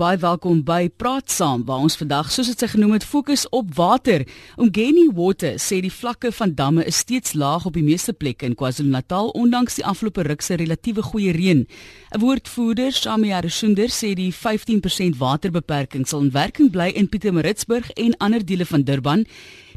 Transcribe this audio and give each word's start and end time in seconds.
Baie 0.00 0.16
welkom 0.16 0.62
by 0.64 0.86
Praat 0.96 1.28
Saam 1.28 1.66
waar 1.68 1.82
ons 1.84 1.98
vandag 2.00 2.30
soos 2.32 2.48
dit 2.48 2.62
sy 2.62 2.70
genoem 2.72 2.94
het 2.94 3.04
fokus 3.04 3.42
op 3.52 3.74
water. 3.76 4.22
Umgeni 4.56 5.10
Water 5.12 5.58
sê 5.60 5.82
die 5.84 5.92
vlakke 5.92 6.30
van 6.32 6.54
damme 6.56 6.86
is 6.88 7.02
steeds 7.04 7.34
laag 7.36 7.66
op 7.68 7.76
die 7.76 7.84
meeste 7.84 8.14
plekke 8.16 8.48
in 8.48 8.56
KwaZulu-Natal 8.56 9.28
ondanks 9.36 9.76
die 9.76 9.84
afgelope 9.84 10.24
ruk 10.24 10.40
se 10.40 10.56
relatiewe 10.56 11.04
goeie 11.04 11.36
reën. 11.36 11.66
'n 12.16 12.20
Woordvoerder, 12.24 12.92
Shamia 12.96 13.42
Rasunder, 13.44 13.92
sê 13.92 14.14
die 14.16 14.32
15% 14.32 15.20
waterbeperking 15.20 16.08
sal 16.08 16.24
in 16.24 16.32
werking 16.32 16.70
bly 16.72 16.88
in 16.96 17.08
Pietermaritzburg 17.08 17.90
en 17.90 18.16
ander 18.16 18.40
dele 18.40 18.64
van 18.64 18.82
Durban. 18.82 19.26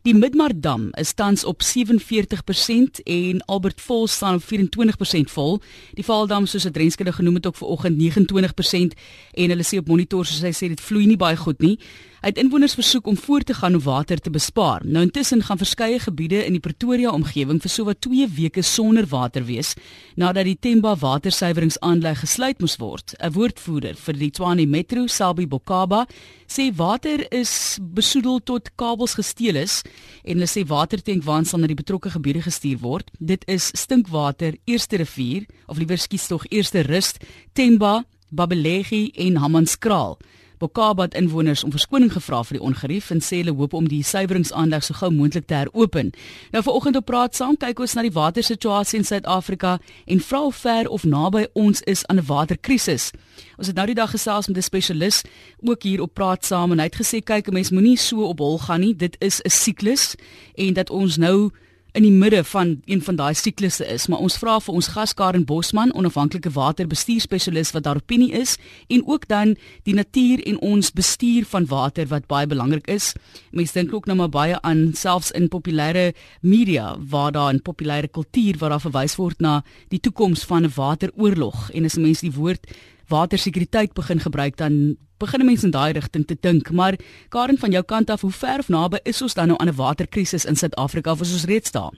Die 0.03 0.13
Midmar-dam 0.13 0.89
is 0.99 1.13
tans 1.13 1.45
op 1.47 1.61
47% 1.63 2.99
en 3.03 3.45
Albert 3.45 3.81
Falls 3.81 4.11
staan 4.11 4.35
op 4.35 4.43
24% 4.43 5.31
vol. 5.31 5.61
Die 5.95 6.03
Vaaldam 6.03 6.45
soos 6.45 6.65
dit 6.67 6.77
Renskede 6.77 7.13
genoem 7.13 7.33
het 7.39 7.47
ook 7.47 7.55
vanoggend 7.55 8.01
29% 8.01 8.97
en 9.31 9.49
hulle 9.49 9.63
sê 9.63 9.79
op 9.79 9.87
monitor 9.87 10.25
soos 10.27 10.43
hy 10.43 10.51
sê 10.51 10.67
dit 10.73 10.83
vloei 10.83 11.07
nie 11.07 11.15
baie 11.15 11.39
goed 11.39 11.63
nie. 11.63 11.77
Hy 12.23 12.29
het 12.31 12.37
inwoners 12.39 12.77
versoek 12.77 13.07
om 13.11 13.17
voort 13.19 13.49
te 13.49 13.53
gaan 13.53 13.75
om 13.75 13.81
water 13.83 14.15
te 14.15 14.31
bespaar. 14.31 14.79
Nou 14.87 15.01
intussen 15.03 15.41
gaan 15.43 15.59
verskeie 15.59 15.97
gebiede 15.99 16.37
in 16.45 16.53
die 16.55 16.61
Pretoria 16.63 17.11
omgewing 17.11 17.57
vir 17.59 17.71
sowat 17.71 17.99
2 18.05 18.29
weke 18.37 18.61
sonder 18.63 19.03
water 19.11 19.43
wees 19.43 19.73
nadat 20.15 20.47
die 20.47 20.55
Temba 20.55 20.93
watersuiweringsaanleg 21.01 22.21
gesluit 22.23 22.61
moes 22.63 22.77
word. 22.79 23.11
'n 23.19 23.33
Woordvoerder 23.35 23.99
vir 23.99 24.15
die 24.15 24.29
Tshwane 24.31 24.65
Metro, 24.65 25.03
Sabi 25.07 25.45
Bokaba, 25.45 26.05
sê 26.47 26.71
water 26.71 27.27
is 27.29 27.77
besoedel 27.81 28.39
tot 28.39 28.71
kabels 28.77 29.15
gesteel 29.19 29.59
is 29.59 29.81
en 30.23 30.39
hulle 30.39 30.47
sê 30.47 30.63
watertankwaans 30.63 31.49
sal 31.49 31.59
na 31.59 31.67
die 31.67 31.75
betrokke 31.75 32.09
gebiede 32.09 32.41
gestuur 32.41 32.79
word. 32.79 33.11
Dit 33.19 33.43
is 33.47 33.67
Stinkwater, 33.75 34.55
Eerste 34.63 34.95
Rivier 34.95 35.43
of 35.67 35.77
liewer 35.77 35.99
skies 35.99 36.27
tog 36.27 36.47
Eerste 36.47 36.87
Rust, 36.87 37.19
Temba, 37.51 38.05
Babelegi 38.31 39.11
en 39.11 39.35
Hammanskraal. 39.35 40.17
Bokaba 40.63 41.03
het 41.03 41.13
inwoners 41.13 41.63
om 41.63 41.71
verskoning 41.75 42.11
gevra 42.13 42.37
vir 42.47 42.55
die 42.55 42.63
ongerief 42.63 43.09
en 43.11 43.19
sê 43.19 43.41
hulle 43.41 43.51
hoop 43.57 43.73
om 43.75 43.87
die 43.91 43.99
suiweringsaanleg 44.07 44.85
so 44.85 44.95
gou 44.95 45.09
moontlik 45.11 45.49
te 45.49 45.57
heropen. 45.59 46.13
Nou 46.53 46.61
vanoggend 46.63 46.95
op 47.01 47.07
praat 47.09 47.35
saam 47.35 47.57
kyk 47.59 47.81
ons 47.83 47.97
na 47.97 48.05
die 48.05 48.13
watersituasie 48.15 49.01
in 49.01 49.03
Suid-Afrika 49.09 49.73
en 50.07 50.23
vra 50.23 50.39
hoe 50.45 50.53
ver 50.55 50.87
of 50.87 51.03
naby 51.03 51.43
ons 51.59 51.83
is 51.83 52.05
aan 52.07 52.21
'n 52.21 52.25
waterkrisis. 52.29 53.11
Ons 53.57 53.67
het 53.67 53.75
nou 53.75 53.87
die 53.91 53.99
dag 53.99 54.15
gesels 54.15 54.47
met 54.47 54.57
'n 54.57 54.61
spesialis 54.61 55.21
ook 55.67 55.83
hier 55.83 56.01
op 56.01 56.13
praat 56.13 56.45
saam 56.45 56.71
en 56.71 56.79
hy 56.79 56.85
het 56.85 57.01
gesê 57.01 57.19
kyk 57.19 57.47
'n 57.47 57.53
mens 57.53 57.71
moenie 57.71 57.97
so 57.97 58.23
op 58.23 58.39
hol 58.39 58.59
gaan 58.59 58.79
nie. 58.79 58.95
Dit 58.95 59.15
is 59.19 59.41
'n 59.43 59.49
siklus 59.49 60.15
en 60.55 60.73
dat 60.73 60.89
ons 60.89 61.17
nou 61.17 61.51
in 61.93 62.05
die 62.07 62.11
midde 62.11 62.41
van 62.43 62.81
een 62.89 63.01
van 63.05 63.15
daai 63.15 63.33
siklusse 63.37 63.85
is, 63.85 64.07
maar 64.09 64.21
ons 64.25 64.37
vra 64.41 64.55
vir 64.65 64.73
ons 64.73 64.87
gas 64.95 65.13
Karen 65.13 65.43
Bosman, 65.45 65.91
onafhanklike 65.93 66.49
waterbestuurspesialis 66.55 67.71
wat 67.75 67.85
daar 67.85 67.99
opinie 68.01 68.31
is 68.33 68.55
en 68.89 69.03
ook 69.05 69.27
dan 69.29 69.53
die 69.85 69.93
natuur 69.93 70.41
en 70.49 70.57
ons 70.65 70.89
bestuur 70.91 71.45
van 71.51 71.67
water 71.69 72.09
wat 72.09 72.25
baie 72.27 72.49
belangrik 72.49 72.89
is. 72.89 73.11
Mense 73.51 73.77
dink 73.77 73.93
ook 73.93 74.09
nou 74.09 74.17
maar 74.17 74.33
baie 74.33 74.57
aan 74.65 74.87
selfs 74.97 75.31
in 75.37 75.51
populêre 75.53 76.15
media 76.41 76.95
waar 76.97 77.31
daar 77.31 77.53
in 77.53 77.61
populêre 77.61 78.09
kultuur 78.09 78.57
waar 78.57 78.73
daar 78.73 78.85
verwys 78.87 79.15
word 79.21 79.39
na 79.39 79.59
die 79.93 80.01
toekoms 80.01 80.47
van 80.49 80.65
'n 80.65 80.73
wateroorlog 80.75 81.69
en 81.73 81.85
as 81.85 81.97
mense 81.97 82.25
die 82.25 82.33
woord 82.33 82.65
watersekuriteit 83.07 83.93
begin 83.93 84.19
gebruik 84.19 84.57
dan 84.57 84.97
begin 85.17 85.45
mense 85.45 85.65
in 85.65 85.71
daai 85.71 85.93
rigting 85.93 86.25
te 86.27 86.37
dink 86.39 86.71
maar 86.71 86.95
Karen 87.29 87.57
van 87.57 87.71
jou 87.71 87.83
kant 87.83 88.09
af 88.09 88.21
hoe 88.21 88.31
ver 88.31 88.59
of 88.59 88.69
naby 88.69 88.99
is 89.03 89.21
ons 89.21 89.33
dan 89.33 89.47
nou 89.47 89.57
aan 89.59 89.67
'n 89.67 89.75
waterkrisis 89.75 90.45
in 90.45 90.55
Suid-Afrika 90.55 91.11
of 91.11 91.21
is 91.21 91.33
ons 91.33 91.45
reeds 91.45 91.71
daar? 91.71 91.93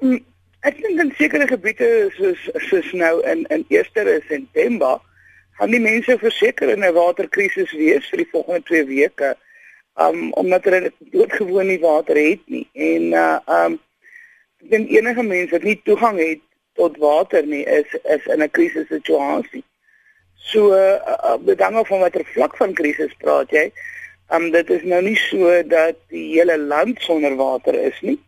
Mm, 0.00 0.24
ek 0.60 0.80
dink 0.82 1.00
in 1.00 1.12
sekere 1.16 1.46
gebiede 1.46 2.10
soos 2.16 2.48
soos 2.68 2.92
nou 2.92 3.22
in 3.32 3.46
in 3.46 3.64
Eerste 3.68 4.00
is 4.00 4.26
en 4.36 4.48
Temba 4.52 5.00
gaan 5.58 5.70
die 5.70 5.80
mense 5.80 6.18
verseker 6.18 6.68
in 6.68 6.84
'n 6.84 6.94
waterkrisis 6.94 7.72
wees 7.72 8.08
vir 8.10 8.18
die 8.22 8.30
volgende 8.32 8.62
2 8.62 8.84
weke 8.86 9.36
um 10.00 10.32
omdat 10.32 10.64
hulle 10.64 10.92
doodgewoon 11.12 11.66
nie 11.66 11.80
water 11.82 12.16
het 12.16 12.42
nie 12.46 12.66
en 12.72 13.12
uh 13.12 13.38
um 13.46 13.78
ek 14.62 14.70
dink 14.70 14.90
enige 14.90 15.22
mens 15.22 15.50
wat 15.50 15.62
nie 15.62 15.80
toegang 15.84 16.18
het 16.18 16.42
tot 16.78 16.96
water 17.02 17.46
nie 17.46 17.64
is 17.64 17.98
is 18.16 18.26
in 18.34 18.42
'n 18.42 18.50
krisissituasie. 18.50 19.64
So 20.48 20.72
uh, 20.72 21.36
bedange 21.44 21.84
van 21.84 22.00
watter 22.00 22.24
vlak 22.34 22.56
van 22.56 22.74
krisis 22.74 23.14
praat 23.18 23.50
jy? 23.50 23.68
Um 24.30 24.50
dit 24.52 24.70
is 24.70 24.82
nou 24.84 25.00
nie 25.02 25.16
so 25.16 25.62
dat 25.64 25.96
die 26.12 26.24
hele 26.34 26.58
land 26.58 27.00
sonder 27.00 27.36
water 27.36 27.74
is 27.74 28.00
nie. 28.00 28.18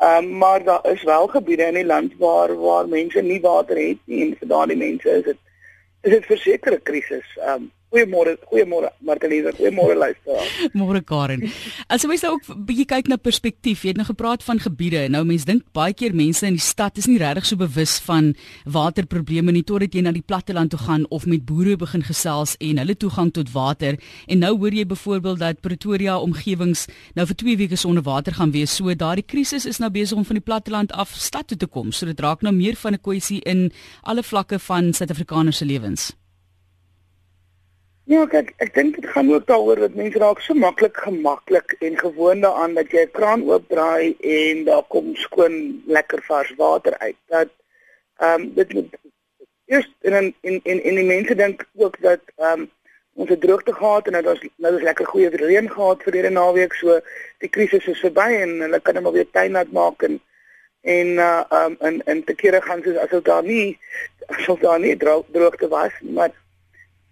Um 0.00 0.30
maar 0.40 0.64
daar 0.64 0.84
is 0.92 1.02
wel 1.02 1.26
gebiede 1.26 1.66
in 1.68 1.80
die 1.80 1.86
land 1.86 2.16
waar 2.18 2.54
waar 2.60 2.88
mense 2.88 3.22
nie 3.22 3.40
water 3.40 3.76
het 3.76 4.00
nie 4.04 4.22
en 4.26 4.36
vir 4.40 4.48
daardie 4.48 4.76
mense 4.76 5.08
is 5.08 5.24
dit 5.24 5.40
is 6.02 6.10
dit 6.16 6.26
verseker 6.32 6.72
'n 6.72 6.82
krisis. 6.82 7.28
Um 7.46 7.70
Goeiemôre, 7.94 8.32
goeiemôre 8.50 8.88
Marteliese, 9.06 9.52
goeiemôre 9.54 9.94
luisteraar. 9.94 10.46
Môre 10.74 10.98
Karen. 11.06 11.44
As 11.86 12.02
jy 12.02 12.08
mens 12.10 12.24
nou 12.26 12.32
ook 12.34 12.48
bietjie 12.66 12.86
kyk 12.90 13.10
na 13.12 13.18
perspektief, 13.22 13.84
jy 13.84 13.92
het 13.92 14.00
nou 14.00 14.06
gepraat 14.08 14.42
van 14.42 14.58
gebiede. 14.58 15.04
Nou 15.14 15.20
mense 15.28 15.46
dink 15.46 15.62
baie 15.78 15.94
keer 15.94 16.16
mense 16.18 16.42
in 16.48 16.56
die 16.58 16.64
stad 16.64 16.98
is 16.98 17.06
nie 17.06 17.20
regtig 17.22 17.46
so 17.46 17.60
bewus 17.60 18.00
van 18.02 18.32
waterprobleme 18.66 19.54
nie 19.54 19.62
totdat 19.62 19.94
jy 19.94 20.02
na 20.02 20.14
die 20.16 20.24
platteland 20.26 20.74
toe 20.74 20.80
gaan 20.82 21.04
of 21.14 21.28
met 21.30 21.44
boere 21.46 21.76
begin 21.78 22.02
gesels 22.02 22.56
en 22.58 22.82
hulle 22.82 22.98
toegang 22.98 23.30
tot 23.38 23.54
water. 23.54 24.00
En 24.26 24.42
nou 24.42 24.50
hoor 24.58 24.74
jy 24.74 24.88
byvoorbeeld 24.90 25.44
dat 25.44 25.62
Pretoria 25.62 26.18
omgewings 26.18 26.88
nou 27.14 27.28
vir 27.30 27.40
2 27.44 27.56
weke 27.62 27.78
sonder 27.78 28.02
water 28.02 28.34
gaan 28.34 28.50
wees. 28.58 28.74
So 28.74 28.90
daardie 28.90 29.22
krisis 29.22 29.70
is 29.70 29.78
nou 29.78 29.92
besig 29.94 30.18
om 30.18 30.26
van 30.26 30.42
die 30.42 30.46
platteland 30.50 30.90
af 30.98 31.14
stad 31.14 31.46
toe 31.46 31.62
te 31.62 31.70
kom. 31.70 31.94
So 31.94 32.10
dit 32.10 32.26
raak 32.26 32.42
nou 32.42 32.56
meer 32.58 32.74
van 32.74 32.98
'n 32.98 33.04
kwessie 33.06 33.40
in 33.46 33.70
alle 34.02 34.26
vlakke 34.26 34.58
van 34.58 34.92
Suid-Afrikaners 34.92 35.62
se 35.62 35.64
lewens. 35.64 36.23
Ja, 38.04 38.26
kyk, 38.28 38.50
ek 38.60 38.74
dink 38.76 38.98
dit 39.00 39.06
gaan 39.08 39.30
ook 39.32 39.46
daaroor 39.48 39.80
dat 39.80 39.94
mense 39.96 40.20
raak 40.20 40.40
so 40.44 40.52
maklik 40.54 40.98
gemaklik 41.00 41.72
en 41.80 41.94
gewoond 41.96 42.42
daaraan 42.44 42.74
dat 42.76 42.90
jy 42.92 43.04
'n 43.04 43.14
kraan 43.16 43.44
oopdraai 43.48 44.12
en 44.20 44.64
daar 44.64 44.82
kom 44.92 45.14
skoon 45.16 45.82
lekker 45.86 46.20
vars 46.26 46.52
water 46.58 46.98
uit. 46.98 47.16
Dat 47.32 47.48
ehm 48.20 48.42
um, 48.42 48.52
dit 48.54 48.74
moet 48.74 48.92
eers 49.66 49.88
en 50.00 50.14
en 50.14 50.60
en, 50.64 50.82
en 50.82 50.94
die 51.00 51.04
mense 51.04 51.34
dink 51.34 51.64
ook 51.76 51.96
dat 52.00 52.20
ehm 52.36 52.60
um, 52.60 52.70
ons 53.14 53.28
het 53.28 53.40
droogte 53.40 53.72
gehad 53.72 54.06
en 54.06 54.12
nou 54.12 54.22
daar's 54.22 54.44
nou 54.56 54.76
is 54.76 54.82
lekker 54.82 55.06
goeie 55.06 55.28
reën 55.28 55.70
gehad 55.70 56.02
vir 56.02 56.12
hierdie 56.12 56.36
naweek, 56.36 56.74
so 56.74 57.00
die 57.38 57.48
krisis 57.48 57.86
is 57.86 58.04
verby 58.04 58.30
en 58.44 58.60
hulle 58.60 58.80
kan 58.80 59.02
maar 59.02 59.12
weer 59.12 59.30
tuin 59.30 59.52
nat 59.52 59.72
maak 59.72 60.02
en 60.02 60.20
en 60.82 61.06
uh 61.06 61.42
ehm 61.48 61.72
um, 61.72 61.76
en 61.80 62.02
en 62.04 62.24
te 62.24 62.34
kere 62.34 62.60
gaan 62.60 62.82
soos 62.82 62.96
asof 62.96 63.22
daar 63.24 63.42
nie 63.42 63.78
asof 64.26 64.60
daar 64.60 64.80
nie 64.80 64.96
droogte 64.96 65.68
was 65.68 65.92
maar 66.00 66.43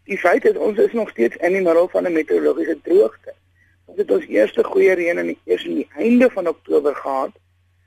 Die 0.04 0.18
feit 0.18 0.44
is 0.44 0.56
ons 0.58 0.78
is 0.78 0.92
nog 0.92 1.10
steeds 1.10 1.36
in 1.36 1.54
die 1.54 1.62
middel 1.62 1.88
van 1.88 2.06
'n 2.06 2.12
meteorologiese 2.12 2.78
droogte. 2.82 3.34
Ons 3.86 3.98
het 3.98 4.10
ons 4.10 4.26
eerste 4.26 4.64
goeie 4.64 4.94
reën 4.94 5.18
in 5.18 5.26
die 5.26 5.38
eers 5.44 5.64
in 5.64 5.74
die 5.74 5.90
einde 5.96 6.30
van 6.30 6.48
Oktober 6.48 6.94
gehad, 6.94 7.30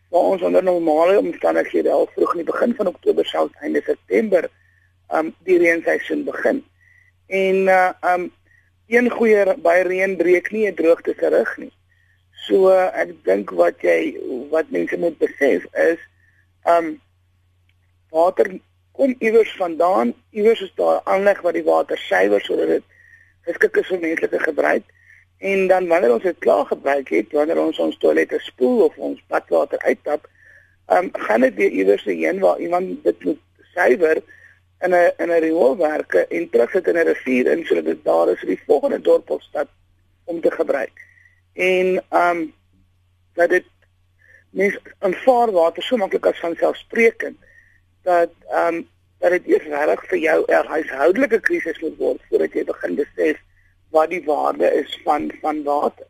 waar 0.09 0.21
ons 0.21 0.41
onder 0.41 0.63
normale 0.63 1.17
omstandighede 1.19 1.91
al 1.91 2.07
vroeg 2.13 2.31
in 2.31 2.43
die 2.43 2.51
begin 2.51 2.75
van 2.75 2.87
Oktober 2.87 3.25
selfs 3.25 3.53
einde 3.59 3.81
September 3.85 4.49
um 5.13 5.35
die 5.43 5.57
reenseisoen 5.57 6.23
begin. 6.23 6.63
En 7.27 7.55
uh 7.67 7.91
um 8.13 8.31
een 8.87 9.09
goeie 9.09 9.55
baie 9.57 9.83
reën 9.83 10.15
breek 10.17 10.51
nie 10.51 10.67
'n 10.69 10.75
droogte 10.75 11.13
se 11.19 11.27
rug 11.29 11.57
nie. 11.57 11.71
So 12.45 12.69
uh, 12.69 12.89
ek 12.93 13.23
dink 13.23 13.49
wat 13.49 13.81
jy 13.81 14.17
wat 14.49 14.69
mense 14.69 14.97
moet 14.97 15.17
besef 15.17 15.65
is 15.73 15.99
um 16.63 17.01
water 18.09 18.59
kom 18.95 19.15
iewers 19.19 19.51
vandaan, 19.59 20.13
iewers 20.31 20.61
is 20.61 20.73
daar 20.75 21.01
aanleg 21.03 21.41
wat 21.41 21.57
die 21.57 21.63
water 21.63 21.97
suiwer 21.97 22.41
sodat 22.41 22.67
dit 22.67 22.83
geskik 23.47 23.81
is 23.81 23.89
vir 23.91 23.99
menslike 23.99 24.39
gebruik. 24.39 24.85
En 25.37 25.67
dan 25.67 25.87
wanneer 25.87 26.13
ons 26.15 26.23
dit 26.23 26.37
klaar 26.39 26.65
gebruik 26.65 27.09
het, 27.11 27.33
wanneer 27.35 27.59
ons 27.61 27.79
ons 27.79 27.97
toilette 27.99 28.39
spoel 28.39 28.85
of 28.87 28.97
ons 28.97 29.19
badwater 29.27 29.81
uittap, 29.83 30.29
um, 30.87 31.09
gaan 31.27 31.41
dit 31.41 31.55
weer 31.59 31.75
iewers 31.81 32.03
heen 32.07 32.39
waar 32.39 32.59
iemand 32.59 33.03
dit 33.03 33.23
moet 33.23 33.41
suiwer 33.73 34.21
in 34.85 34.93
'n 34.93 35.11
in 35.17 35.29
'n 35.29 35.41
rioolwerke 35.45 36.27
en 36.27 36.49
terug 36.49 36.71
sit 36.71 36.87
in 36.87 36.97
'n 36.97 37.07
rivier 37.07 37.51
in 37.51 37.65
sodat 37.65 37.85
dit 37.85 38.03
daar 38.03 38.29
is 38.29 38.39
vir 38.39 38.47
die 38.47 38.63
volgende 38.65 39.01
dorp 39.01 39.29
of 39.29 39.41
stad 39.41 39.67
om 40.23 40.41
te 40.41 40.51
gebruik. 40.51 40.95
En 41.53 42.03
ehm 42.09 42.37
um, 42.37 42.53
dat 43.33 43.49
dit 43.49 43.65
mens 44.49 44.77
aanvaar 44.99 45.51
water 45.51 45.83
so 45.83 45.97
maklik 45.97 46.25
as 46.25 46.39
van 46.39 46.55
selfsprekend 46.55 47.37
dat 48.05 48.31
ehm 48.49 48.75
um, 48.75 48.83
dat 49.23 49.31
dit 49.31 49.47
eers 49.53 49.67
reg 49.89 50.01
vir 50.09 50.19
jou 50.19 50.39
'n 50.47 50.67
huishoudelike 50.73 51.39
krisis 51.39 51.79
moet 51.81 51.97
word 51.97 52.21
voordat 52.29 52.53
jy 52.53 52.63
begin 52.63 52.95
besef 52.95 53.37
wat 53.89 54.09
die 54.09 54.23
waarde 54.25 54.67
is 54.81 54.99
van 55.03 55.31
van 55.41 55.63
water. 55.63 56.07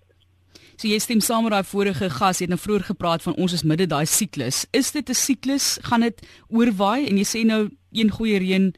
So 0.75 0.87
jy 0.87 0.99
stem 0.99 1.21
saam 1.21 1.43
met 1.43 1.51
daai 1.51 1.63
vorige 1.63 2.09
gas, 2.09 2.39
jy 2.39 2.45
het 2.45 2.53
nou 2.53 2.59
vroeër 2.59 2.83
gepraat 2.83 3.21
van 3.23 3.35
ons 3.35 3.53
is 3.53 3.63
midde 3.63 3.87
daai 3.87 4.05
siklus. 4.05 4.65
Is 4.71 4.91
dit 4.91 5.09
'n 5.09 5.13
siklus? 5.13 5.79
Gaan 5.81 6.01
dit 6.01 6.21
oorwaai 6.49 7.07
en 7.07 7.17
jy 7.17 7.23
sê 7.23 7.45
nou 7.45 7.69
een 7.91 8.09
goeie 8.09 8.39
reën 8.39 8.73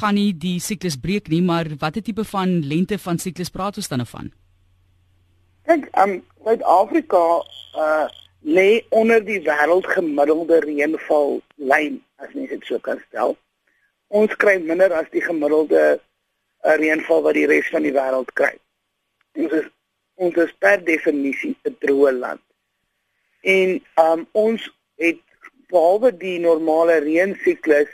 gaan 0.00 0.14
nie 0.14 0.32
die 0.32 0.58
siklus 0.60 0.96
breek 0.96 1.28
nie, 1.28 1.42
maar 1.42 1.66
watter 1.78 2.02
tipe 2.02 2.24
van 2.24 2.60
lente 2.66 2.98
van 2.98 3.18
siklus 3.18 3.50
praat 3.50 3.76
ons 3.76 3.88
dan 3.88 3.98
nou 3.98 4.08
van? 4.08 4.32
Kyk, 5.64 5.88
ehm 5.92 6.10
um, 6.10 6.24
Suid-Afrika 6.44 7.44
uh 7.76 8.08
lê 8.48 8.84
onder 8.88 9.20
die 9.24 9.40
wêreldgemiddelde 9.44 10.60
reënval 10.64 11.40
lyn 11.70 11.98
as 12.22 12.32
mens 12.32 12.52
dit 12.54 12.64
so 12.64 12.80
kan 12.84 13.00
stel. 13.08 13.36
Ons 14.08 14.32
kry 14.40 14.56
minder 14.62 14.94
as 14.96 15.08
die 15.12 15.22
gemiddelde 15.24 15.82
uh, 15.98 16.76
reënval 16.80 17.24
wat 17.26 17.36
die 17.36 17.48
res 17.50 17.68
van 17.74 17.84
die 17.84 17.92
wêreld 17.96 18.32
kry. 18.40 18.54
Ons 19.36 19.58
is 19.60 19.68
ons 20.18 20.38
is 20.42 20.54
per 20.58 20.80
definisie 20.82 21.54
'n 21.68 21.76
droë 21.84 22.12
land. 22.18 22.42
En 23.46 23.76
um 24.02 24.24
ons 24.32 24.64
het 24.98 25.20
behalwe 25.70 26.10
die 26.16 26.38
normale 26.42 26.98
reënsiklus 27.04 27.92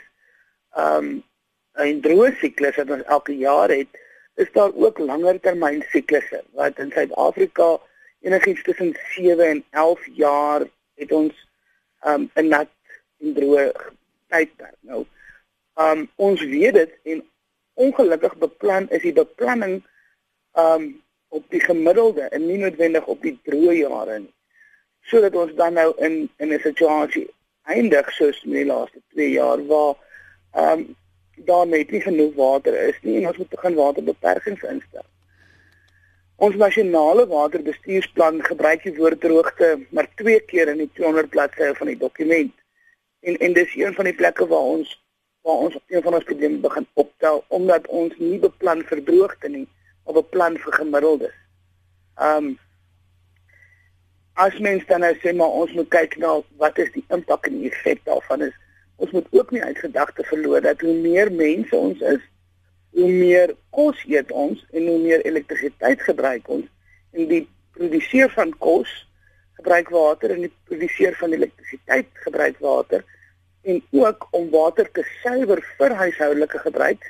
um 0.85 1.21
'n 1.83 1.99
droë 2.01 2.31
siklus 2.39 2.79
wat 2.79 2.95
ons 2.95 3.11
elke 3.17 3.35
jaar 3.37 3.69
het, 3.69 3.91
is 4.35 4.51
daar 4.55 4.71
ook 4.73 4.99
langer 4.99 5.39
termyn 5.39 5.83
siklusse 5.91 6.41
wat 6.55 6.79
in 6.79 6.91
Suid-Afrika 6.91 7.75
enigiets 8.25 8.63
tussen 8.63 8.95
7 9.13 9.47
en 9.47 9.63
11 9.69 10.07
jaar 10.13 10.61
het 10.95 11.11
ons 11.11 11.33
um 12.01 12.29
'n 12.33 12.47
nat 12.47 12.69
en 13.21 13.33
droë 13.33 13.71
tydperk. 14.27 14.77
Nou, 14.79 15.05
um 15.85 16.09
ons 16.15 16.41
weet 16.41 16.73
dit 16.73 16.91
en 17.03 17.23
ongelukkig 17.73 18.37
beplan 18.37 18.89
is 18.89 19.01
die 19.01 19.13
beplanning 19.13 19.83
um 20.53 21.03
op 21.27 21.45
die 21.49 21.59
gemiddelde 21.59 22.21
en 22.21 22.45
nie 22.47 22.57
noodwendig 22.57 23.05
op 23.05 23.21
die 23.21 23.39
droë 23.43 23.77
jare 23.77 24.19
nie. 24.19 24.33
Sodat 25.01 25.35
ons 25.35 25.55
dan 25.55 25.73
nou 25.73 25.93
in 25.97 26.29
in 26.37 26.53
'n 26.53 26.59
situasie 26.59 27.27
eindig 27.63 28.11
soos 28.11 28.43
in 28.43 28.51
die 28.51 28.65
laaste 28.65 29.01
2 29.13 29.29
jaar 29.29 29.65
waar 29.65 29.95
um 30.53 30.95
daar 31.35 31.67
net 31.67 31.91
nie 31.91 32.01
genoeg 32.01 32.33
water 32.35 32.73
is 32.87 32.97
nie 33.01 33.17
en 33.17 33.27
ons 33.27 33.37
moet 33.37 33.49
begin 33.49 33.75
waterbeperkings 33.75 34.63
instel. 34.63 35.05
Ons 36.35 36.57
nasionale 36.59 37.23
waterbestuursplan 37.31 38.41
gebruik 38.43 38.81
die 38.83 38.95
woord 38.97 39.21
droogte 39.23 39.69
maar 39.95 40.07
twee 40.19 40.41
keer 40.49 40.67
in 40.67 40.81
die 40.83 40.89
200 40.97 41.29
bladsye 41.31 41.71
van 41.77 41.87
die 41.87 41.97
dokument. 41.97 42.51
En 43.23 43.37
en 43.39 43.55
dis 43.55 43.75
een 43.79 43.95
van 43.95 44.09
die 44.09 44.15
plekke 44.15 44.47
waar 44.51 44.67
ons 44.73 44.91
waar 45.47 45.63
ons 45.67 45.77
een 45.87 46.03
van 46.03 46.17
ons 46.17 46.27
probleme 46.27 46.59
begin 46.59 46.87
optel 46.93 47.43
omdat 47.47 47.87
ons 47.87 48.13
nie 48.17 48.39
beplan 48.39 48.83
vir 48.89 49.03
droogte 49.07 49.49
nie, 49.49 49.67
maar 50.03 50.19
beplan 50.19 50.59
vir 50.59 50.77
gemiddeldes. 50.81 51.39
Um 52.19 52.57
as 54.35 54.59
mens 54.59 54.83
dan 54.91 55.05
nou 55.07 55.13
sê 55.23 55.31
maar 55.31 55.55
ons 55.63 55.71
moet 55.71 55.87
kyk 55.87 56.17
na 56.19 56.35
wat 56.59 56.83
is 56.83 56.91
die 56.91 57.05
impak 57.15 57.47
en 57.47 57.61
die 57.61 57.71
effek 57.71 58.03
daarvan 58.03 58.49
is. 58.49 58.55
Ons 58.99 59.15
moet 59.15 59.27
ook 59.31 59.55
nie 59.55 59.63
uit 59.63 59.79
gedagte 59.79 60.23
verloor 60.27 60.61
dat 60.61 60.83
hoe 60.83 60.99
meer 60.99 61.31
mense 61.31 61.75
ons 61.75 62.01
is, 62.11 62.19
hoe 62.95 63.11
meer 63.11 63.55
kos 63.75 63.99
eet 64.07 64.31
ons 64.31 64.61
en 64.71 64.87
hoe 64.87 64.99
meer 64.99 65.25
elektrisiteit 65.27 66.01
gebruik 66.01 66.47
ons. 66.47 66.67
En 67.11 67.27
die 67.27 67.43
produseer 67.75 68.31
van 68.31 68.53
kos 68.63 68.91
gebruik 69.59 69.89
water 69.91 70.31
en 70.35 70.45
die 70.45 70.53
produseer 70.69 71.15
van 71.19 71.35
elektrisiteit 71.35 72.07
gebruik 72.27 72.59
water 72.63 73.03
en 73.65 73.81
ook 73.91 74.27
om 74.31 74.49
water 74.53 74.87
te 74.93 75.03
suiwer 75.23 75.59
vir 75.77 75.95
huishoudelike 76.01 76.61
gebruik 76.67 77.07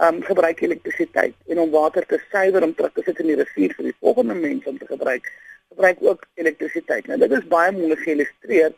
um 0.00 0.22
gebruik 0.24 0.62
elektrisiteit. 0.64 1.34
En 1.46 1.60
om 1.60 1.70
water 1.70 2.06
te 2.06 2.18
suiwer 2.30 2.64
om 2.64 2.74
terug 2.74 2.94
te 2.96 3.04
sit 3.04 3.20
in 3.20 3.30
die 3.30 3.38
rivier 3.42 3.74
vir 3.76 3.90
die 3.90 3.98
volgende 4.00 4.34
mense 4.34 4.68
om 4.68 4.78
te 4.78 4.88
gebruik 4.88 5.28
gebruik 5.70 5.98
ook 6.00 6.24
elektrisiteit. 6.34 7.06
Nou 7.06 7.18
dit 7.20 7.36
is 7.36 7.46
baie 7.52 7.70
mooi 7.76 7.96
geïllustreer 8.00 8.72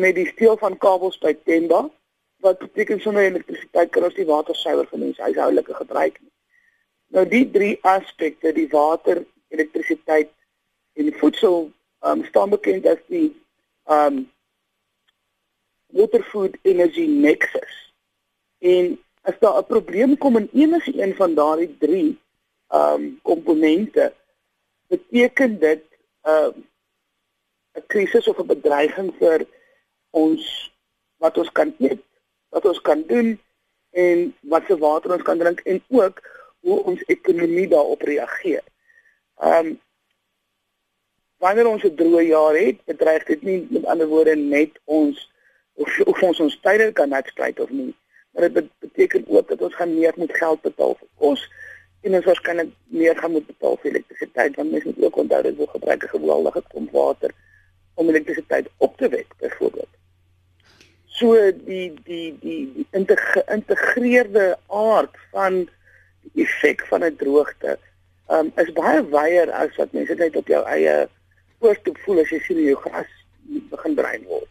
met 0.00 0.14
die 0.16 0.28
steel 0.30 0.56
van 0.62 0.78
kabels 0.80 1.18
by 1.20 1.34
Temba 1.44 1.84
wat 2.36 2.58
beteken 2.58 3.00
sonder 3.00 3.24
elektrisiteit 3.24 3.90
kan 3.90 4.04
ons 4.04 4.14
die 4.14 4.26
water 4.28 4.54
suiwer 4.54 4.86
vir 4.90 4.98
mense 4.98 5.22
huishoudelike 5.22 5.74
gebruik 5.74 6.20
nie. 6.20 6.32
Nou 7.14 7.24
die 7.28 7.44
drie 7.50 7.78
aspekte, 7.86 8.52
die 8.52 8.68
water, 8.72 9.22
elektrisiteit 9.54 10.32
en 10.98 11.12
voedsel, 11.20 11.70
um, 12.06 12.24
staan 12.24 12.50
bekend 12.50 12.86
as 12.86 13.00
die 13.12 13.30
um 13.90 14.24
water 15.94 16.24
food 16.30 16.56
energy 16.62 17.06
nexus. 17.06 17.74
En 18.58 18.98
as 19.22 19.38
daar 19.40 19.58
'n 19.58 19.66
probleem 19.66 20.18
kom 20.18 20.36
in 20.36 20.48
enige 20.52 20.92
een 21.02 21.14
van 21.14 21.34
daardie 21.34 21.76
drie 21.78 22.18
um 22.68 23.20
komponente, 23.22 24.12
beteken 24.88 25.58
dit 25.58 25.84
'n 26.24 26.30
um, 26.30 26.66
'n 27.78 27.86
krisis 27.86 28.28
of 28.28 28.38
'n 28.38 28.46
bedreiging 28.46 29.14
vir 29.18 29.46
ons 30.10 30.42
wat 31.16 31.38
ons 31.38 31.52
kan 31.52 31.74
eet 31.78 32.02
wat 32.54 32.66
ons 32.70 32.80
kan 32.80 33.02
doen 33.06 33.34
en 33.90 34.34
wat 34.40 34.66
se 34.68 34.76
water 34.78 35.12
ons 35.12 35.26
kan 35.26 35.38
drink 35.38 35.60
en 35.70 35.82
ook 35.88 36.22
hoe 36.66 36.82
ons 36.90 37.02
ekonomie 37.16 37.66
daarop 37.68 38.02
reageer. 38.10 38.62
Ehm 39.42 39.66
um, 39.66 39.80
wanneer 41.44 41.66
ons 41.68 41.82
'n 41.84 41.96
droë 41.98 42.22
jaar 42.26 42.56
het, 42.56 42.78
bedreig 42.84 43.24
dit 43.24 43.42
nie 43.42 43.66
met 43.70 43.84
ander 43.84 44.06
woorde 44.08 44.36
net 44.36 44.78
ons 44.84 45.30
of, 45.74 46.00
of 46.00 46.22
ons 46.22 46.40
ons 46.40 46.60
tydel 46.66 46.92
kan 46.92 47.14
uitspreek 47.14 47.58
of 47.58 47.70
nie. 47.70 47.94
Maar 48.30 48.48
dit 48.48 48.70
beteken 48.78 49.24
ook 49.26 49.48
dat 49.48 49.62
ons 49.62 49.74
gaan 49.74 49.94
meer 49.98 50.14
moet 50.16 50.36
geld 50.36 50.60
betaal 50.62 50.94
vir 51.00 51.08
kos 51.18 51.42
en 52.00 52.14
ons 52.14 52.24
waarskynlik 52.24 52.70
meer 52.84 53.18
gaan 53.18 53.34
moet 53.36 53.46
betaal 53.46 53.76
vir 53.82 53.90
elektrisiteit 53.90 54.56
want 54.56 54.70
mense 54.70 54.86
moet 54.86 55.04
ook 55.04 55.20
onthou 55.24 55.42
dat 55.42 55.58
ons 55.58 55.74
gebruik 55.76 56.04
'n 56.04 56.14
geweldige 56.16 56.62
klomp 56.68 56.90
water 56.90 57.30
om 57.94 58.08
elektrisiteit 58.08 58.66
op 58.78 58.96
te 58.96 59.08
wek 59.08 59.36
byvoorbeeld 59.38 59.92
so 61.18 61.34
die 61.66 61.92
die 62.06 62.34
die, 62.42 62.62
die 62.74 63.16
geïntegreerde 63.16 64.54
aard 64.68 65.18
van 65.32 65.64
die 66.34 66.46
effek 66.46 66.86
van 66.90 67.04
'n 67.04 67.16
droogte 67.16 67.78
um, 68.28 68.52
is 68.56 68.72
baie 68.72 69.02
wyer 69.10 69.52
as 69.52 69.76
wat 69.76 69.92
mense 69.92 70.14
net 70.14 70.36
op 70.36 70.48
jou 70.48 70.64
eie 70.64 71.06
voorstoep 71.60 71.98
voel 72.04 72.24
as 72.24 72.32
jy 72.32 72.40
sien 72.46 72.64
jou 72.64 72.80
gras 72.86 73.12
begin 73.70 73.94
brein 73.94 74.26
word. 74.26 74.50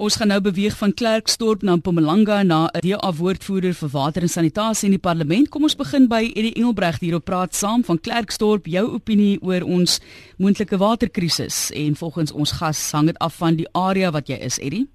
Ons 0.00 0.16
gaan 0.16 0.30
nou 0.32 0.40
beweeg 0.40 0.72
van 0.80 0.94
Klerksdorp 0.96 1.62
na 1.62 1.74
Mpumalanga 1.76 2.42
na 2.42 2.70
'n 2.72 2.80
DA 2.80 3.12
woordvoerder 3.12 3.74
vir 3.74 3.88
water 3.92 4.22
en 4.22 4.28
sanitasie 4.28 4.86
in 4.88 4.96
die 4.96 5.06
parlement. 5.08 5.48
Kom 5.50 5.62
ons 5.62 5.76
begin 5.76 6.08
by 6.08 6.32
Eddie 6.34 6.54
Engelbreg 6.56 7.00
hier 7.00 7.14
op 7.14 7.24
praat 7.24 7.54
saam 7.54 7.84
van 7.84 8.00
Klerksdorp. 8.00 8.66
Jou 8.66 8.94
opinie 8.94 9.38
oor 9.42 9.62
ons 9.62 10.00
moontlike 10.38 10.76
waterkrisis 10.76 11.70
en 11.70 11.96
volgens 11.96 12.32
ons 12.32 12.52
gas 12.52 12.92
hang 12.92 13.06
dit 13.06 13.18
af 13.18 13.34
van 13.34 13.56
die 13.56 13.68
area 13.72 14.10
wat 14.10 14.28
jy 14.28 14.38
is, 14.40 14.58
Eddie. 14.58 14.88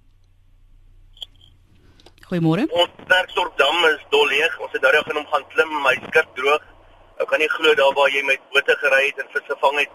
Goeiemôre. 2.26 2.64
Ons 2.74 2.94
Sterksdorp 3.06 3.54
dam 3.58 3.84
is 3.92 4.02
dol 4.10 4.26
leeg. 4.32 4.54
Ons 4.66 4.72
het 4.74 4.82
daardie 4.82 5.04
gaan 5.06 5.20
om 5.22 5.28
gaan 5.30 5.44
klim, 5.52 5.74
my 5.84 5.94
skip 6.08 6.32
droog. 6.38 6.64
Ek 7.22 7.30
kan 7.30 7.40
nie 7.40 7.50
glo 7.54 7.74
daar 7.78 7.94
waar 7.98 8.10
jy 8.10 8.24
met 8.26 8.42
bote 8.56 8.76
gery 8.82 9.02
het 9.06 9.22
en 9.22 9.30
vis 9.34 9.46
gevang 9.52 9.78
het, 9.84 9.94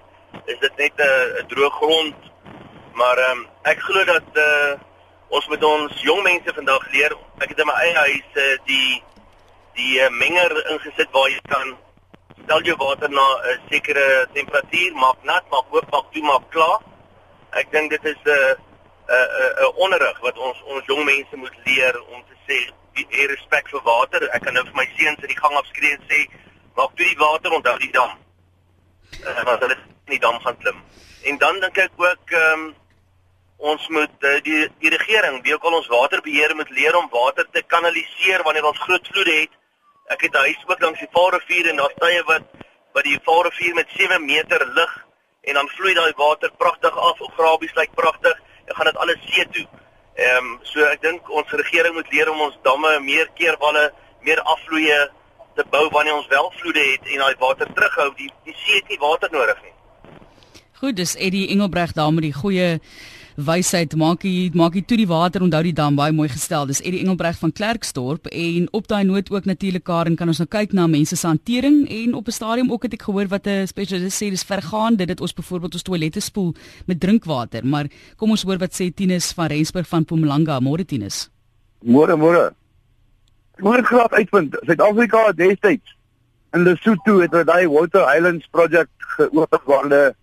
is 0.52 0.60
dit 0.62 0.78
net 0.78 1.02
'n 1.02 1.48
droë 1.50 1.70
grond. 1.78 2.30
Maar 2.94 3.18
ehm 3.18 3.40
um, 3.40 3.48
ek 3.72 3.82
glo 3.88 4.04
dat 4.04 4.30
uh 4.46 4.78
ons 5.30 5.46
met 5.48 5.64
ons 5.64 6.02
jong 6.02 6.22
mense 6.22 6.54
vandag 6.54 6.86
leer. 6.92 7.12
Ek 7.42 7.48
het 7.48 7.58
in 7.58 7.66
my 7.66 7.74
eie 7.82 7.98
huis 8.06 8.30
uh, 8.34 8.56
die 8.64 9.02
die 9.74 9.92
uh, 9.98 10.08
menger 10.10 10.54
ingesit 10.70 11.10
waar 11.10 11.28
jy 11.30 11.42
kan 11.48 11.76
stel 12.44 12.62
jou 12.62 12.76
water 12.76 13.10
na 13.10 13.26
'n 13.26 13.50
uh, 13.50 13.58
sekere 13.70 14.28
temperatuur, 14.32 14.92
maak 14.94 15.18
nat, 15.22 15.44
maak 15.50 15.66
oop, 15.74 15.86
maak 15.90 16.06
toe, 16.12 16.22
maak 16.22 16.50
klaar. 16.50 16.80
Ek 17.50 17.70
dink 17.72 17.90
dit 17.90 18.04
is 18.04 18.22
'n 18.24 18.30
uh, 18.30 18.69
'n 19.10 19.12
uh, 19.12 19.18
'n 19.18 19.42
uh, 19.42 19.62
uh, 19.62 19.76
onderrig 19.84 20.18
wat 20.20 20.38
ons 20.38 20.58
ons 20.62 20.86
jong 20.86 21.04
mense 21.04 21.36
moet 21.36 21.56
leer 21.64 21.96
om 22.14 22.20
te 22.28 22.36
sê 22.46 22.58
die 22.94 23.26
respek 23.26 23.68
vir 23.68 23.82
water. 23.82 24.26
Ek 24.36 24.42
kan 24.42 24.54
nou 24.54 24.64
vir 24.64 24.76
my 24.76 24.86
seuns 24.96 25.22
in 25.24 25.32
die 25.32 25.38
gang 25.42 25.54
afskree 25.58 25.96
en 25.96 26.04
sê 26.10 26.18
maak 26.76 26.92
toe 26.94 27.06
die 27.06 27.18
water 27.18 27.56
onthou 27.56 27.76
die 27.82 27.90
dam. 27.96 28.12
Uh, 29.24 29.42
want 29.48 29.64
hulle 29.64 29.78
in 29.78 30.12
die 30.14 30.22
dam 30.26 30.38
gaan 30.44 30.58
klim. 30.62 30.78
En 31.30 31.38
dan 31.38 31.58
dink 31.64 31.80
ek 31.86 31.96
ook 31.96 32.36
ehm 32.42 32.66
um, 32.66 32.68
ons 33.70 33.88
moet 33.88 34.28
uh, 34.28 34.36
die 34.46 34.60
die 34.84 34.92
regering, 34.94 35.42
wie 35.44 35.54
ook 35.54 35.66
al 35.68 35.78
ons 35.80 35.90
waterbeheer 35.92 36.54
moet 36.56 36.70
leer 36.70 36.96
om 36.96 37.10
water 37.12 37.48
te 37.50 37.62
kanaliseer 37.62 38.44
wanneer 38.46 38.68
ons 38.70 38.84
groot 38.84 39.10
vloede 39.12 39.34
het. 39.40 39.56
Ek 40.14 40.22
het 40.26 40.34
'n 40.34 40.46
huis 40.46 40.62
ook 40.66 40.80
langs 40.80 41.02
die 41.02 41.14
Vaalrivier 41.16 41.68
en 41.68 41.82
daar's 41.82 41.98
tye 41.98 42.22
wat 42.30 42.46
wat 42.94 43.04
die 43.04 43.18
Vaalrivier 43.24 43.74
met 43.74 43.90
7 43.96 44.24
meter 44.24 44.66
lig 44.78 44.94
en 45.42 45.54
dan 45.54 45.68
vloei 45.68 45.94
daai 45.94 46.12
water 46.16 46.50
pragtig 46.62 46.96
af, 46.96 47.18
grabies 47.36 47.74
lyk 47.74 47.92
pragtig 47.94 48.38
dan 48.38 48.49
gaan 48.74 48.90
dit 48.90 48.96
alles 48.96 49.22
see 49.26 49.46
toe. 49.54 49.66
Ehm 50.14 50.46
um, 50.46 50.58
so 50.62 50.84
ek 50.90 51.02
dink 51.02 51.30
ons 51.30 51.56
regering 51.62 51.94
moet 51.94 52.12
leer 52.12 52.30
om 52.30 52.40
ons 52.48 52.58
damme 52.62 52.92
meer 53.00 53.28
keerwalle, 53.34 53.90
meer 54.26 54.40
afvloeie 54.54 55.00
te 55.56 55.64
bou 55.70 55.88
wanneer 55.90 56.14
ons 56.14 56.28
wel 56.30 56.52
vloede 56.60 56.82
het 56.92 57.12
en 57.12 57.24
daai 57.24 57.36
water 57.38 57.68
terughou. 57.74 58.10
Die 58.16 58.30
die 58.44 58.56
see 58.64 58.80
het 58.80 58.88
nie 58.88 59.00
water 59.00 59.32
nodig 59.32 59.62
nie. 59.62 59.74
Goed, 60.80 60.96
dis 60.96 61.16
Eddie 61.16 61.48
Engelbreg 61.52 61.92
daar 61.92 62.12
met 62.12 62.24
die 62.24 62.36
goeie 62.36 62.80
wysheid 63.46 63.94
maak 63.98 64.24
jy 64.26 64.50
maak 64.54 64.74
jy 64.76 64.82
toe 64.86 64.96
die 65.00 65.08
water 65.08 65.42
onthou 65.44 65.62
die 65.64 65.74
dam 65.76 65.96
baie 65.98 66.12
mooi 66.12 66.28
gestel. 66.28 66.66
Dis 66.68 66.80
Eddie 66.80 67.00
Engelbreg 67.04 67.38
van 67.40 67.52
Klerksdorp 67.52 68.28
en 68.30 68.68
op 68.76 68.88
daai 68.90 69.04
noot 69.08 69.30
ook 69.32 69.48
natuurlik 69.48 69.84
Karen 69.84 70.16
kan 70.16 70.28
ons 70.28 70.40
nou 70.42 70.48
kyk 70.50 70.74
na 70.76 70.86
mense 70.90 71.16
se 71.16 71.26
hantering 71.26 71.82
en 71.88 72.14
op 72.14 72.28
'n 72.28 72.36
stadium 72.38 72.72
ook 72.72 72.82
het 72.82 72.94
ek 72.94 73.02
gehoor 73.02 73.28
wat 73.28 73.46
'n 73.46 73.66
spesialis 73.66 74.16
sê 74.16 74.30
dis 74.30 74.44
vergaande 74.44 75.06
dit 75.06 75.20
ons 75.20 75.34
byvoorbeeld 75.34 75.74
ons 75.74 75.82
toilette 75.82 76.20
spoel 76.20 76.54
met 76.86 77.00
drinkwater. 77.00 77.66
Maar 77.66 77.86
kom 78.16 78.30
ons 78.30 78.42
hoor 78.42 78.58
wat 78.58 78.72
sê 78.72 78.94
Tinus 78.94 79.32
van 79.32 79.46
Rensburg 79.46 79.88
van 79.88 80.00
Mpumalanga. 80.02 80.60
Môre 80.60 80.84
Tinus. 80.84 81.30
Môre 81.84 82.16
môre. 82.16 82.52
Môre 83.58 83.82
graag 83.82 84.12
uitvind. 84.12 84.56
Suid-Afrika 84.66 85.32
destyds 85.32 85.96
in 86.52 86.64
Lesotho 86.64 87.20
het 87.20 87.30
hulle 87.30 87.44
daai 87.44 87.68
Water 87.68 88.06
Islands 88.16 88.46
projek 88.50 88.88
geopen 89.16 89.60
waar 89.64 89.82
hulle 89.82 90.14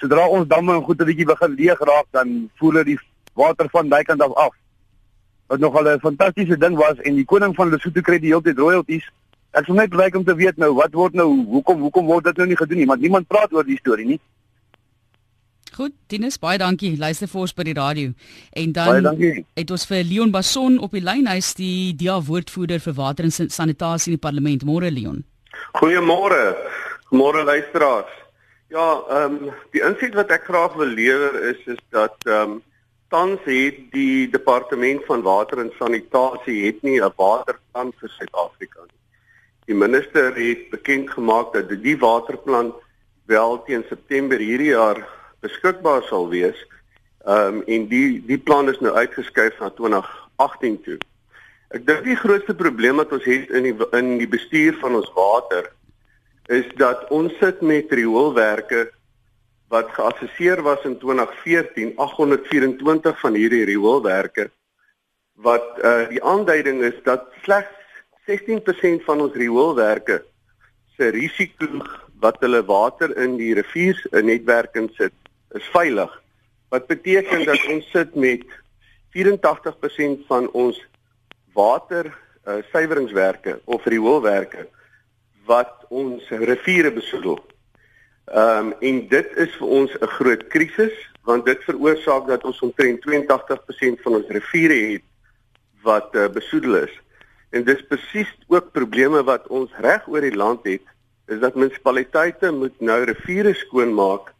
sodra 0.00 0.28
ons 0.28 0.48
damme 0.48 0.74
en 0.74 0.82
goed 0.82 1.00
'n 1.00 1.04
bietjie 1.04 1.26
begin 1.26 1.54
leeg 1.54 1.78
raak 1.80 2.06
dan 2.10 2.50
voel 2.58 2.72
dit 2.82 2.86
die 2.86 2.98
water 3.34 3.68
van 3.70 3.88
bykant 3.88 4.22
af 4.22 4.34
af. 4.34 4.54
Wat 5.46 5.60
nogal 5.60 5.88
'n 5.88 6.00
fantastiese 6.00 6.58
ding 6.58 6.76
was 6.76 6.98
en 7.04 7.14
die 7.14 7.24
koning 7.24 7.54
van 7.54 7.70
Lesotho 7.70 8.00
kry 8.00 8.18
die 8.18 8.32
hele 8.32 8.42
tyd 8.42 8.58
royalties 8.58 9.06
ek 9.56 9.68
sou 9.68 9.76
net 9.76 9.94
like 9.96 10.16
om 10.18 10.24
te 10.24 10.34
weet 10.36 10.58
nou 10.60 10.72
wat 10.78 10.96
word 10.96 11.16
nou 11.18 11.28
hoekom 11.54 11.80
hoekom 11.86 12.10
word 12.10 12.28
dit 12.28 12.40
nou 12.40 12.48
nie 12.50 12.58
gedoen 12.58 12.82
nie, 12.82 12.88
want 12.90 13.04
niemand 13.04 13.28
praat 13.30 13.54
oor 13.54 13.66
die 13.66 13.78
storie 13.80 14.06
nie. 14.06 14.20
Goed, 15.78 15.92
Tinus, 16.10 16.38
baie 16.42 16.58
dankie. 16.58 16.96
Luister 16.98 17.28
vir 17.30 17.42
ons 17.44 17.52
by 17.54 17.64
die 17.68 17.74
radio. 17.76 18.12
En 18.58 18.72
dan 18.74 19.06
het 19.06 19.70
ons 19.70 19.84
vir 19.86 20.02
Leon 20.08 20.32
Bason 20.34 20.78
op 20.82 20.96
die 20.96 21.02
lyn. 21.04 21.28
Hy's 21.30 21.52
die 21.54 21.92
DEA 21.94 22.16
woordvoerder 22.24 22.82
vir 22.82 22.96
water 22.96 23.28
en 23.28 23.34
sanitasie 23.34 24.10
in 24.10 24.16
die 24.16 24.24
parlement. 24.24 24.64
Môre 24.66 24.90
Leon. 24.90 25.22
Goeiemôre. 25.78 26.56
Môre 27.14 27.44
luisteraars. 27.46 28.10
Ja, 28.68 29.02
ehm 29.08 29.34
um, 29.34 29.52
die 29.72 29.80
insig 29.80 30.12
wat 30.12 30.32
ek 30.34 30.42
graag 30.44 30.74
wil 30.76 30.90
lewer 30.92 31.36
is 31.50 31.60
is 31.72 31.78
dat 31.94 32.16
ehm 32.28 32.50
um, 32.50 32.56
tans 33.08 33.40
het 33.48 33.78
die 33.94 34.28
departement 34.28 35.06
van 35.08 35.22
water 35.24 35.62
en 35.62 35.70
sanitasie 35.78 36.66
het 36.66 36.82
nie 36.84 37.00
'n 37.00 37.14
waterplan 37.16 37.92
vir 38.00 38.12
Suid-Afrika 38.16 38.80
nie. 38.84 39.00
Die 39.72 39.74
minister 39.74 40.36
het 40.36 40.68
bekend 40.70 41.10
gemaak 41.10 41.52
dat 41.52 41.72
die 41.86 41.96
waterplan 41.96 42.74
wel 43.24 43.62
teen 43.62 43.84
September 43.88 44.38
hierdie 44.38 44.74
jaar 44.76 45.00
beskikbaar 45.40 46.02
sal 46.02 46.28
wees. 46.28 46.60
Ehm 47.24 47.54
um, 47.54 47.62
en 47.66 47.88
die 47.88 48.20
die 48.26 48.38
plan 48.38 48.68
is 48.68 48.80
nou 48.80 48.92
uitgeskuif 48.92 49.58
na 49.60 49.70
2018 49.70 50.82
toe. 50.82 50.98
Ek 51.70 51.86
dink 51.86 52.04
die 52.04 52.20
grootste 52.20 52.54
probleem 52.54 52.96
wat 52.96 53.12
ons 53.12 53.24
het 53.24 53.48
in 53.48 53.62
die 53.62 53.76
in 53.92 54.18
die 54.18 54.28
bestuur 54.28 54.76
van 54.84 54.94
ons 54.94 55.12
water 55.16 55.72
is 56.48 56.68
dat 56.80 57.08
ons 57.12 57.32
sit 57.40 57.60
met 57.60 57.92
rioolwerke 57.92 58.88
wat 59.68 59.90
geassesseer 59.92 60.62
was 60.64 60.84
in 60.88 60.96
2014 60.98 61.92
824 61.96 63.20
van 63.20 63.34
hierdie 63.36 63.64
rioolwerke 63.68 64.48
wat 65.38 65.78
uh 65.84 66.08
die 66.08 66.22
aanduiding 66.24 66.80
is 66.82 66.96
dat 67.04 67.28
slegs 67.44 67.74
16% 68.28 69.04
van 69.04 69.20
ons 69.24 69.36
rioolwerke 69.36 70.22
se 70.96 71.10
risiko 71.14 71.82
wat 72.20 72.40
hulle 72.42 72.64
water 72.66 73.12
in 73.16 73.36
die 73.38 73.52
riviersnetwerk 73.54 74.74
insit 74.76 75.14
is 75.56 75.68
veilig. 75.72 76.10
Wat 76.68 76.88
beteken 76.90 77.44
dat 77.46 77.62
ons 77.72 77.86
sit 77.92 78.14
met 78.14 78.42
84% 79.16 80.26
van 80.28 80.48
ons 80.52 80.80
water 81.56 82.10
uh, 82.10 82.58
suiweringswerke 82.72 83.60
of 83.64 83.86
rioolwerke 83.86 84.66
wat 85.48 85.86
ons 85.88 86.28
riviere 86.28 86.92
besoedel. 86.92 87.38
Ehm 88.28 88.66
um, 88.66 88.74
en 88.84 88.96
dit 89.08 89.36
is 89.44 89.52
vir 89.56 89.68
ons 89.80 89.92
'n 89.98 90.14
groot 90.18 90.46
krisis 90.54 90.96
want 91.28 91.44
dit 91.44 91.64
veroorsaak 91.64 92.26
dat 92.28 92.44
ons 92.44 92.60
omtrent 92.64 93.00
82% 93.04 94.02
van 94.04 94.14
ons 94.20 94.28
riviere 94.28 94.78
het 94.92 95.04
wat 95.82 96.14
uh, 96.14 96.28
besoedel 96.28 96.74
is. 96.84 96.94
En 97.50 97.64
dis 97.64 97.86
presies 97.88 98.30
ook 98.48 98.72
probleme 98.72 99.22
wat 99.24 99.46
ons 99.48 99.72
reg 99.80 100.08
oor 100.08 100.20
die 100.20 100.36
land 100.36 100.64
het 100.64 100.84
is 101.28 101.40
dat 101.40 101.54
munisipaliteite 101.54 102.52
moet 102.52 102.80
nou 102.80 103.02
riviere 103.04 103.54
skoonmaak 103.54 104.32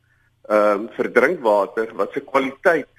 ehm 0.48 0.84
um, 0.84 0.88
vir 0.96 1.12
drinkwater 1.12 1.92
wat 1.96 2.12
se 2.12 2.20
kwaliteit 2.20 2.92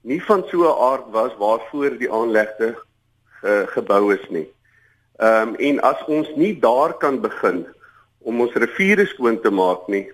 nie 0.00 0.22
van 0.22 0.44
so 0.50 0.64
'n 0.64 0.80
aard 0.90 1.06
was 1.10 1.32
waarvoor 1.36 1.98
die 1.98 2.12
aanlegte 2.12 2.76
ge, 3.40 3.64
gebou 3.68 4.14
is 4.14 4.28
nie. 4.28 4.48
Ehm 5.16 5.48
um, 5.48 5.54
en 5.56 5.80
as 5.80 6.02
ons 6.06 6.28
nie 6.36 6.52
daar 6.60 6.92
kan 7.00 7.20
begin 7.20 7.64
om 8.20 8.40
ons 8.40 8.52
riviere 8.54 9.06
skoon 9.06 9.40
te 9.40 9.50
maak 9.50 9.88
nie, 9.88 10.04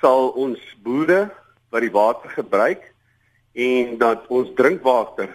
sal 0.00 0.32
ons 0.34 0.58
boere 0.82 1.28
wat 1.70 1.84
die 1.84 1.94
water 1.94 2.30
gebruik 2.30 2.82
en 3.54 3.98
dat 3.98 4.26
ons 4.28 4.50
drinkwater 4.58 5.30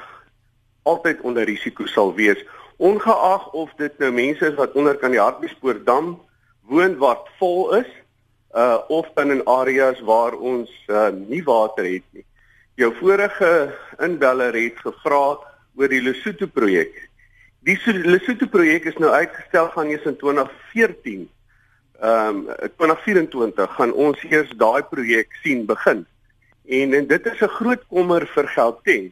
altyd 0.83 1.21
onder 1.21 1.45
risiko 1.47 1.85
sal 1.87 2.13
wees 2.15 2.43
ongeag 2.77 3.47
of 3.53 3.71
dit 3.77 3.99
nou 3.99 4.11
mense 4.11 4.45
is 4.45 4.57
wat 4.57 4.75
onder 4.77 4.97
kan 4.97 5.11
die 5.11 5.21
Hartbeespoortdam 5.21 6.17
woon 6.69 6.97
wat 7.01 7.29
vol 7.39 7.73
is 7.79 7.89
uh 8.55 8.77
of 8.87 9.07
dan 9.15 9.31
in 9.31 9.43
areas 9.45 9.99
waar 10.01 10.33
ons 10.33 10.71
uh, 10.87 11.09
nie 11.27 11.43
water 11.43 11.85
het 11.85 12.05
nie. 12.11 12.23
Jou 12.75 12.93
vorige 12.99 13.73
inbeller 13.99 14.55
het 14.55 14.79
gevra 14.81 15.37
oor 15.77 15.89
die 15.91 16.01
Lesotho 16.01 16.47
projek. 16.47 17.06
Die 17.67 17.75
Lesotho 17.83 18.47
projek 18.47 18.85
is 18.87 18.95
nou 18.95 19.09
uitgestel 19.11 19.67
gaan 19.73 19.89
eers 19.91 20.05
in 20.07 20.15
2014. 20.21 21.25
Ehm 21.99 22.37
um, 22.47 22.69
2024 22.79 23.73
gaan 23.75 23.91
ons 23.91 24.21
eers 24.29 24.53
daai 24.55 24.83
projek 24.87 25.35
sien 25.43 25.65
begin. 25.67 26.05
En 26.63 26.93
en 26.93 27.07
dit 27.07 27.25
is 27.25 27.41
'n 27.41 27.55
groot 27.59 27.83
kommer 27.89 28.23
vir 28.35 28.47
Gauteng. 28.55 29.11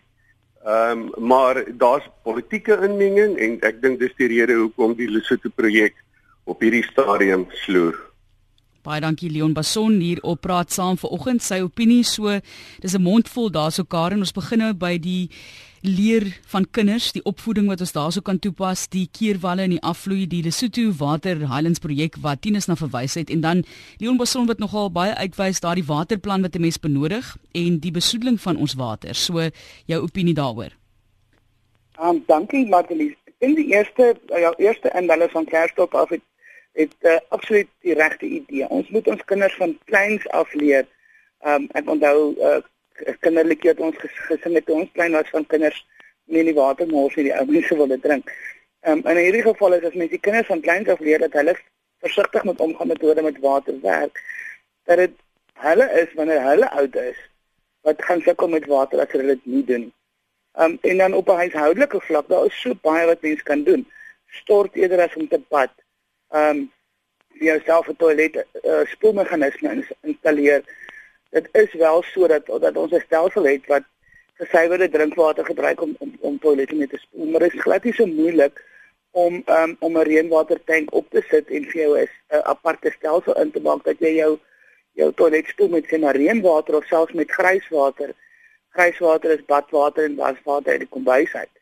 Ehm 0.64 1.04
um, 1.04 1.28
maar 1.28 1.64
daar's 1.68 2.08
politieke 2.24 2.80
inmenging 2.88 3.36
en 3.38 3.60
ek 3.62 3.82
dink 3.82 4.00
dis 4.00 4.16
die 4.16 4.28
rede 4.28 4.56
hoekom 4.56 4.96
die 4.96 5.12
Lesotho 5.12 5.50
projek 5.56 5.96
op 6.46 6.62
hierdie 6.62 6.84
stadium 6.84 7.48
sloer. 7.66 8.00
Baie 8.86 9.02
dankie 9.02 9.32
Leon 9.32 9.54
Bason 9.54 10.00
hier 10.00 10.20
op 10.22 10.42
praat 10.42 10.72
saam 10.72 10.98
vanoggend 10.98 11.44
sy 11.44 11.60
opinie 11.60 12.04
so 12.04 12.40
dis 12.80 12.96
'n 12.96 13.02
mondvol 13.02 13.52
daarso 13.52 13.84
Karen 13.84 14.20
ons 14.20 14.32
begin 14.32 14.60
nou 14.60 14.74
by 14.74 14.98
die 14.98 15.30
leer 15.86 16.26
van 16.52 16.66
kinders 16.72 17.12
die 17.14 17.24
opvoeding 17.30 17.68
wat 17.70 17.82
ons 17.84 17.94
daarso 17.94 18.22
kan 18.26 18.40
toepas 18.42 18.88
die 18.94 19.06
keerwalle 19.14 19.66
en 19.66 19.76
die 19.76 19.82
afvloei 19.86 20.26
die 20.30 20.42
Lesotho 20.46 20.92
Water 21.00 21.38
Highlands 21.46 21.82
projek 21.84 22.18
wat 22.24 22.42
Tinus 22.42 22.68
na 22.68 22.76
verwys 22.80 23.16
het 23.20 23.30
en 23.34 23.44
dan 23.44 23.64
Leon 24.02 24.18
Bason 24.18 24.48
wat 24.50 24.64
nogal 24.64 24.90
baie 24.92 25.14
uitwys 25.16 25.62
daardie 25.62 25.86
waterplan 25.86 26.42
wat 26.42 26.56
'n 26.56 26.62
mens 26.62 26.80
benodig 26.80 27.36
en 27.54 27.80
die 27.80 27.92
besoedeling 27.92 28.42
van 28.42 28.58
ons 28.58 28.74
water 28.74 29.16
so 29.16 29.50
jou 29.86 30.02
opinie 30.02 30.34
daaroor. 30.34 30.72
Um 32.02 32.24
dankie 32.28 32.66
Martelie 32.66 33.18
in 33.40 33.56
die 33.56 33.68
eerste 33.74 34.16
jou 34.28 34.54
eerste 34.58 34.92
inbelle 34.96 35.30
van 35.30 35.46
Kerstop 35.46 35.94
af 35.94 36.10
het 36.10 36.22
het 36.74 36.96
uh, 37.02 37.18
absoluut 37.30 37.68
die 37.82 37.94
regte 37.94 38.26
idee. 38.26 38.68
Ons 38.68 38.90
moet 38.90 39.08
ons 39.08 39.24
kinders 39.26 39.56
van 39.56 39.78
kleins 39.86 40.28
af 40.30 40.54
leer. 40.54 40.86
Um 41.46 41.70
ek 41.72 41.90
onthou 41.90 42.36
uh, 42.36 42.60
kinderlikie 43.20 43.70
het 43.70 43.80
ons 43.80 43.98
gesing 44.00 44.56
het 44.56 44.70
ons 44.70 44.92
klein 44.94 45.16
was 45.18 45.30
van 45.34 45.46
kinders 45.46 45.80
nie 46.26 46.42
in 46.42 46.50
die 46.50 46.58
water 46.58 46.88
mors 46.88 47.16
nie, 47.16 47.28
die 47.30 47.36
ou 47.36 47.46
mense 47.50 47.78
wil 47.78 47.92
dit 47.92 48.02
drink. 48.02 48.32
Um 48.86 49.04
in 49.06 49.18
hierdie 49.18 49.44
geval 49.46 49.78
is 49.78 49.86
as 49.90 49.98
mens 50.00 50.14
die 50.14 50.22
kinders 50.22 50.50
van 50.52 50.62
kleins 50.62 50.90
af 50.90 51.00
leer 51.00 51.20
dat 51.26 51.38
hulle 51.40 51.56
versigtig 52.06 52.44
moet 52.44 52.60
omgaan 52.60 52.88
met 52.88 53.02
hoe 53.02 53.22
met 53.22 53.40
water 53.42 53.80
werk, 53.82 54.22
dat 54.86 54.98
dit 54.98 55.14
hulle 55.66 55.88
is 56.02 56.14
wanneer 56.20 56.42
hulle 56.42 56.70
oud 56.82 56.96
is 56.96 57.20
wat 57.86 58.02
gaan 58.04 58.22
sukkel 58.22 58.50
met 58.50 58.66
water 58.66 59.00
as 59.02 59.12
hulle 59.14 59.36
dit 59.36 59.46
nie 59.46 59.66
doen. 59.66 59.92
Um 60.58 60.78
en 60.82 60.98
dan 60.98 61.14
op 61.14 61.30
'n 61.30 61.42
huishoudelike 61.44 62.02
vlak, 62.02 62.28
daar 62.28 62.46
is 62.46 62.62
so 62.62 62.74
baie 62.82 63.06
wat 63.06 63.22
mens 63.22 63.44
kan 63.44 63.64
doen. 63.64 63.88
Stort 64.28 64.76
eerder 64.76 65.02
as 65.02 65.16
om 65.16 65.28
te 65.28 65.42
bad 65.50 65.72
ehm 66.36 66.58
um, 66.58 66.72
vir 67.38 67.48
jouself 67.48 67.88
'n 67.90 67.96
toilet 67.96 68.36
uh, 68.64 68.86
spoelmeganisme 68.86 69.86
installeer. 70.02 70.64
Dit 71.36 71.48
is 71.52 71.74
wel 71.74 72.04
sodat 72.04 72.46
dat 72.46 72.78
ons 72.78 72.92
'n 72.92 73.04
stelsel 73.06 73.46
het 73.48 73.66
wat 73.74 73.84
gesuiwerde 74.40 74.90
drinkwater 74.90 75.46
gebruik 75.46 75.82
om 75.82 75.96
om, 76.00 76.12
om 76.20 76.40
toilette 76.40 76.76
mee 76.76 76.88
te 76.88 76.98
spoel, 76.98 77.26
maar 77.26 77.40
dit 77.40 77.54
is 77.54 77.62
glad 77.62 77.84
nie 77.84 77.94
so 77.94 78.06
moeilik 78.06 78.64
om 79.12 79.44
um, 79.46 79.76
om 79.80 79.98
'n 79.98 80.08
reënwatertank 80.12 80.94
op 80.94 81.10
te 81.10 81.24
sit 81.30 81.50
en 81.50 81.64
vir 81.72 81.82
jou 81.82 81.98
'n 82.00 82.08
uh, 82.36 82.40
aparte 82.40 82.92
stelsel 82.98 83.40
in 83.42 83.52
te 83.52 83.62
maak 83.62 83.84
dat 83.84 84.00
jy 84.00 84.14
jou 84.16 84.40
jou 84.92 85.14
toilet 85.14 85.48
spoel 85.48 85.68
met 85.68 85.88
sien 85.88 86.12
reënwater 86.12 86.76
of 86.76 86.86
selfs 86.86 87.14
met 87.14 87.32
grijswater. 87.32 88.14
Grijswater 88.70 89.32
is 89.32 89.46
badwater 89.46 90.04
en 90.04 90.16
waswater 90.16 90.72
uit 90.72 90.80
die 90.80 90.96
kombuis 90.98 91.34
uit. 91.34 91.56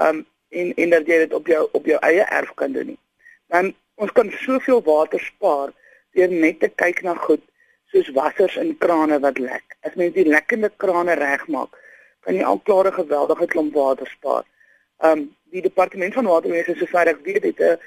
Um 0.00 0.26
en 0.48 0.74
en 0.74 0.90
dat 0.90 1.06
jy 1.06 1.18
dit 1.18 1.32
op 1.32 1.46
jou 1.46 1.68
op 1.72 1.86
jou 1.86 1.98
eie 2.00 2.22
erf 2.22 2.54
kan 2.54 2.72
doen 2.72 2.86
nie. 2.86 2.98
Dan 3.46 3.74
Ons 3.98 4.12
kan 4.14 4.30
soveel 4.30 4.78
water 4.86 5.18
spaar 5.20 5.72
deur 6.14 6.30
net 6.30 6.60
te 6.62 6.68
kyk 6.82 7.00
na 7.02 7.16
goed 7.18 7.42
soos 7.92 8.08
wassers 8.16 8.56
in 8.56 8.76
krane 8.78 9.18
wat 9.20 9.38
lek. 9.38 9.76
As 9.86 9.94
mens 9.94 10.14
die 10.14 10.26
lekkende 10.28 10.70
krane 10.76 11.14
regmaak, 11.18 11.76
kan 12.24 12.36
jy 12.36 12.44
al 12.44 12.60
klare 12.66 12.92
geweldige 12.92 13.46
klomp 13.52 13.74
water 13.74 14.08
spaar. 14.12 14.44
Um 15.04 15.28
die 15.54 15.62
departement 15.64 16.12
van 16.14 16.28
waterwese 16.28 16.74
sover 16.76 17.08
ek 17.08 17.24
weet 17.24 17.44
het 17.48 17.60
'n 17.60 17.78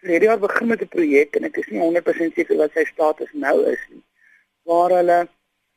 verlede 0.00 0.28
jaar 0.28 0.38
begin 0.38 0.68
met 0.68 0.82
'n 0.82 0.88
projek 0.88 1.36
en 1.36 1.44
ek 1.44 1.56
is 1.56 1.70
nie 1.70 1.80
100% 1.80 2.34
seker 2.34 2.56
wat 2.56 2.72
sy 2.72 2.84
status 2.84 3.32
nou 3.32 3.56
is 3.66 3.82
nie. 3.90 4.02
Waar 4.62 4.90
hulle 4.90 5.28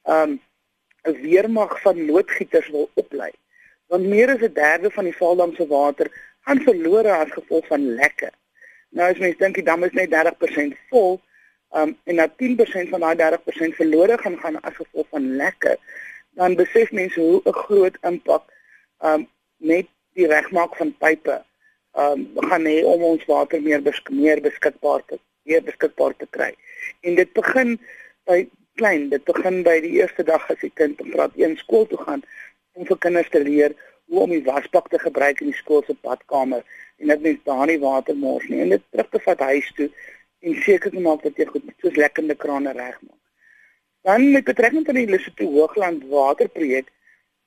um 0.05 0.39
'n 1.07 1.21
weermag 1.21 1.81
van 1.81 2.05
loodgieters 2.05 2.69
wil 2.69 2.89
oplei. 2.93 3.31
Want 3.87 4.05
meer 4.05 4.29
as 4.29 4.41
'n 4.41 4.53
derde 4.53 4.91
van 4.91 5.03
die 5.03 5.17
Valdam 5.17 5.55
se 5.55 5.67
water 5.67 6.07
gaan 6.45 6.61
verlore 6.61 7.11
as 7.11 7.31
gevolg 7.31 7.65
van 7.67 7.93
lekke. 7.95 8.31
Nou 8.89 9.11
as 9.11 9.17
mens 9.17 9.37
dink 9.37 9.55
die 9.55 9.63
dam 9.63 9.83
is 9.83 9.91
net 9.91 10.09
30% 10.09 10.77
vol, 10.89 11.21
um 11.71 11.97
en 12.03 12.15
dat 12.15 12.31
10% 12.37 12.89
van 12.89 12.99
daai 12.99 13.15
30% 13.15 13.75
verlore 13.79 14.17
gaan 14.17 14.37
gaan 14.39 14.61
as 14.61 14.75
gevolg 14.75 15.07
van 15.09 15.35
lekke, 15.35 15.77
dan 16.39 16.55
besef 16.55 16.91
mense 16.91 17.19
hoe 17.19 17.41
'n 17.45 17.53
groot 17.63 17.97
impak 18.01 18.43
um 18.99 19.27
net 19.57 19.87
die 20.13 20.27
regmaak 20.27 20.75
van 20.75 20.95
pipe 20.97 21.43
um 21.97 22.27
gaan 22.35 22.65
hê 22.65 22.83
om 22.83 23.03
ons 23.03 23.25
water 23.25 23.61
meer 23.61 23.81
besk 23.81 24.09
meer 24.09 24.41
beskikbaar 24.41 25.03
te 25.05 25.19
meer 25.43 25.63
beskikbaar 25.63 26.13
te 26.17 26.27
kry. 26.29 26.53
En 27.01 27.15
dit 27.15 27.33
begin 27.33 27.79
by 28.23 28.47
klein, 28.75 29.09
dit 29.09 29.23
begin 29.23 29.63
by 29.63 29.79
die 29.81 29.95
eerste 29.99 30.23
dag 30.23 30.49
as 30.51 30.59
die 30.61 30.71
kind 30.73 31.01
graad 31.13 31.35
1 31.35 31.57
skool 31.57 31.87
toe 31.87 31.97
gaan 31.97 32.23
om 32.73 32.85
vir 32.85 32.97
kinders 32.97 33.29
te 33.29 33.41
leer 33.43 33.75
hoe 34.11 34.23
om 34.25 34.29
die 34.29 34.43
wasbak 34.43 34.87
te 34.91 34.99
gebruik 34.99 35.41
in 35.41 35.51
die 35.51 35.59
skool 35.59 35.83
se 35.87 35.95
badkamer 36.05 36.63
en 37.01 37.07
dat 37.07 37.21
mens 37.25 37.39
daar 37.47 37.65
nie 37.67 37.79
water 37.79 38.15
mors 38.15 38.47
nie 38.51 38.61
en 38.63 38.73
dit 38.75 38.83
terug 38.91 39.09
te 39.11 39.21
vat 39.25 39.45
huis 39.51 39.69
toe 39.77 39.89
en 40.41 40.55
seker 40.65 40.91
te 40.91 40.99
maak 40.99 41.23
dat 41.23 41.37
jy 41.37 41.45
goed 41.49 41.69
soos 41.83 41.97
lekkende 41.99 42.35
krane 42.35 42.73
regmaak. 42.73 43.19
Dan 44.01 44.31
met 44.33 44.47
betrekking 44.47 44.85
tot 44.85 44.97
die 44.97 45.07
Lesotho 45.09 45.45
Hoogland 45.53 46.07
waterprojek, 46.09 46.89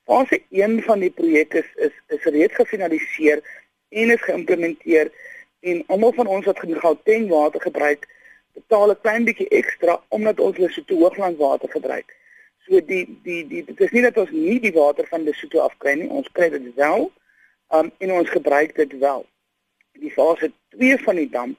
fase 0.07 0.39
1 0.51 0.83
van 0.87 1.01
die 1.03 1.11
projek 1.11 1.57
is 1.61 1.71
is, 1.87 1.95
is 2.15 2.27
reeds 2.37 2.55
gefinaliseer 2.55 3.43
en 3.89 4.13
is 4.15 4.27
geïmplementeer 4.27 5.11
en 5.65 5.83
almal 5.87 6.13
van 6.13 6.31
ons 6.37 6.47
wat 6.47 6.61
Gauteng 6.61 7.29
water 7.29 7.61
gebruik, 7.61 8.07
betaal 8.55 8.91
'n 8.91 9.01
klein 9.01 9.25
bietjie 9.25 9.49
ekstra 9.49 10.03
omdat 10.09 10.41
ons 10.41 10.57
Lesotho 10.57 11.01
Hoogland 11.03 11.37
water 11.39 11.69
gebruik. 11.69 12.15
So 12.67 12.81
die 12.81 13.19
die 13.23 13.43
die 13.47 13.65
dit 13.65 13.81
is 13.81 13.91
nie 13.91 14.03
dat 14.03 14.17
ons 14.17 14.31
nie 14.31 14.61
die 14.61 14.73
water 14.73 15.07
van 15.07 15.25
Lesotho 15.25 15.59
afkry 15.59 15.95
nie, 15.95 16.09
ons 16.09 16.29
kry 16.33 16.49
dit 16.49 16.75
wel. 16.75 17.11
Um 17.69 17.91
en 17.99 18.13
ons 18.13 18.31
gebruik 18.31 18.77
dit 18.77 18.99
wel. 18.99 19.27
Die 19.93 20.11
fase 20.11 20.53
2 20.77 20.99
van 20.99 21.17
die 21.17 21.31
dam 21.31 21.57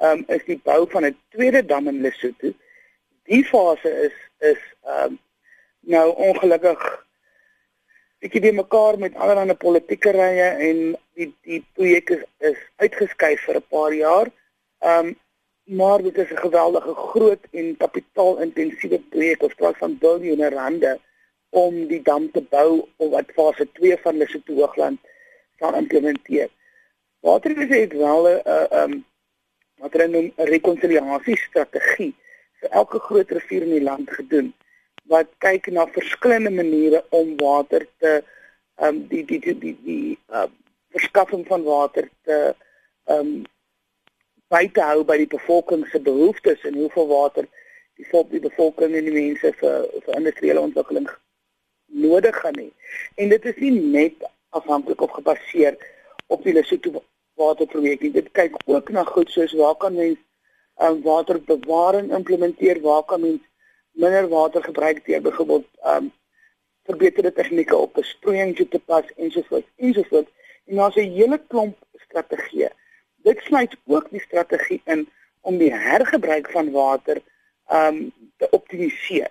um 0.00 0.24
is 0.28 0.44
die 0.46 0.60
bou 0.64 0.86
van 0.90 1.04
'n 1.04 1.16
tweede 1.30 1.64
dam 1.64 1.88
in 1.88 2.00
Lesotho. 2.00 2.52
Die 3.24 3.44
fase 3.44 3.90
is 4.06 4.16
is 4.38 4.62
um 4.82 5.18
nou 5.80 6.14
ongelukkig 6.16 7.04
bietjie 8.18 8.40
weer 8.40 8.54
mekaar 8.54 8.98
met 8.98 9.14
allerlei 9.14 9.54
politieke 9.54 10.10
rye 10.10 10.48
en 10.68 10.96
die 11.14 11.34
die 11.42 11.64
projek 11.74 12.10
is, 12.10 12.22
is 12.38 12.58
uitgeskuif 12.76 13.40
vir 13.40 13.56
'n 13.56 13.68
paar 13.68 13.92
jaar. 13.92 14.30
Um 14.80 15.16
maar 15.64 16.02
dit 16.02 16.16
is 16.18 16.30
'n 16.30 16.44
geweldige 16.46 16.94
groot 16.94 17.44
en 17.52 17.76
kapitaalintensiewe 17.76 18.98
projek 19.10 19.42
of 19.42 19.54
praat 19.54 19.76
van 19.76 19.98
biljoene 19.98 20.50
rande 20.50 21.00
om 21.50 21.86
die 21.86 22.02
dam 22.02 22.30
te 22.30 22.42
bou 22.42 22.88
of 22.96 23.10
wat 23.10 23.32
fase 23.34 23.68
2 23.72 23.96
van 24.02 24.16
Lesotho 24.16 24.54
Hoogland 24.54 25.00
gaan 25.56 25.74
implementeer. 25.74 26.48
Waterwese 27.20 27.80
het 27.80 27.92
wel 27.92 28.22
'n 28.28 28.40
uh, 28.46 28.82
um 28.82 29.04
wat 29.84 29.96
hulle 29.96 30.08
noem 30.08 30.28
'n 30.32 30.50
rekonsiliasiestrategie 30.50 32.12
vir 32.60 32.76
elke 32.80 32.98
groot 33.06 33.30
rivier 33.38 33.66
in 33.68 33.74
die 33.76 33.88
land 33.88 34.10
gedoen 34.18 34.52
wat 35.12 35.28
kyk 35.44 35.66
na 35.76 35.86
verskillende 35.96 36.50
maniere 36.50 37.04
om 37.20 37.34
water 37.36 37.86
te 38.00 38.12
um 38.86 39.02
die 39.08 39.24
die 39.24 39.40
die 39.40 39.58
die, 39.58 39.76
die 39.84 40.18
uh, 40.32 40.48
verskaffing 40.96 41.44
van 41.46 41.62
water 41.68 42.08
te 42.24 42.38
um 43.16 43.44
by 44.48 44.64
te 44.72 44.80
hou 44.80 45.04
by 45.04 45.18
die 45.20 45.30
bevolking 45.36 45.84
se 45.92 46.00
behoeftes 46.00 46.64
en 46.64 46.80
hoeveel 46.80 47.08
water 47.12 47.46
die 48.00 48.08
volk 48.10 48.30
die 48.30 48.42
bevolking 48.42 48.96
en 48.96 49.08
die 49.10 49.18
mense 49.18 49.52
vir 49.60 49.88
vir 50.06 50.16
industriële 50.20 50.60
ontwikkeling 50.60 51.08
nodig 51.94 52.36
gaan 52.42 52.56
hê. 52.58 52.70
En 53.22 53.28
dit 53.30 53.44
is 53.50 53.58
nie 53.62 53.74
net 53.98 54.24
afhanklik 54.56 55.02
of 55.04 55.12
gebaseer 55.14 55.76
op 56.26 56.42
die 56.42 56.54
Lesotho 56.56 57.04
waterprojek 57.40 58.00
nie. 58.00 58.10
Dit 58.10 58.30
kyk 58.32 58.56
ook 58.66 58.90
na 58.90 59.04
goed 59.04 59.30
soos 59.30 59.52
waar 59.58 59.76
kan 59.76 59.94
mens 59.94 60.18
um, 60.82 61.02
waterbewaring 61.02 62.12
implementeer, 62.12 62.80
waar 62.80 63.04
kan 63.04 63.20
mens 63.20 63.42
minder 63.94 64.28
water 64.28 64.62
gebruik 64.62 65.04
deur 65.06 65.22
byvoorbeeld 65.22 65.66
um 65.86 66.12
verbeterde 66.84 67.32
tegnieke 67.32 67.76
op 67.76 67.94
besproeiing 67.94 68.56
toe 68.56 68.68
te 68.68 68.78
pas 68.78 69.06
ensovoorts 69.16 69.68
ensovoorts 69.76 70.30
en 70.66 70.76
daar's 70.76 70.96
'n 70.96 71.14
hele 71.18 71.38
klomp 71.48 71.76
strategieë. 72.06 72.70
Dit 73.16 73.40
sluit 73.40 73.76
ook 73.86 74.10
die 74.10 74.20
strategie 74.20 74.80
in 74.84 75.08
om 75.40 75.58
die 75.58 75.72
hergebruik 75.72 76.50
van 76.50 76.70
water 76.70 77.22
um 77.72 78.12
te 78.36 78.50
optimaliseer. 78.50 79.30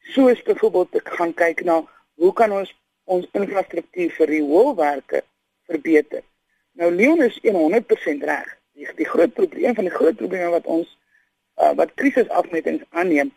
Soos 0.00 0.42
byvoorbeeld 0.42 0.94
ek 0.94 1.08
gaan 1.08 1.34
kyk 1.34 1.64
na 1.64 1.84
hoe 2.14 2.32
kan 2.32 2.52
ons 2.52 2.74
ons 3.04 3.26
infrastruktuur 3.32 4.10
vir 4.10 4.26
rioolwerke 4.26 5.22
verbeter. 5.66 6.22
Nou 6.72 6.94
Leon 6.94 7.22
is 7.22 7.38
100% 7.42 8.24
reg. 8.24 8.58
Die 8.72 8.88
die 8.96 9.08
groot 9.08 9.32
probleem 9.32 9.74
van 9.74 9.84
die 9.84 9.94
groot 9.94 10.16
probleme 10.16 10.50
wat 10.50 10.66
ons 10.66 10.98
uh, 11.60 11.72
wat 11.76 11.94
krisisafmetings 11.94 12.84
aanneem 12.90 13.32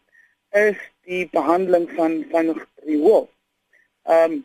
is 0.55 0.77
die 1.03 1.27
behandeling 1.31 1.89
van 1.95 2.23
van 2.31 2.53
riool. 2.87 3.29
Ehm 4.03 4.31
um, 4.31 4.43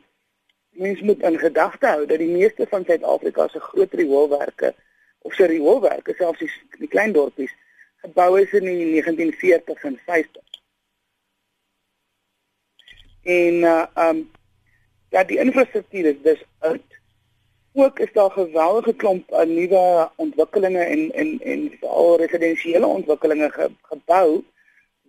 mens 0.71 1.01
moet 1.01 1.23
in 1.23 1.39
gedagte 1.39 1.87
hou 1.87 2.07
dat 2.07 2.19
die 2.19 2.31
meeste 2.31 2.67
van 2.69 2.85
Suid-Afrika 2.85 3.49
se 3.49 3.61
groot 3.61 3.93
rioolwerke 3.93 4.75
of 5.19 5.35
se 5.35 5.47
rioolwerke 5.47 6.15
selfs 6.17 6.39
die, 6.39 6.51
die 6.79 6.89
klein 6.89 7.13
dorpies 7.13 7.53
gebou 8.01 8.41
is 8.41 8.53
in 8.57 8.65
die 8.65 9.03
1940s 9.03 9.83
en 9.89 9.99
50s. 10.07 10.61
En 13.23 13.55
uh 13.55 13.87
um 14.09 14.31
ja 15.11 15.25
die 15.25 15.39
infrastruktuur 15.39 16.07
is 16.15 16.23
dus 16.23 16.45
oud. 16.59 16.90
Ook 17.81 17.99
is 17.99 18.13
daar 18.13 18.31
geweldige 18.31 18.93
klomp 18.95 19.31
uh, 19.33 19.43
nuwe 19.43 20.11
ontwikkelinge 20.17 20.83
en 20.85 21.13
en 21.13 21.41
en 21.41 21.61
veral 21.81 22.17
residensiële 22.17 22.87
ontwikkelinge 22.87 23.51
ge, 23.51 23.69
gebou 23.83 24.43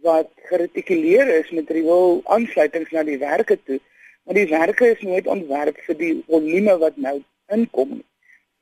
wat 0.01 0.29
geretikuleer 0.35 1.27
is 1.39 1.49
met 1.51 1.69
riool 1.69 2.21
aansluitings 2.23 2.93
na 2.95 3.03
die 3.03 3.17
werke 3.17 3.57
toe, 3.63 3.79
maar 4.23 4.39
die 4.39 4.47
werke 4.47 4.87
is 4.87 5.01
nooit 5.01 5.27
ontwerp 5.27 5.81
vir 5.87 5.97
die 6.03 6.13
volume 6.29 6.77
wat 6.77 6.95
nou 6.95 7.17
inkom 7.57 7.91
nie. 7.97 8.07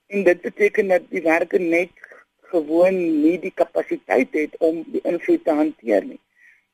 En 0.07 0.23
dit 0.23 0.41
beteken 0.41 0.87
dat 0.87 1.05
die 1.09 1.21
werke 1.21 1.59
net 1.59 1.93
gewoon 2.53 2.97
nie 3.21 3.35
die 3.45 3.53
kapasiteit 3.61 4.33
het 4.41 4.57
om 4.57 4.81
die 4.87 5.03
invloed 5.03 5.43
te 5.43 5.59
hanteer 5.61 6.09
nie. 6.09 6.21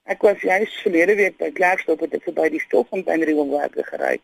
Ek 0.07 0.23
was 0.23 0.39
juis 0.39 0.79
verlede 0.85 1.19
week 1.19 1.35
by 1.43 1.51
Klerksdorp 1.59 2.07
het 2.07 2.15
ek 2.15 2.29
verby 2.31 2.47
die 2.55 2.63
Stoffontein 2.63 3.27
rioolwerke 3.27 3.83
gery. 3.91 4.21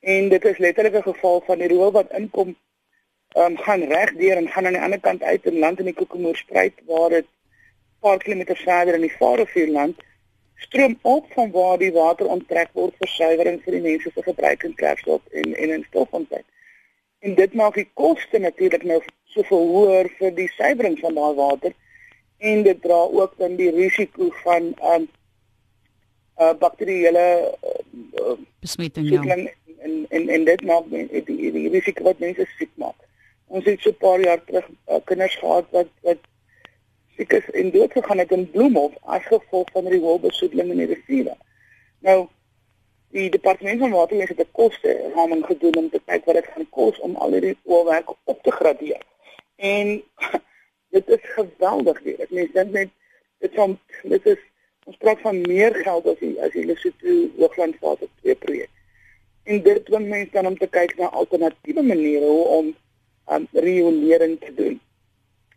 En 0.00 0.28
dit 0.28 0.44
is 0.44 0.58
letterlik 0.58 0.94
'n 0.94 1.02
geval 1.12 1.40
van 1.46 1.58
die 1.58 1.68
riool 1.68 1.92
wat 1.92 2.12
inkom, 2.12 2.56
ehm 3.28 3.44
um, 3.44 3.56
gaan 3.56 3.82
reg 3.82 4.12
deur 4.12 4.36
en 4.36 4.48
gaan 4.48 4.66
aan 4.66 4.72
die 4.72 4.82
ander 4.82 5.00
kant 5.00 5.22
uit 5.22 5.44
in 5.44 5.58
land 5.58 5.78
in 5.78 5.84
die 5.84 5.94
Kokemoorspruit 5.94 6.72
waar 6.86 7.08
dit 7.08 7.26
paar 8.00 8.18
kilometer 8.18 8.56
verder 8.56 8.94
in 8.94 9.00
die 9.00 9.16
Varevuurland 9.16 9.96
stroom 10.54 10.98
op 11.02 11.26
van 11.32 11.50
waar 11.50 11.78
die 11.78 11.92
water 11.92 12.26
onttrek 12.26 12.70
word 12.72 12.94
vir 12.98 13.08
suiwering 13.08 13.60
vir 13.64 13.72
die 13.72 13.82
mense 13.82 14.10
se 14.14 14.22
gebruik 14.22 14.62
in 14.62 14.74
Klerksdorp 14.74 15.26
en 15.32 15.54
en 15.54 15.74
in 15.76 15.84
Stoffontein. 15.88 16.46
En 17.18 17.34
dit 17.34 17.54
maak 17.54 17.74
die 17.74 17.90
koste 17.94 18.38
natuurlik 18.38 18.82
nou 18.82 19.02
soveel 19.34 19.68
hoër 19.74 20.10
vir 20.18 20.34
die 20.34 20.48
suiwering 20.56 20.98
van 21.02 21.14
daai 21.14 21.34
water 21.34 21.76
en 22.38 22.62
dit 22.62 22.82
dra 22.82 23.00
ook 23.20 23.38
dan 23.38 23.56
die 23.56 23.70
risiko 23.74 24.30
van 24.42 24.74
um 24.94 25.08
uh 26.38 26.54
bakterieële 26.58 27.54
uh, 28.14 28.32
besmetting 28.60 29.08
ja. 29.08 29.22
En 29.22 30.06
en 30.08 30.28
en 30.28 30.44
dit 30.44 30.62
maak 30.62 30.84
die, 30.90 31.68
risiko 31.70 32.02
wat 32.02 32.18
mense 32.18 32.46
siek 32.58 32.70
maak. 32.74 32.96
Ons 33.46 33.64
het 33.64 33.80
so 33.80 33.90
'n 33.90 33.96
paar 34.02 34.20
jaar 34.20 34.44
terug 34.44 34.66
uh, 34.68 34.98
kinders 35.04 35.36
gehad 35.36 35.66
wat 35.70 35.90
wat 36.02 36.18
siek 37.16 37.32
is 37.32 37.50
en 37.50 37.70
dood 37.70 37.92
gegaan 37.92 38.18
het 38.18 38.30
in 38.30 38.50
Bloemhof 38.50 38.94
as 39.02 39.26
gevolg 39.26 39.70
van 39.72 39.84
die 39.84 40.00
wolbesoedeling 40.00 40.70
in 40.70 40.82
die 40.82 40.90
riviere. 40.94 41.36
Nou 42.00 42.28
die 43.10 43.30
departement 43.30 43.80
van 43.80 43.90
waterwese 43.90 44.34
het 44.36 44.46
'n 44.46 44.52
koste 44.52 45.10
raming 45.14 45.44
gedoen 45.46 45.76
om 45.76 45.90
te 45.90 46.00
kyk 46.04 46.24
wat 46.24 46.34
dit 46.34 46.46
gaan 46.46 46.68
kos 46.70 47.00
om 47.00 47.16
al 47.16 47.32
hierdie 47.32 47.56
oorwerk 47.64 48.10
op 48.24 48.42
te 48.42 48.50
gradeer. 48.50 49.02
En 49.56 50.02
dit 50.94 51.08
is 51.08 51.20
geweldig 51.22 52.00
weer. 52.00 52.20
Ek 52.20 52.30
meen 52.30 52.50
dink 52.52 52.70
net 52.70 52.90
dit 53.38 53.54
van 53.54 53.78
dit 54.02 54.26
is 54.26 54.38
ons 54.84 54.96
praat 54.96 55.20
van 55.20 55.40
meer 55.40 55.74
geld 55.74 56.06
as 56.06 56.18
die 56.18 56.34
as 56.42 56.52
die 56.52 56.64
Lesotho 56.64 57.14
Hoogland 57.38 57.76
fase 57.80 58.08
2 58.22 58.34
projek. 58.34 58.70
En 59.44 59.62
dit 59.62 59.84
dwing 59.84 60.08
mense 60.08 60.32
dan 60.32 60.46
om 60.46 60.58
te 60.58 60.68
kyk 60.68 60.96
na 60.96 61.10
alternatiewe 61.10 61.82
maniere 61.82 62.24
hoe 62.24 62.44
om 62.58 62.76
um, 63.32 63.46
riolering 63.52 64.38
te 64.40 64.54
doen. 64.54 64.80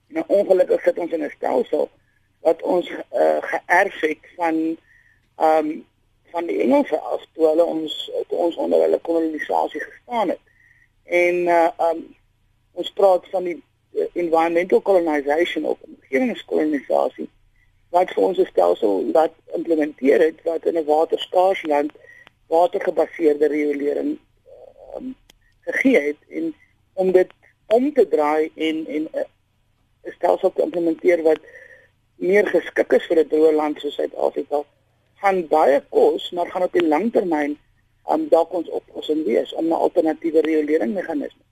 Nou 0.07 0.25
ongelukkig 0.27 0.81
sit 0.81 0.97
ons 0.97 1.11
in 1.11 1.23
'n 1.23 1.33
stelsel 1.35 1.89
wat 2.41 2.61
ons 2.61 2.89
uh, 2.89 3.37
geërf 3.53 3.99
het 4.01 4.33
van 4.35 4.55
ehm 5.35 5.65
um, 5.65 5.89
van 6.31 6.45
die 6.45 6.61
Engelse 6.63 6.99
af 6.99 7.25
toe 7.33 7.47
hulle 7.47 7.63
ons 7.63 8.11
toe 8.27 8.37
ons 8.37 8.55
onder 8.55 8.81
hulle 8.81 8.99
kolonisasie 8.99 9.81
gestaan 9.81 10.29
het. 10.29 10.39
En 11.03 11.35
uh 11.35 11.69
um 11.89 12.15
ons 12.71 12.91
praat 12.91 13.27
van 13.29 13.43
die 13.43 13.63
uh, 13.93 14.05
environmental 14.13 14.81
colonization 14.81 15.65
of 15.65 15.77
omgewingskolonisasie 15.81 17.29
wat 17.91 18.13
vir 18.15 18.23
ons 18.23 18.39
'n 18.39 18.51
stelsel 18.51 19.11
wat 19.11 19.33
implementeer 19.53 20.19
het 20.27 20.43
wat 20.43 20.65
in 20.65 20.77
'n 20.77 20.85
waterskaars 20.85 21.63
land 21.63 21.91
watergebaseerde 22.47 23.47
riolering 23.47 24.17
um, 24.95 25.15
gegee 25.67 25.99
het 26.07 26.21
en 26.29 26.53
om 26.93 27.11
dit 27.11 27.29
om 27.67 27.93
te 27.93 28.07
draai 28.07 28.51
en 28.55 28.85
en 28.87 29.07
uh, 29.13 29.27
'n 30.07 30.15
stelsel 30.17 30.53
te 30.53 30.61
implementeer 30.61 31.23
wat 31.23 31.39
meer 32.15 32.47
geskik 32.47 32.93
is 32.93 33.05
vir 33.09 33.19
'n 33.19 33.29
droë 33.33 33.51
land 33.55 33.79
soos 33.79 33.95
Suid-Afrika, 33.95 34.63
gaan 35.21 35.47
baie 35.47 35.83
kos, 35.89 36.31
maar 36.31 36.51
gaan 36.51 36.63
op 36.63 36.73
die 36.73 36.87
lang 36.87 37.11
termyn 37.11 37.57
aan 38.03 38.21
um, 38.21 38.27
dalk 38.29 38.53
ons 38.53 38.69
oplossing 38.69 39.25
wees 39.25 39.53
om 39.53 39.65
'n 39.67 39.81
alternatiewe 39.85 40.41
rioleringsmeganisme 40.41 41.50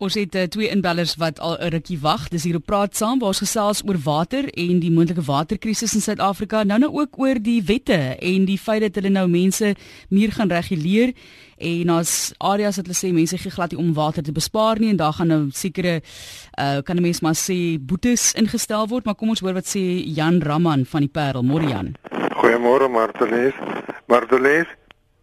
Ons 0.00 0.14
het 0.16 0.32
uh, 0.34 0.46
twee 0.48 0.70
inbellers 0.72 1.18
wat 1.20 1.40
al 1.44 1.58
'n 1.60 1.68
rukkie 1.76 1.98
wag. 2.00 2.28
Dis 2.28 2.44
hier 2.48 2.56
op 2.56 2.64
praat 2.64 2.96
saam 2.96 3.18
waar 3.18 3.34
ons 3.36 3.44
gesels 3.44 3.82
oor 3.84 3.98
water 4.04 4.48
en 4.48 4.78
die 4.80 4.90
moontlike 4.90 5.22
waterkrisis 5.22 5.94
in 5.94 6.00
Suid-Afrika. 6.00 6.62
Nou 6.64 6.78
nou 6.78 6.90
ook 6.92 7.18
oor 7.18 7.36
die 7.36 7.62
wette 7.62 8.16
en 8.16 8.44
die 8.44 8.58
feit 8.58 8.80
dat 8.80 8.94
hulle 8.94 9.12
nou 9.12 9.28
mense 9.28 9.74
meer 10.08 10.32
gaan 10.32 10.48
reguleer 10.48 11.12
en 11.58 11.88
as 11.88 12.32
areas 12.38 12.76
wat 12.76 12.86
hulle 12.86 12.96
sê 12.96 13.12
mense 13.12 13.36
gee 13.36 13.50
glad 13.50 13.70
nie 13.70 13.80
om 13.80 13.92
water 13.92 14.22
te 14.22 14.32
bespaar 14.32 14.80
nie 14.80 14.88
en 14.88 14.96
daar 14.96 15.12
gaan 15.12 15.28
nou 15.28 15.50
sekere 15.52 16.00
uh 16.56 16.80
kan 16.80 16.96
'n 16.96 17.02
mens 17.02 17.20
maar 17.20 17.36
sê 17.36 17.76
boetes 17.78 18.32
ingestel 18.32 18.88
word, 18.88 19.04
maar 19.04 19.14
kom 19.14 19.28
ons 19.28 19.40
hoor 19.40 19.52
wat 19.52 19.68
sê 19.68 20.00
Jan 20.16 20.40
Raman 20.40 20.86
van 20.86 21.00
die 21.00 21.12
Parel. 21.12 21.42
Môre 21.42 21.68
Jan. 21.68 21.94
Goeiemôre 22.40 22.88
Martelies. 22.88 23.54
Martelies, 24.06 24.66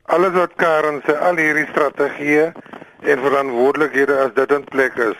alles 0.06 0.34
wat 0.34 0.54
Karen 0.56 1.02
sê, 1.02 1.18
al 1.18 1.36
hierdie 1.36 1.66
strategieë 1.66 2.54
en 3.00 3.22
verantwoordelikhede 3.22 4.18
as 4.18 4.34
dit 4.34 4.52
in 4.52 4.64
plek 4.64 4.96
is. 4.96 5.18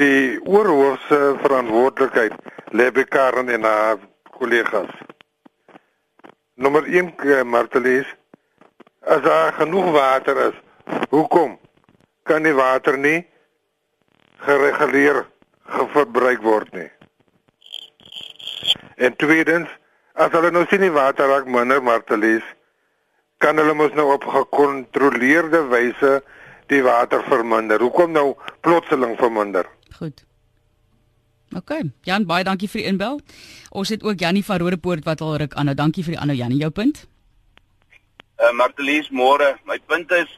Die 0.00 0.40
oorhoofse 0.48 1.20
verantwoordelikheid 1.42 2.34
lê 2.76 2.90
by 2.94 3.04
Karen 3.04 3.48
en 3.48 3.64
haar 3.64 3.98
kollegas. 4.36 4.92
Nommer 6.54 6.84
1 6.84 7.14
eh, 7.16 7.42
Martelies, 7.42 8.08
as 9.00 9.22
daar 9.24 9.52
genoeg 9.52 9.90
water 9.92 10.36
is, 10.48 10.56
hoekom 11.08 11.58
kan 12.28 12.44
die 12.44 12.54
water 12.54 12.98
nie 12.98 13.24
gereguleer 14.44 15.24
verbruik 15.94 16.42
word 16.44 16.72
nie? 16.76 16.88
En 19.00 19.16
tweedens, 19.16 19.68
as 20.20 20.32
hulle 20.36 20.50
nou 20.52 20.66
sien 20.68 20.84
die 20.84 20.92
water 20.92 21.28
raak 21.32 21.48
minder 21.48 21.80
Martelies, 21.82 22.44
kan 23.40 23.56
hulle 23.56 23.72
mos 23.74 23.94
nou 23.96 24.10
op 24.12 24.26
gekontroleerde 24.28 25.62
wyse 25.72 26.18
die 26.70 26.82
water 26.86 27.22
verminder. 27.26 27.82
Hoekom 27.82 28.12
nou 28.14 28.34
plotseling 28.64 29.16
verminder? 29.18 29.68
Goed. 29.98 30.24
OK. 31.56 31.72
Jan, 32.06 32.26
baie 32.30 32.44
dankie 32.46 32.68
vir 32.70 32.84
die 32.84 32.90
inbel. 32.92 33.18
Ons 33.70 33.90
het 33.90 34.04
ook 34.06 34.20
Jannie 34.22 34.44
van 34.46 34.62
Rodepoort 34.62 35.04
wat 35.04 35.20
al 35.20 35.40
ruk 35.42 35.56
aanhou. 35.58 35.74
Dankie 35.74 36.04
vir 36.06 36.14
die 36.14 36.20
aanhou 36.22 36.38
Jannie, 36.38 36.60
jou 36.62 36.70
punt. 36.70 37.02
Uh 38.40 38.52
Martelies, 38.56 39.10
môre. 39.10 39.56
My 39.66 39.80
punt 39.90 40.12
is 40.14 40.30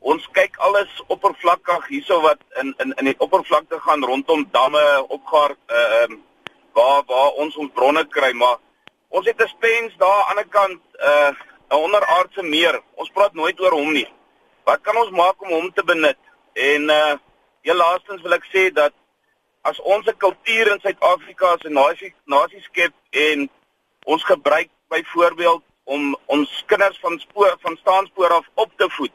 ons 0.00 0.28
kyk 0.36 0.58
alles 0.62 0.90
oppervlakkig 1.08 1.88
hierso 1.88 2.20
wat 2.22 2.44
in 2.60 2.74
in 2.84 2.92
in 3.00 3.10
die 3.10 3.18
oppervlakte 3.18 3.80
gaan 3.82 4.04
rondom 4.04 4.44
damme, 4.52 4.84
opgaar 5.08 5.56
uh 5.56 5.84
ehm 6.02 6.12
um, 6.12 6.20
waar 6.76 7.02
waar 7.08 7.40
ons 7.42 7.56
ons 7.56 7.72
bronne 7.74 8.04
kry, 8.06 8.30
maar 8.32 8.60
ons 9.08 9.26
het 9.26 9.40
'n 9.42 9.48
spens 9.48 9.96
daar 9.98 10.22
aan 10.28 10.36
die 10.36 10.44
ander 10.44 10.48
kant 10.58 10.80
uh 11.00 11.32
'n 11.70 11.82
onderaardse 11.86 12.42
meer. 12.42 12.80
Ons 12.94 13.10
praat 13.10 13.34
nooit 13.34 13.60
oor 13.60 13.72
hom 13.72 13.92
nie. 13.92 14.08
Wat 14.68 14.80
kan 14.84 14.96
ons 15.00 15.14
maak 15.16 15.40
om 15.40 15.52
hom 15.54 15.68
te 15.72 15.84
benut? 15.84 16.20
En 16.52 16.92
uh 16.92 17.16
heel 17.66 17.76
laastens 17.76 18.22
wil 18.24 18.32
ek 18.36 18.44
sê 18.48 18.68
dat 18.72 18.92
as 19.68 19.78
ons 19.92 20.06
'n 20.06 20.16
kultuur 20.24 20.70
in 20.72 20.80
Suid-Afrika 20.80 21.46
as 21.54 21.64
'n 21.64 21.72
nasie 21.72 22.12
nasie 22.24 22.62
skep 22.68 22.92
en 23.10 23.48
ons 24.04 24.24
gebruik 24.24 24.70
byvoorbeeld 24.88 25.62
om 25.84 26.16
ons 26.26 26.48
kinders 26.66 26.98
van 27.00 27.18
spoor 27.18 27.56
van 27.64 27.76
staanspoor 27.80 28.32
af 28.38 28.46
op 28.54 28.70
te 28.76 28.88
voed, 28.96 29.14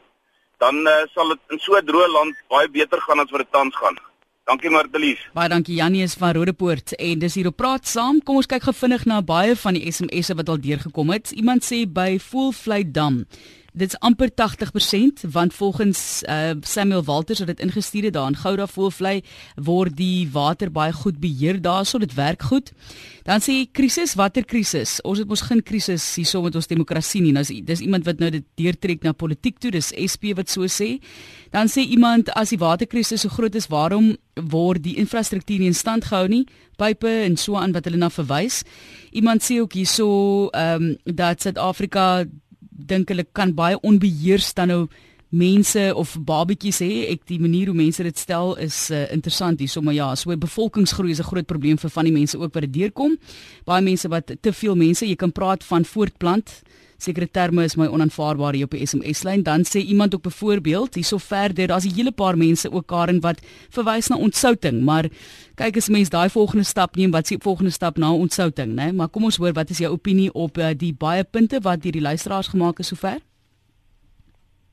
dan 0.58 0.74
uh, 0.86 1.02
sal 1.14 1.28
dit 1.28 1.40
in 1.50 1.58
so 1.58 1.72
'n 1.78 1.86
droë 1.86 2.08
land 2.08 2.34
baie 2.48 2.68
beter 2.68 3.00
gaan 3.00 3.20
as 3.20 3.30
wat 3.30 3.40
dit 3.40 3.52
tans 3.52 3.76
gaan. 3.76 3.96
Dankie 4.44 4.70
Martelies. 4.70 5.20
Baie 5.32 5.48
dankie 5.48 5.74
Janie 5.74 6.08
van 6.08 6.34
Rodepoort 6.34 6.94
en 6.96 7.18
dis 7.18 7.34
hier 7.34 7.46
op 7.46 7.56
praat 7.56 7.86
saam. 7.86 8.22
Kom 8.22 8.36
ons 8.36 8.46
kyk 8.46 8.62
gefvinnig 8.62 9.04
na 9.04 9.22
baie 9.22 9.56
van 9.56 9.74
die 9.74 9.92
SMS'e 9.92 10.34
wat 10.34 10.48
al 10.48 10.60
deurgekom 10.60 11.10
het. 11.10 11.30
Iemand 11.30 11.64
sê 11.64 11.86
by 11.86 12.18
Voelvlei 12.18 12.90
Dam 12.90 13.26
dit's 13.74 13.98
amper 13.98 14.30
80% 14.30 15.24
want 15.34 15.54
volgens 15.54 16.22
uh, 16.28 16.50
Samuel 16.60 17.04
Walters 17.04 17.38
wat 17.38 17.50
dit 17.50 17.60
ingestuur 17.60 18.04
het 18.08 18.12
daar 18.12 18.28
in 18.30 18.36
Gouda 18.36 18.66
Voelvlei 18.66 19.22
word 19.54 19.96
die 19.98 20.28
water 20.30 20.70
baie 20.70 20.92
goed 20.92 21.18
beheer 21.18 21.60
daarso 21.62 21.98
dit 21.98 22.14
werk 22.14 22.42
goed. 22.42 22.70
Dan 23.24 23.40
sê 23.40 23.64
krisis, 23.72 24.14
watter 24.14 24.44
krisis? 24.44 24.98
Ons 25.02 25.22
het 25.22 25.28
mos 25.28 25.42
geen 25.48 25.62
krisis 25.64 26.04
hierso 26.14 26.42
met 26.44 26.54
ons 26.54 26.68
demokrasie 26.70 27.22
nie. 27.24 27.32
Nou 27.32 27.42
dis 27.42 27.80
iemand 27.80 28.04
wat 28.06 28.20
nou 28.22 28.30
dit 28.30 28.44
deurtrek 28.60 29.02
na 29.02 29.14
politiek 29.16 29.58
toe, 29.58 29.72
dis 29.74 29.90
SP 29.96 30.34
wat 30.38 30.52
so 30.52 30.68
sê. 30.70 30.98
Dan 31.54 31.70
sê 31.72 31.82
iemand 31.88 32.30
as 32.38 32.52
die 32.54 32.60
waterkrisis 32.60 33.24
so 33.24 33.32
groot 33.32 33.54
is, 33.56 33.70
waarom 33.72 34.12
word 34.52 34.82
die 34.84 34.96
infrastruktuur 35.00 35.62
nie 35.62 35.70
in 35.72 35.78
stand 35.78 36.04
gehou 36.10 36.28
nie? 36.28 36.44
Pype 36.76 37.08
en 37.24 37.38
so 37.38 37.56
aan 37.56 37.72
wat 37.72 37.88
hulle 37.88 37.98
na 37.98 38.10
verwys. 38.10 38.62
Iemand 39.14 39.42
sê 39.46 39.60
ook 39.62 39.74
hierso 39.78 40.50
ehm 40.52 40.90
um, 40.92 41.14
dat 41.16 41.42
Suid-Afrika 41.42 42.24
dink 42.74 43.08
hulle 43.08 43.26
kan 43.32 43.54
baie 43.54 43.78
onbeheers 43.80 44.54
dan 44.54 44.68
nou 44.68 44.88
mense 45.34 45.82
of 45.94 46.14
babetjies 46.26 46.78
hê. 46.84 46.90
Ek 47.10 47.24
die 47.26 47.40
manier 47.42 47.70
hoe 47.70 47.76
mense 47.76 48.02
dit 48.06 48.18
stel 48.18 48.54
is 48.62 48.90
uh, 48.94 49.04
interessant 49.14 49.58
hier 49.58 49.70
sommer 49.70 49.94
ja 49.96 50.12
so 50.14 50.34
bevolkingsgroei 50.36 51.10
is 51.10 51.20
'n 51.20 51.30
groot 51.30 51.46
probleem 51.46 51.78
vir 51.78 51.90
van 51.90 52.04
die 52.04 52.14
mense 52.14 52.38
ook 52.38 52.54
wat 52.54 52.62
dit 52.62 52.72
deurkom. 52.72 53.18
Baie 53.64 53.82
mense 53.82 54.08
wat 54.08 54.30
te 54.40 54.52
veel 54.52 54.76
mense 54.76 55.06
jy 55.06 55.16
kan 55.16 55.32
praat 55.32 55.64
van 55.64 55.84
voortplant 55.84 56.62
sekere 57.04 57.28
terme 57.30 57.64
is 57.64 57.76
my 57.76 57.86
onaanvaarbaar 57.86 58.56
hier 58.56 58.66
op 58.68 58.74
die 58.74 58.86
SMS 58.86 59.22
lyn. 59.26 59.44
Dan 59.44 59.64
sê 59.68 59.82
iemand 59.84 60.14
ook 60.14 60.22
byvoorbeeld 60.22 60.96
hierso 60.98 61.18
verder 61.18 61.68
daar's 61.68 61.84
'n 61.84 61.94
hele 61.96 62.12
paar 62.12 62.36
mense 62.36 62.70
ook 62.70 62.86
Karen 62.86 63.20
wat 63.20 63.40
verwys 63.70 64.08
na 64.08 64.16
ontsouting. 64.16 64.82
Maar 64.82 65.08
kyk 65.54 65.76
as 65.76 65.88
mens 65.88 66.10
daai 66.10 66.28
volgende 66.30 66.64
stap 66.64 66.96
neem 66.96 67.10
wat 67.14 67.26
s'ie 67.26 67.38
volgende 67.38 67.70
stap 67.70 67.96
na 67.96 68.12
ontsouting 68.12 68.74
nê 68.74 68.92
maar 68.92 69.08
kom 69.08 69.24
ons 69.24 69.36
hoor 69.36 69.52
wat 69.52 69.70
is 69.70 69.78
jou 69.78 69.92
opinie 69.92 70.32
op 70.32 70.58
uh, 70.58 70.72
die 70.76 70.92
baie 70.92 71.24
punte 71.24 71.60
wat 71.62 71.82
deur 71.82 71.92
die 71.92 72.02
luisteraars 72.02 72.48
gemaak 72.48 72.78
is 72.78 72.90
sover? 72.90 73.20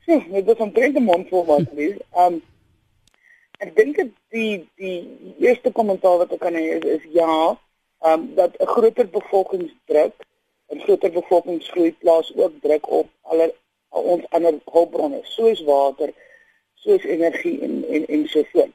Sjoe, 0.06 0.22
dit 0.32 0.48
is 0.48 0.63
'n 0.65 0.72
drente 0.72 1.00
mond 1.00 1.30
vol 1.30 1.46
wat 1.46 1.67
hier. 1.76 1.98
Um 2.17 2.41
ek 3.60 3.76
dink 3.76 3.96
dit 3.96 4.12
die 4.30 4.67
die 4.76 5.36
eerste 5.39 5.72
kommentaar 5.72 6.17
wat 6.17 6.32
ek 6.34 6.39
kan 6.39 6.54
hê 6.54 6.80
is, 6.80 6.86
is 6.98 7.06
ja, 7.13 7.58
um 8.02 8.22
dat 8.36 8.58
'n 8.60 8.72
groter 8.74 9.08
bevolkingsdruk 9.10 10.13
'n 10.72 10.80
groter 10.80 11.12
bevolkingsgroei 11.12 11.92
plaas 12.02 12.36
ook 12.36 12.54
druk 12.62 12.90
op 12.90 13.08
alle 13.22 13.54
al 13.90 14.04
ons 14.14 14.26
ander 14.30 14.60
hulpbronne 14.72 15.20
soos 15.24 15.64
water, 15.68 16.14
soos 16.74 17.04
energie 17.04 17.60
en 17.62 17.84
en 17.90 18.08
en 18.08 18.28
so 18.28 18.44
voort. 18.52 18.74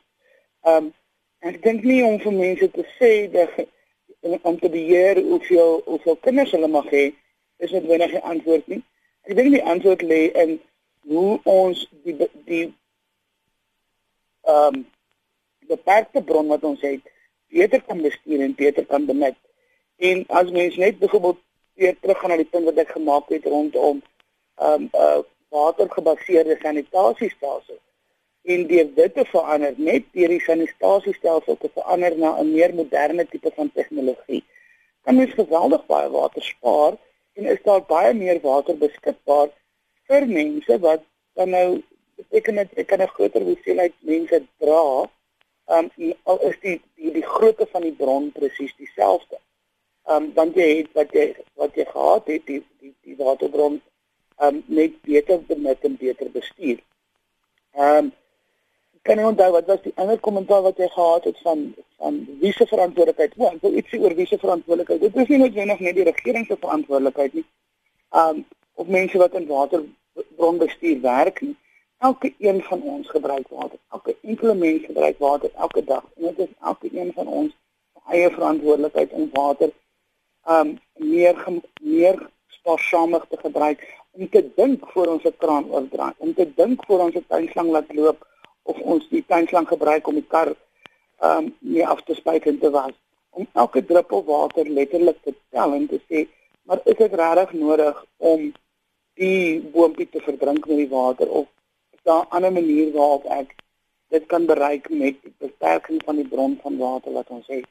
Um 0.63 0.93
ek 1.41 1.63
dink 1.63 1.85
nie 1.85 2.03
om 2.05 2.19
vir 2.21 2.33
mense 2.33 2.71
te 2.71 2.85
sê 2.99 3.13
dat 3.33 3.67
om 4.43 4.59
te 4.59 4.69
beheer 4.69 5.23
hoeveel 5.23 5.81
hoeveel 5.85 6.17
kinders 6.27 6.53
hulle 6.57 6.69
mag 6.69 6.89
hê 6.91 7.05
is 7.65 7.73
net 7.73 7.87
wenig 7.87 8.13
'n 8.13 8.29
antwoord 8.33 8.67
nie. 8.67 8.83
Ek 9.23 9.37
dink 9.37 9.53
die 9.53 9.65
antwoord 9.65 10.03
lê 10.03 10.23
in 10.43 10.61
hoe 11.09 11.41
ons 11.45 11.87
die 12.05 12.17
die 12.45 12.67
ehm 14.43 14.75
um, 14.75 14.87
beperkte 15.67 16.23
bron 16.23 16.47
wat 16.47 16.65
ons 16.65 16.81
het 16.81 17.03
beter 17.49 17.83
kan 17.83 18.01
bestuur 18.03 18.41
en 18.41 18.55
beter 18.55 18.87
kan 18.87 19.07
benut. 19.07 19.39
En 19.97 20.25
as 20.29 20.51
mens 20.51 20.77
net 20.77 20.99
byvoorbeeld 20.99 21.41
weer 21.77 21.97
terug 22.01 22.19
gaan 22.21 22.31
na 22.33 22.37
die 22.41 22.51
punt 22.53 22.69
wat 22.69 22.79
ek 22.85 22.95
gemaak 22.99 23.33
het 23.35 23.49
rondom 23.55 24.03
ehm 24.57 24.87
um, 24.87 24.93
uh 25.07 25.23
watergebaseerde 25.57 26.57
sanitasiestelsels 26.61 27.83
en 28.43 28.67
deur 28.67 28.89
dit 28.95 29.15
te 29.15 29.25
verander 29.31 29.75
net 29.89 30.09
deur 30.17 30.33
die 30.35 30.43
sanitasiestelsel 30.43 31.57
te 31.63 31.71
verander 31.75 32.17
na 32.19 32.33
'n 32.41 32.53
meer 32.53 32.75
moderne 32.75 33.27
tipe 33.33 33.53
van 33.59 33.71
tegnologie 33.79 34.43
kan 35.05 35.17
mens 35.17 35.35
geweldig 35.41 35.87
baie 35.87 36.11
water 36.11 36.43
spaar 36.43 36.99
en 37.39 37.45
is 37.55 37.63
daar 37.63 37.83
baie 37.95 38.13
meer 38.15 38.41
water 38.41 38.77
beskikbaar 38.85 39.49
vir 40.09 40.27
mense 40.27 40.79
wat 40.89 41.03
dan 41.39 41.51
nou 41.51 41.69
beteken 42.17 42.69
dit 42.75 42.87
kan 42.87 43.03
'n 43.03 43.15
groter 43.17 43.43
hoeveelheid 43.43 43.95
mense 44.01 44.43
dra 44.59 44.85
um, 45.75 45.91
al 46.23 46.39
is 46.51 46.59
die 46.61 46.81
die 46.95 47.13
die 47.13 47.29
grootte 47.35 47.67
van 47.73 47.83
die 47.83 47.97
bron 48.03 48.33
presies 48.33 48.75
dieselfde 48.77 49.37
ehm 49.37 49.46
um, 50.15 50.33
want 50.35 50.55
jy 50.55 50.69
het 50.77 50.93
wat 50.93 51.13
jy 51.13 51.27
wat 51.55 51.75
jy 51.75 51.85
gehad 51.85 52.27
het 52.27 52.47
die 52.47 52.63
die 52.81 52.95
die 53.03 53.17
waterbron 53.17 53.81
ehm 54.37 54.55
um, 54.55 54.63
net 54.67 55.01
beter 55.03 55.41
benut 55.49 55.85
en 55.89 55.97
beter 55.97 56.31
bestuur. 56.31 56.79
Ehm 57.75 57.97
um, 58.05 58.13
kan 59.03 59.19
jy 59.19 59.27
onthou 59.27 59.51
wat 59.55 59.67
was 59.71 59.83
die 59.83 59.93
ander 59.95 60.19
kommentaar 60.21 60.63
wat 60.63 60.79
jy 60.83 60.89
gehad 60.95 61.25
het 61.25 61.39
van 61.43 61.75
van 61.99 62.19
wie 62.41 62.53
se 62.53 62.67
verantwoordelikheid? 62.67 63.37
O, 63.39 63.51
ek 63.51 63.63
wil 63.63 63.79
ietsie 63.81 64.01
oor 64.01 64.15
wie 64.15 64.27
se 64.27 64.39
verantwoordelikheid. 64.39 65.01
Dit 65.01 65.17
is 65.23 65.29
nie 65.33 65.39
noodwendig 65.43 65.81
net 65.81 65.95
die 65.99 66.09
regering 66.11 66.47
se 66.47 66.57
verantwoordelikheid 66.61 67.39
nie. 67.41 67.47
Ehm 68.13 68.37
um, 68.37 68.45
of 68.77 68.87
mense 68.93 69.19
wat 69.19 69.35
in 69.35 69.47
waterbronbestuur 69.47 71.01
werk 71.01 71.41
nie. 71.41 71.57
Elke 71.99 72.35
een 72.39 72.63
van 72.63 72.83
ons 72.83 73.09
gebruik 73.09 73.49
water. 73.49 73.79
Elke 73.91 74.17
enkele 74.23 74.55
mens 74.55 74.85
gebruik 74.85 75.19
water 75.19 75.51
elke 75.55 75.85
dag. 75.85 76.05
En 76.17 76.23
dit 76.23 76.39
is 76.39 76.55
elke 76.61 76.89
een 76.93 77.13
van 77.15 77.27
ons 77.27 77.57
eie 78.07 78.31
verantwoordelikheid 78.31 79.11
om 79.11 79.31
water 79.33 79.73
um 80.49 80.79
meer 80.95 81.37
meer 81.81 82.19
spaarsamig 82.59 83.27
te 83.31 83.37
gebruik 83.37 83.83
om 84.11 84.29
te 84.29 84.43
dink 84.57 84.87
voor 84.93 85.07
ons 85.07 85.25
'n 85.25 85.37
kraan 85.39 85.71
oordraai 85.71 86.15
om 86.19 86.35
te 86.35 86.47
dink 86.55 86.85
voor 86.87 87.01
ons 87.07 87.15
'n 87.15 87.25
tuinslang 87.29 87.71
laat 87.71 87.95
loop 87.95 88.27
of 88.63 88.79
ons 88.79 89.09
die 89.09 89.25
tuinslang 89.27 89.69
gebruik 89.69 90.07
om 90.07 90.15
die 90.15 90.31
kar 90.35 90.55
um 91.23 91.55
mee 91.59 91.87
af 91.87 92.03
te 92.03 92.15
spuit 92.15 92.47
en 92.47 92.59
te 92.59 92.71
was 92.71 92.95
om 93.31 93.47
elke 93.53 93.85
druppel 93.85 94.25
water 94.25 94.69
letterlik 94.69 95.19
te 95.23 95.35
tel 95.51 95.73
en 95.73 95.87
te 95.87 96.01
sê 96.09 96.29
maar 96.63 96.81
is 96.85 96.97
dit 96.97 97.15
regtig 97.15 97.53
nodig 97.53 98.05
om 98.17 98.53
die 99.15 99.61
boontjie 99.61 100.09
te 100.09 100.21
verdrink 100.21 100.67
met 100.67 100.77
die 100.77 100.89
water 100.89 101.29
of 101.29 101.47
is 101.95 102.03
daar 102.03 102.25
'n 102.25 102.31
ander 102.37 102.53
manier 102.53 102.93
waarop 102.93 103.25
ek 103.25 103.55
dit 104.09 104.27
kan 104.27 104.47
bereik 104.47 104.91
met 104.91 105.23
die 105.23 105.35
beperking 105.39 106.03
van 106.05 106.17
die 106.17 106.29
bron 106.29 106.59
van 106.63 106.79
water 106.79 107.13
wat 107.13 107.29
ons 107.29 107.47
het. 107.47 107.69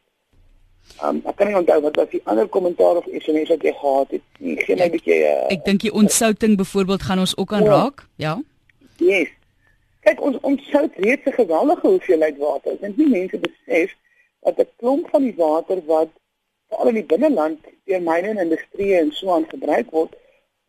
Um, 1.03 1.21
ek 1.27 1.35
kan 1.35 1.49
nie 1.49 1.57
onthou 1.59 1.81
wat 1.83 1.97
was 1.99 2.09
die 2.09 2.21
ander 2.23 2.47
kommentaar 2.47 3.01
of 3.01 3.07
SMS 3.11 3.49
wat 3.51 3.63
jy 3.67 3.73
gehad 3.75 4.13
het. 4.15 4.21
Geen 4.39 4.79
ek, 4.79 4.93
bietjie 4.93 5.17
uh, 5.27 5.47
Ek 5.51 5.65
dink 5.65 5.81
die 5.83 5.91
ontsouting 5.91 6.55
byvoorbeeld 6.57 7.03
gaan 7.03 7.19
ons 7.19 7.35
ook 7.37 7.53
aanraak. 7.53 8.05
Ja. 8.21 8.37
Yes. 9.03 9.33
Kyk 10.07 10.21
ons 10.23 10.39
ons 10.47 10.69
sout 10.71 10.95
reeds 11.03 11.27
'n 11.27 11.35
geweldige 11.35 11.87
hoeveelheid 11.87 12.37
water. 12.37 12.77
Ek 12.77 12.81
dink 12.81 12.97
nie 12.97 13.09
mense 13.11 13.39
besef 13.43 13.95
dat 14.47 14.59
'n 14.59 14.69
klomp 14.77 15.09
van 15.09 15.23
die 15.27 15.35
water 15.35 15.81
wat 15.85 16.09
veral 16.69 16.87
in 16.93 16.99
die 17.01 17.09
binneland 17.11 17.59
deur 17.85 18.01
myne 18.01 18.31
en 18.31 18.43
industrie 18.47 18.95
en 18.95 19.11
so 19.11 19.33
aan 19.35 19.49
gebruik 19.49 19.91
word, 19.91 20.15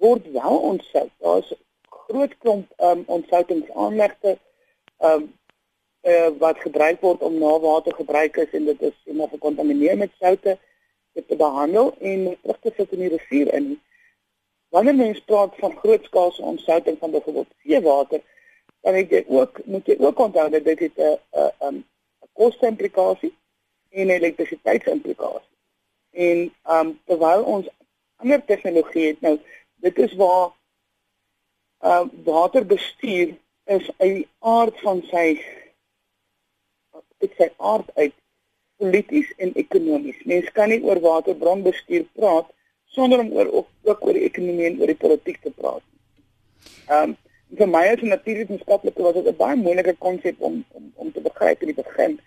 word 0.02 0.26
wel 0.32 0.56
ontsout. 0.72 1.12
Daar's 1.20 1.52
groot 1.90 2.34
klomp 2.38 2.66
um, 2.80 3.04
ontsoutingsaanlegte 3.06 4.38
um 4.98 5.32
uh, 6.06 6.28
wat 6.38 6.58
gebruik 6.58 7.00
word 7.00 7.20
om 7.20 7.38
na 7.38 7.58
water 7.58 7.94
gebruik 7.94 8.36
is 8.36 8.52
en 8.52 8.64
dit 8.64 8.82
is 8.82 8.96
en 9.10 9.20
of 9.20 9.30
gekontamineer 9.30 9.96
met 9.96 10.14
soutte 10.18 10.58
dit 11.16 11.36
behandel 11.36 11.94
en 12.00 12.36
terug 12.42 12.58
te 12.60 12.72
sit 12.76 12.92
in 12.92 13.04
die 13.06 13.12
rivier 13.14 13.52
in. 13.54 13.68
Wanneer 14.74 14.94
mens 14.94 15.20
praat 15.24 15.54
van 15.56 15.76
grootskaalse 15.76 16.42
ontsouting 16.42 16.98
van 16.98 17.10
byvoorbeeld 17.10 17.54
seewater, 17.64 18.20
dan 18.80 18.94
het 18.94 19.10
jy 19.10 19.24
ook 19.28 19.60
moet 19.64 19.86
jy 19.86 19.96
ook 19.98 20.18
onthou 20.18 20.50
dat 20.50 20.64
dit 20.64 20.80
'n 20.80 20.90
'n 20.92 21.18
'n 21.68 21.74
'n 21.74 21.84
koste 22.32 22.66
implikasie 22.66 23.34
en 23.90 24.10
elektrisiteitsimplikasie. 24.10 25.56
En 26.10 26.52
um 26.70 27.00
terwyl 27.04 27.42
ons 27.42 27.68
ander 28.16 28.44
tegnologie 28.44 29.06
het 29.06 29.20
nou 29.20 29.38
dit 29.76 29.98
is 29.98 30.14
waar 30.14 30.52
uh 31.80 32.04
waterbestuur 32.24 33.36
is 33.64 33.90
uit 33.96 34.14
die 34.14 34.28
aard 34.38 34.80
van 34.80 35.02
sy 35.10 35.40
uit 37.22 37.32
sy 37.36 37.48
aard 37.56 37.90
uit 37.94 38.14
polities 38.76 39.32
en 39.36 39.54
ekonomies. 39.54 40.18
Mens 40.24 40.50
kan 40.52 40.68
nie 40.68 40.82
oor 40.84 41.00
waterbronbestuur 41.00 42.04
praat 42.18 42.48
sonder 42.96 43.20
om 43.20 43.32
oor 43.32 43.52
ook, 43.52 43.68
ook 43.82 44.06
oor 44.06 44.18
die 44.18 44.26
ekonomie 44.28 44.66
en 44.70 44.80
oor 44.80 44.92
die 44.92 45.02
politiek 45.04 45.40
te 45.42 45.52
praat. 45.60 45.84
Ehm 46.88 47.10
um, 47.10 47.16
vir 47.58 47.68
my 47.70 47.82
as 47.88 48.00
'n 48.02 48.10
natuurwetenskaplike 48.10 49.02
was 49.02 49.14
dit 49.14 49.26
'n 49.26 49.36
baie 49.36 49.56
moeilike 49.56 49.94
konsep 49.98 50.40
om, 50.40 50.64
om 50.68 50.92
om 50.94 51.12
te 51.12 51.20
begryp 51.20 51.60
in 51.62 51.72
die 51.72 51.82
begin. 51.82 52.18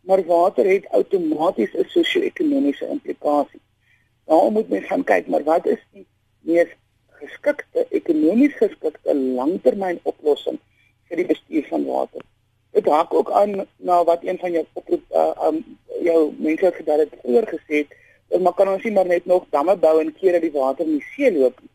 Maar 0.00 0.24
water 0.24 0.66
het 0.66 0.88
outomaties 0.98 1.74
'n 1.74 1.84
sosio-ekonomiese 1.94 2.88
implikasie. 2.88 3.60
Daarom 4.24 4.52
moet 4.52 4.68
mens 4.68 4.86
gaan 4.86 5.04
kyk, 5.04 5.26
maar 5.26 5.44
wat 5.44 5.66
is 5.66 5.82
die 5.92 6.06
mees 6.40 6.68
geskikte 7.20 7.86
ekonomies 7.90 8.54
geskikte 8.54 9.14
langtermyn 9.14 10.00
oplossing 10.02 10.58
vir 11.08 11.16
die 11.16 11.26
bestuur 11.26 11.66
van 11.68 11.84
water? 11.84 12.22
Dit 12.76 12.86
raak 12.86 13.14
ook 13.14 13.30
aan 13.30 13.66
na 13.76 14.04
wat 14.04 14.24
een 14.24 14.38
van 14.38 14.52
jou 14.52 14.64
oproep 14.72 15.04
uh 15.10 15.46
um 15.48 15.62
jou 16.08 16.20
mense 16.38 16.72
gedal 16.78 16.98
het 17.04 17.14
vroeër 17.20 17.46
gesê 17.52 17.78
het 17.82 17.94
dat 18.28 18.40
maar 18.40 18.56
kan 18.58 18.68
ons 18.68 18.82
nie 18.84 18.92
maar 18.92 19.06
net 19.06 19.24
nog 19.26 19.46
damme 19.50 19.76
bou 19.84 20.00
en 20.00 20.12
keer 20.18 20.36
dat 20.36 20.44
die 20.44 20.52
water 20.52 20.84
in 20.84 20.98
die 20.98 21.06
see 21.14 21.30
loop 21.32 21.60
nie. 21.60 21.70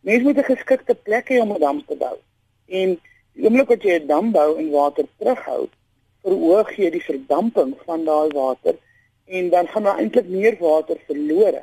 Mense 0.00 0.24
moet 0.24 0.38
'n 0.38 0.50
geskikte 0.52 0.94
plek 1.08 1.28
hê 1.32 1.40
om 1.40 1.52
'n 1.52 1.60
dam 1.60 1.84
te 1.86 1.96
bou. 2.04 2.16
En 2.66 2.96
die 3.32 3.44
oomblik 3.44 3.68
wat 3.68 3.82
jy 3.82 3.98
'n 3.98 4.06
dam 4.06 4.32
bou 4.32 4.58
en 4.58 4.70
water 4.70 5.04
terughou, 5.18 5.68
verhoog 6.22 6.70
jy 6.76 6.90
die 6.90 7.04
verdamping 7.10 7.74
van 7.84 8.04
daai 8.04 8.28
water 8.32 8.74
en 9.26 9.50
dan 9.50 9.68
gaan 9.68 9.82
daar 9.82 9.98
eintlik 9.98 10.28
meer 10.28 10.56
water 10.60 10.96
verlore. 11.06 11.62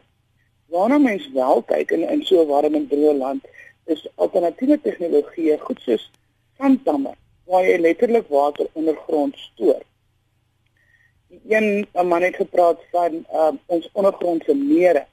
Waarna 0.68 0.98
mens 0.98 1.32
wel 1.34 1.63
kyk 1.63 1.92
in 1.92 2.10
in 2.10 2.24
so 2.24 2.46
warm 2.46 2.76
en 2.76 2.88
droë 2.88 3.18
land 3.18 3.44
is 3.86 4.08
alternatiewe 4.16 4.80
tegnologieë 4.82 5.60
goed 5.60 5.82
soos 5.82 6.12
sanddamme 6.58 7.13
waar 7.43 7.65
jy 7.65 7.77
letterlik 7.77 8.27
water 8.27 8.67
ondergrond 8.73 9.38
stoor. 9.38 9.82
Een 11.47 11.88
'n 11.93 12.08
man 12.08 12.21
het 12.21 12.36
gepraat 12.36 12.79
van 12.91 13.25
uh, 13.34 13.51
ons 13.65 13.89
ondergrondse 13.93 14.56
mere. 14.56 15.06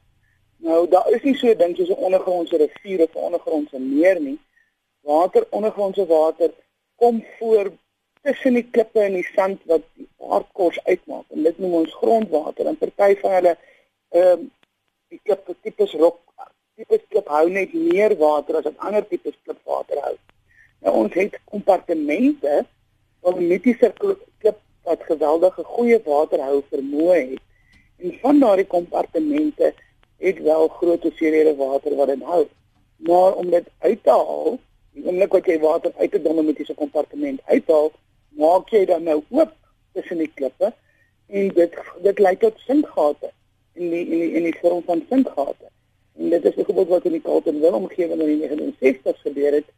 Nou 0.56 0.88
daar 0.88 1.10
is 1.10 1.22
nie 1.22 1.36
so 1.36 1.46
'n 1.46 1.58
ding 1.58 1.76
soos 1.76 1.88
'n 1.88 2.04
ondergrondse 2.06 2.56
rivier 2.56 3.02
of 3.02 3.14
'n 3.14 3.26
ondergrondse 3.28 3.78
meer 3.78 4.20
nie. 4.20 4.38
Water 5.00 5.46
ondergrondse 5.50 6.06
water 6.06 6.50
kom 6.96 7.24
voor 7.38 7.72
tussen 8.22 8.54
die 8.54 8.68
klippe 8.70 9.00
en 9.00 9.12
die 9.12 9.28
sand 9.34 9.60
wat 9.64 9.82
die 9.94 10.08
aardkors 10.28 10.84
uitmaak 10.84 11.24
en 11.28 11.42
dit 11.42 11.58
noem 11.58 11.74
ons 11.74 11.94
grondwater 11.94 12.66
en 12.66 12.78
party 12.78 13.16
van 13.20 13.30
hulle 13.30 13.56
ehm 14.08 14.32
um, 14.32 14.50
die 15.08 15.20
klippe 15.22 15.54
tipes 15.62 15.92
rok 15.92 16.18
tipes 16.76 17.06
klip 17.08 17.28
hou 17.28 17.46
net 17.50 17.72
meer 17.72 18.16
water 18.16 18.56
as 18.56 18.68
'n 18.70 18.78
ander 18.86 19.06
tipes 19.08 19.38
klipwater 19.44 19.98
hou. 20.06 20.16
Nou 20.80 20.94
ons 21.04 21.14
het 21.14 21.38
kompartemente 21.44 22.64
wat 23.20 23.40
mitiese 23.40 23.92
klip 23.98 24.58
wat 24.88 25.02
geweldige 25.04 25.64
goeie 25.64 26.00
waterhou 26.04 26.62
vermoë 26.72 27.18
het. 27.32 27.42
En 28.00 28.16
van 28.22 28.40
daardie 28.40 28.66
kompartemente 28.66 29.74
het 30.16 30.42
wel 30.42 30.68
groot 30.68 31.02
hoeveelhede 31.02 31.54
water 31.56 31.94
wat 31.96 32.06
dit 32.06 32.22
hou. 32.22 32.46
Maar 32.96 33.34
om 33.34 33.50
dit 33.50 33.66
uit 33.78 34.02
te 34.02 34.10
haal, 34.10 34.58
die 34.92 35.04
oomblik 35.06 35.32
wat 35.36 35.46
jy 35.46 35.58
water 35.60 35.92
uit 35.96 36.14
'n 36.14 36.22
domestiese 36.22 36.74
kompartement 36.74 37.40
uithaal, 37.44 37.92
maak 38.28 38.68
jy 38.68 38.84
dan 38.84 39.02
nou 39.02 39.22
oop 39.28 39.52
tussen 39.92 40.18
die 40.18 40.30
klippe 40.34 40.72
en 41.26 41.48
dit 41.48 41.76
dit 42.02 42.18
lei 42.18 42.36
tot 42.36 42.58
sinkgate 42.66 43.30
in 43.74 43.90
die 43.90 44.04
in 44.06 44.18
die 44.18 44.32
in 44.40 44.48
die 44.48 44.58
vorm 44.60 44.82
van 44.86 45.04
sinkgate. 45.08 45.68
En 46.16 46.28
dit 46.28 46.44
is 46.44 46.54
byvoorbeeld 46.54 46.88
wat 46.88 47.04
in 47.04 47.12
die 47.12 47.20
Kaltenwil 47.20 47.72
omgewing 47.72 48.20
in 48.20 48.26
die 48.26 48.48
1960s 48.48 49.20
gebeur 49.26 49.52
het 49.52 49.68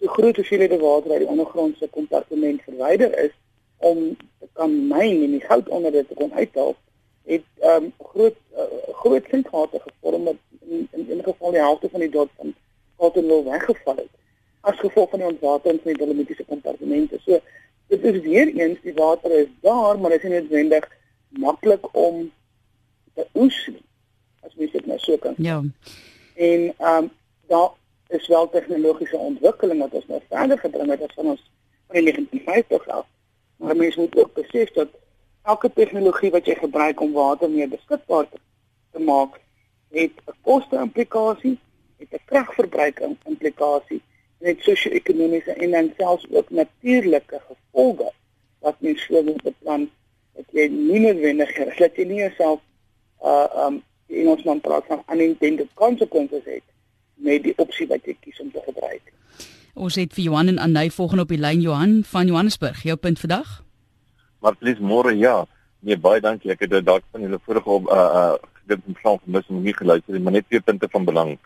so 0.00 0.06
groot 0.06 0.36
hoeveelhede 0.36 0.78
water 0.78 1.10
uit 1.10 1.24
die 1.24 1.28
ondergrondse 1.28 1.88
kompartement 1.88 2.62
verwyder 2.62 3.18
is 3.24 3.34
om 3.76 4.16
kan 4.52 4.74
myn 4.88 5.22
en 5.22 5.30
die 5.30 5.44
goud 5.44 5.68
onder 5.68 5.92
dit 5.92 6.08
te 6.08 6.14
kon 6.14 6.32
uithaal 6.32 6.74
het 7.26 7.44
ehm 7.60 7.84
um, 7.84 7.92
groot 7.98 8.36
uh, 8.56 8.94
groot 9.02 9.24
sinkgate 9.30 9.80
gevorm 9.86 10.24
wat 10.24 10.36
in 10.68 10.88
in, 10.90 11.10
in 11.10 11.22
geval 11.22 11.50
die 11.50 11.60
helfte 11.60 11.88
van 11.88 12.00
die 12.00 12.10
dorp 12.10 12.30
van 12.36 12.54
Cottonwood 12.96 13.44
weggeval 13.44 13.96
het 13.96 14.14
as 14.60 14.78
gevolg 14.78 15.10
van 15.10 15.22
die 15.22 15.28
ontwatering 15.28 15.80
van 15.82 15.92
die 15.92 16.00
dolomitiese 16.00 16.44
kompartemente. 16.44 17.18
So 17.24 17.40
dit 17.86 18.04
is 18.04 18.20
weer 18.22 18.48
eens 18.54 18.78
die 18.82 18.94
water 18.94 19.30
is 19.30 19.50
daar, 19.60 19.98
maar 19.98 20.10
dit 20.10 20.24
is 20.24 20.30
nie 20.30 20.40
noodwendig 20.40 20.88
maklik 21.28 21.86
om 21.94 22.32
te 23.14 23.26
oes 23.34 23.58
nie. 23.70 23.84
As 24.42 24.54
mens 24.54 24.72
dit 24.72 24.86
nou 24.86 24.98
so 24.98 25.16
kan. 25.22 25.34
Ja. 25.36 25.62
En 26.34 26.74
ehm 26.78 27.04
um, 27.04 27.10
daar 27.46 27.70
is 28.08 28.26
wel 28.26 28.48
tegnologiese 28.48 29.16
ontwikkeling 29.16 29.80
wat 29.80 29.92
ons 29.92 30.06
nou 30.06 30.20
verder 30.28 30.58
gebring 30.58 30.90
het 30.90 31.02
as 31.02 31.14
van 31.14 31.26
ons 31.34 31.42
van 31.86 32.04
die 32.04 32.14
1950s 32.14 32.86
af. 32.86 33.06
Maar 33.56 33.76
mense 33.76 34.00
moet 34.00 34.16
ook 34.16 34.34
besef 34.34 34.72
dat 34.72 34.88
elke 35.42 35.70
tegnologie 35.74 36.30
wat 36.30 36.46
jy 36.46 36.54
gebruik 36.54 37.00
om 37.00 37.12
water 37.12 37.50
meer 37.50 37.68
beskikbaar 37.68 38.28
te, 38.30 38.38
te 38.92 38.98
maak, 39.00 39.40
het 39.90 40.12
'n 40.26 40.36
koste-implikasie, 40.42 41.58
het 41.98 42.12
'n 42.12 42.24
kragverbruik 42.24 43.00
implikasie 43.24 44.02
en 44.38 44.48
het 44.48 44.60
sosio-ekonomiese 44.60 45.52
en 45.52 45.70
dan 45.70 45.92
selfs 45.96 46.26
ook 46.30 46.50
natuurlike 46.50 47.40
gevolge 47.48 48.12
wat 48.58 48.74
mens 48.78 49.04
so 49.04 49.22
moet 49.22 49.42
beplan 49.42 49.90
dat 50.34 50.44
jy 50.50 50.66
nie 50.68 51.00
noodwendig 51.00 51.56
is 51.56 51.76
dat 51.76 51.96
jy 51.96 52.04
nie 52.04 52.22
jouself 52.24 52.60
uh 53.22 53.66
um 53.66 53.82
in 54.06 54.28
ons 54.28 54.42
man 54.44 54.60
praat 54.60 54.84
van 54.86 55.02
unintended 55.12 55.68
consequences 55.74 56.44
het 56.44 56.66
met 57.16 57.42
die 57.42 57.54
opsie 57.56 57.86
wat 57.90 58.04
jy 58.04 58.16
kies 58.20 58.40
om 58.40 58.50
te 58.52 58.62
gebruik. 58.64 59.12
Ons 59.74 59.98
het 60.00 60.14
vir 60.16 60.24
Johan 60.24 60.48
en 60.48 60.58
Anay 60.58 60.90
volgende 60.90 61.26
op 61.26 61.32
die 61.32 61.40
lyn 61.40 61.60
Johan 61.60 62.00
van 62.04 62.26
Johannesburg. 62.26 62.82
Jou 62.82 62.96
punt 62.96 63.20
vandag? 63.20 63.62
Martlies 64.40 64.78
môre 64.80 65.12
ja. 65.16 65.44
Nee 65.80 65.98
baie 66.00 66.20
dankie. 66.20 66.50
Ek 66.54 66.64
het 66.64 66.72
dit 66.72 66.86
dalk 66.86 67.04
van 67.12 67.24
julle 67.26 67.40
vorige 67.44 67.70
op 67.70 67.90
uh 67.92 68.06
uh 68.20 68.54
gedink 68.62 68.86
om 68.86 68.96
van 69.02 69.20
mis 69.24 69.46
om 69.52 69.62
nie 69.62 69.74
geluister 69.76 70.14
nie, 70.14 70.22
maar 70.22 70.32
net 70.32 70.48
twee 70.48 70.60
punte 70.60 70.88
van 70.90 71.04
belang. 71.04 71.36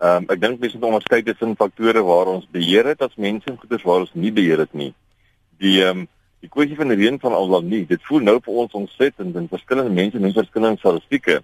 Ehm 0.00 0.24
um, 0.24 0.26
ek 0.32 0.40
dink 0.40 0.60
mense 0.60 0.78
moet 0.78 0.88
onderskei 0.88 1.22
tussen 1.22 1.54
faktore 1.56 2.02
waar 2.02 2.32
ons 2.32 2.48
beheer 2.50 2.88
het 2.90 3.02
as 3.02 3.14
mense 3.16 3.46
en 3.50 3.58
goeders 3.60 3.84
waar 3.86 4.02
ons 4.02 4.14
nie 4.14 4.32
beheer 4.32 4.64
het 4.64 4.72
nie. 4.74 4.90
Die 5.62 5.78
ehm 5.84 6.04
um, 6.04 6.08
die 6.44 6.50
kwessie 6.52 6.76
van 6.76 6.90
die 6.92 6.98
reën 7.00 7.20
van 7.20 7.32
al 7.32 7.48
dan 7.48 7.68
nie. 7.68 7.84
Dit 7.88 8.02
voel 8.04 8.20
nou 8.20 8.36
vir 8.44 8.56
ons 8.64 8.74
ontsettend 8.76 9.36
en 9.36 9.46
verskillende 9.48 9.94
mense 9.96 10.18
en 10.18 10.34
verskillende 10.36 10.80
statistieke. 10.82 11.38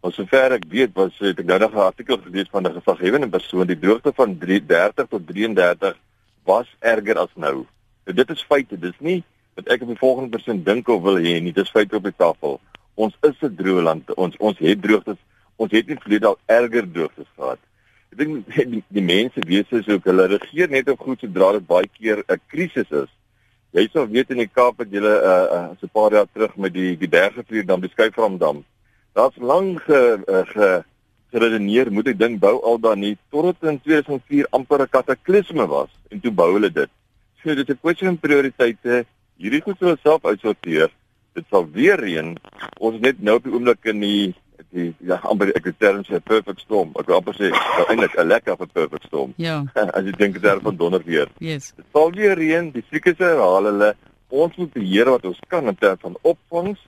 Maar 0.00 0.12
sover 0.16 0.54
ek 0.56 0.64
weet 0.72 0.94
was 0.96 1.16
ek 1.20 1.42
nou 1.44 1.58
nog 1.58 1.74
'n 1.74 1.88
artikel 1.92 2.18
gelees 2.18 2.48
van 2.50 2.66
'n 2.66 2.76
gesaghebende 2.78 3.28
persoon 3.28 3.66
die 3.66 3.78
droogte 3.78 4.12
van 4.14 4.38
30 4.38 5.06
tot 5.08 5.26
33 5.26 5.96
was 6.44 6.66
erger 6.78 7.18
as 7.18 7.34
nou. 7.34 7.66
So 8.06 8.12
dit 8.12 8.30
is 8.30 8.42
feite, 8.42 8.78
dis 8.78 8.98
nie 8.98 9.22
wat 9.54 9.68
ek 9.68 9.82
op 9.82 9.88
die 9.88 9.98
volgende 10.00 10.30
persoon 10.30 10.62
dink 10.62 10.88
of 10.88 11.02
wil 11.02 11.18
hê 11.18 11.40
nie, 11.42 11.52
dis 11.52 11.70
feite 11.70 11.96
op 11.96 12.06
die 12.08 12.16
tafel. 12.16 12.60
Ons 12.94 13.14
is 13.22 13.36
'n 13.42 13.56
droë 13.56 13.82
land. 13.82 14.14
Ons 14.14 14.36
ons 14.38 14.58
het 14.58 14.82
droogtes. 14.82 15.20
Ons 15.56 15.72
het 15.72 15.86
nie 15.86 16.00
verlede 16.00 16.26
al 16.26 16.38
erger 16.46 16.92
droogtes 16.92 17.28
gehad. 17.36 17.58
Ek 18.12 18.18
dink 18.18 18.54
die, 18.56 18.84
die 18.88 19.02
mense 19.02 19.40
weet 19.46 19.68
soos 19.68 19.88
ook 19.88 20.04
hulle 20.04 20.26
regeer 20.26 20.68
net 20.68 20.88
op 20.88 21.00
goed 21.00 21.20
sodra 21.20 21.52
dit 21.52 21.66
baie 21.66 21.88
keer 21.98 22.24
'n 22.26 22.40
krisis 22.48 22.90
is. 22.90 23.10
Jy 23.72 23.88
sou 23.92 24.08
weet 24.08 24.30
in 24.30 24.38
die 24.38 24.50
Kaap 24.50 24.78
het 24.78 24.90
julle 24.90 25.14
'n 25.20 25.24
uh, 25.32 25.46
uh, 25.56 25.68
so 25.78 25.86
'n 25.86 25.92
paar 25.92 26.12
jaar 26.12 26.26
terug 26.32 26.56
met 26.56 26.72
die 26.72 26.96
die 26.96 27.08
bergvloed 27.08 27.66
dan 27.66 27.80
beskryf 27.80 28.14
van 28.14 28.38
dam. 28.38 28.64
Daar's 29.12 29.36
lank 29.36 29.82
ge, 29.82 30.22
uh, 30.26 30.46
ge 30.46 30.84
geredeneer 31.30 31.90
moet 31.92 32.10
ek 32.10 32.18
dink 32.18 32.40
bou 32.42 32.56
al 32.66 32.78
dan 32.82 33.02
nie 33.02 33.16
totdat 33.30 33.62
in 33.70 33.78
2004 33.82 34.48
amper 34.56 34.82
'n 34.82 34.90
kataklisme 34.90 35.66
was 35.66 35.90
en 36.10 36.20
toe 36.20 36.32
bou 36.32 36.52
hulle 36.54 36.70
dit. 36.70 36.90
So 37.42 37.54
dit 37.54 37.68
is 37.68 37.74
'n 37.74 37.80
kwessie 37.80 38.06
van 38.06 38.18
prioriteite. 38.18 39.04
Hierdie 39.36 39.62
goed 39.62 39.78
sal 39.78 39.96
self 40.02 40.24
uitsorteer. 40.24 40.90
Dit 41.34 41.44
sal 41.50 41.70
weer 41.70 41.96
reën. 42.00 42.36
Ons 42.78 42.94
is 42.94 43.00
net 43.00 43.22
nou 43.22 43.36
op 43.36 43.44
die 43.44 43.52
oomblik 43.52 43.84
in 43.84 44.00
die 44.00 44.34
die 44.70 44.94
ja 45.00 45.18
amper 45.26 45.50
ek 45.56 45.64
het 45.64 45.78
term 45.78 46.02
sê 46.04 46.20
perfect 46.22 46.60
storm. 46.60 46.92
Ek 46.98 47.06
wil 47.06 47.16
amper 47.16 47.34
sê 47.34 47.50
eintlik 47.88 48.14
'n 48.18 48.26
lekker 48.26 48.52
of 48.52 48.60
'n 48.60 48.70
perfect 48.72 49.04
storm. 49.06 49.32
Ja. 49.36 49.64
As 49.96 50.04
jy 50.04 50.12
dink 50.12 50.42
daar 50.42 50.60
van 50.60 50.76
donder 50.76 51.02
weer. 51.04 51.28
Yes. 51.38 51.72
Dit 51.76 51.86
sal 51.92 52.12
weer 52.12 52.34
reën, 52.34 52.70
die 52.70 52.84
siekes 52.90 53.18
herhaal 53.18 53.64
hulle. 53.64 53.94
Ons 54.28 54.56
moet 54.56 54.72
beheer 54.72 55.10
wat 55.10 55.24
ons 55.24 55.38
kan 55.48 55.66
in 55.66 55.74
terme 55.74 55.98
van 56.00 56.16
opvangs 56.22 56.80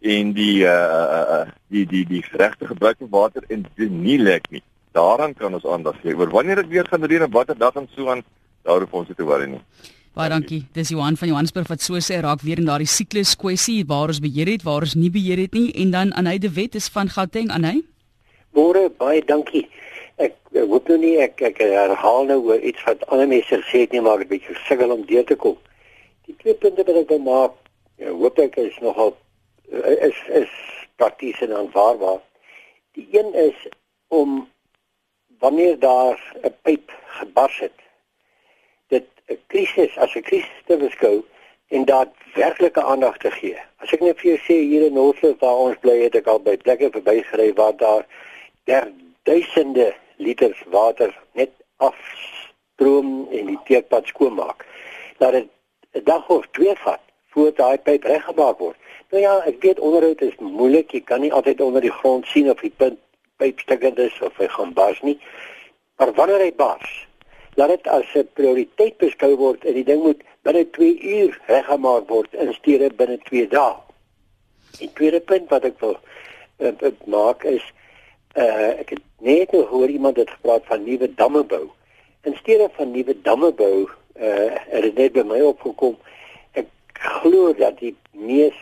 en 0.00 0.32
die 0.32 0.64
uh 0.64 1.44
die 1.68 1.86
die 1.86 2.04
die 2.08 2.24
regte 2.32 2.66
gebruik 2.66 2.98
van 2.98 3.08
water 3.10 3.44
en 3.48 3.66
dit 3.76 3.90
nie 3.90 4.18
lek 4.18 4.50
nie. 4.50 4.62
Daaraan 4.92 5.34
kan 5.34 5.54
ons 5.54 5.66
aandag 5.66 6.00
gee. 6.02 6.16
Oor 6.16 6.30
wanneer 6.30 6.56
dit 6.56 6.68
weer 6.68 6.86
gaan 6.88 7.04
reën 7.04 7.22
en 7.22 7.30
watter 7.30 7.58
dag 7.58 7.74
en 7.74 7.88
so 7.94 8.08
aan, 8.10 8.22
daar 8.62 8.80
hoef 8.80 8.92
ons 8.92 9.08
nie 9.08 9.16
te 9.16 9.24
worry 9.24 9.46
nie. 9.46 9.60
Baie 10.14 10.28
dankie. 10.28 10.64
Dis 10.74 10.90
Johan 10.90 11.16
van 11.16 11.28
Johannesburg 11.28 11.68
wat 11.68 11.82
so 11.82 12.00
sê 12.02 12.18
raak 12.20 12.42
weer 12.42 12.58
in 12.58 12.66
daardie 12.66 12.88
siklus 12.90 13.36
kwessie 13.38 13.84
waar 13.86 14.10
ons 14.10 14.18
beheer 14.20 14.50
het, 14.50 14.64
waar 14.66 14.82
ons 14.82 14.96
nie 14.98 15.10
beheer 15.10 15.38
het 15.38 15.54
nie 15.54 15.70
en 15.84 15.94
dan 15.94 16.12
Anay 16.12 16.38
de 16.38 16.50
Wet 16.50 16.74
is 16.74 16.88
van 16.88 17.08
Gauteng 17.08 17.52
Anay. 17.54 17.84
Môre 18.56 18.88
baie 18.98 19.22
dankie. 19.22 19.68
Ek 20.18 20.34
ek 20.50 20.66
hoop 20.66 20.88
nou 20.90 20.98
nie 20.98 21.16
ek 21.22 21.40
ek 21.52 21.62
herhaal 21.62 22.26
nou 22.26 22.40
oor 22.50 22.58
iets 22.58 22.82
wat 22.88 23.06
ander 23.06 23.30
mense 23.30 23.62
gesê 23.62 23.86
het 23.86 23.92
nie 23.92 24.02
maar 24.02 24.18
'n 24.18 24.28
bietjie 24.28 24.56
sukkel 24.66 24.90
om 24.90 25.06
deur 25.06 25.24
te 25.24 25.36
kom. 25.36 25.56
Die 26.26 26.34
twee 26.42 26.54
punte 26.54 26.82
wat 26.82 26.96
ek 26.96 27.08
wil 27.08 27.18
maak, 27.18 27.52
ja, 27.98 28.10
hoop 28.10 28.38
ek 28.38 28.56
is 28.56 28.78
nogal 28.80 29.14
is 29.70 30.16
is 30.28 30.50
prakties 30.96 31.40
en 31.40 31.56
aanvaarbaar. 31.56 32.20
Die 32.92 33.08
een 33.10 33.34
is 33.34 33.68
om 34.08 34.48
wanneer 35.38 35.78
daar 35.78 36.32
'n 36.42 36.54
pyp 36.62 36.92
gebars 37.06 37.58
het, 37.58 37.78
dit 38.86 39.06
'n 39.26 39.38
krisis 39.46 39.98
as 39.98 40.14
'n 40.14 40.22
krisis 40.22 40.62
te 40.66 40.76
beskou 40.76 41.24
en 41.68 41.84
daadwerklike 41.84 42.82
aandag 42.82 43.16
te 43.16 43.30
gee. 43.30 43.58
As 43.76 43.92
ek 43.92 44.00
net 44.00 44.18
vir 44.20 44.30
jou 44.30 44.38
sê 44.38 44.56
hier 44.66 44.86
in 44.86 44.92
Noordwes 44.92 45.38
waar 45.38 45.56
ons 45.56 45.78
bly 45.80 46.02
het 46.02 46.14
ek 46.14 46.26
al 46.26 46.40
by 46.40 46.56
plekke 46.56 46.90
verbygery 46.90 47.52
waar 47.54 47.76
daar 47.76 48.06
der 48.64 48.92
duisende 49.22 49.94
liters 50.16 50.62
water 50.66 51.14
net 51.32 51.50
afstroom 51.76 53.28
en 53.30 53.46
die 53.46 53.58
teekpad 53.64 54.06
skoonmaak. 54.06 54.66
Dat 55.18 55.32
dit 55.32 55.48
'n 55.92 56.04
dag 56.04 56.28
of 56.28 56.46
twee 56.50 56.74
vat 56.76 57.00
voor 57.28 57.54
daai 57.54 57.78
pyp 57.78 58.04
reggemaak 58.04 58.58
word. 58.58 58.76
Nou 59.10 59.22
ja, 59.22 59.40
ek 59.42 59.62
weet 59.62 59.80
onderhoud 59.82 60.20
is 60.22 60.36
moeilik. 60.38 60.92
Jy 60.94 61.00
kan 61.02 61.20
nie 61.24 61.32
altyd 61.34 61.60
onder 61.60 61.82
die 61.82 61.90
grond 61.90 62.26
sien 62.30 62.50
of 62.50 62.60
die 62.62 62.70
punt 62.70 62.98
pyp 63.42 63.58
stukkend 63.58 63.98
is 63.98 64.14
of 64.22 64.36
hy 64.38 64.46
gaan 64.52 64.72
bars 64.76 65.00
nie. 65.02 65.16
Maar 65.98 66.12
wanneer 66.14 66.44
hy 66.44 66.52
bars, 66.54 66.92
laat 67.58 67.74
dit 67.74 67.88
as 67.90 68.14
'n 68.14 68.28
prioriteit 68.38 68.96
beskou 69.02 69.34
word 69.36 69.64
en 69.64 69.74
die 69.74 69.84
ding 69.84 70.02
moet 70.02 70.22
binne 70.46 70.64
2 70.70 71.00
uur 71.16 71.40
reggemaak 71.46 72.08
word 72.08 72.34
in 72.34 72.54
steede 72.54 72.92
binne 72.94 73.18
2 73.26 73.48
dae. 73.48 73.74
Die 74.78 74.90
tweede 74.94 75.20
punt 75.20 75.50
wat 75.50 75.64
ek 75.64 75.80
wil 75.80 75.98
uh, 76.58 76.92
maak 77.04 77.44
is 77.44 77.64
uh, 78.36 78.78
ek 78.78 78.94
het 78.94 79.02
net 79.18 79.50
gehoor 79.50 79.88
iemand 79.88 80.16
het 80.16 80.30
gepraat 80.30 80.62
van 80.70 80.84
nuwe 80.84 81.14
damme 81.14 81.42
bou. 81.42 81.66
In 82.22 82.36
steede 82.36 82.70
van 82.78 82.90
nuwe 82.90 83.16
damme 83.22 83.52
bou, 83.52 83.88
uh, 84.16 84.54
het 84.70 84.82
dit 84.82 84.94
net 84.94 85.12
by 85.12 85.26
my 85.26 85.40
opgekom 85.40 85.98
ek 86.52 86.68
glo 86.94 87.52
dat 87.52 87.78
die 87.78 87.96
mees 88.12 88.60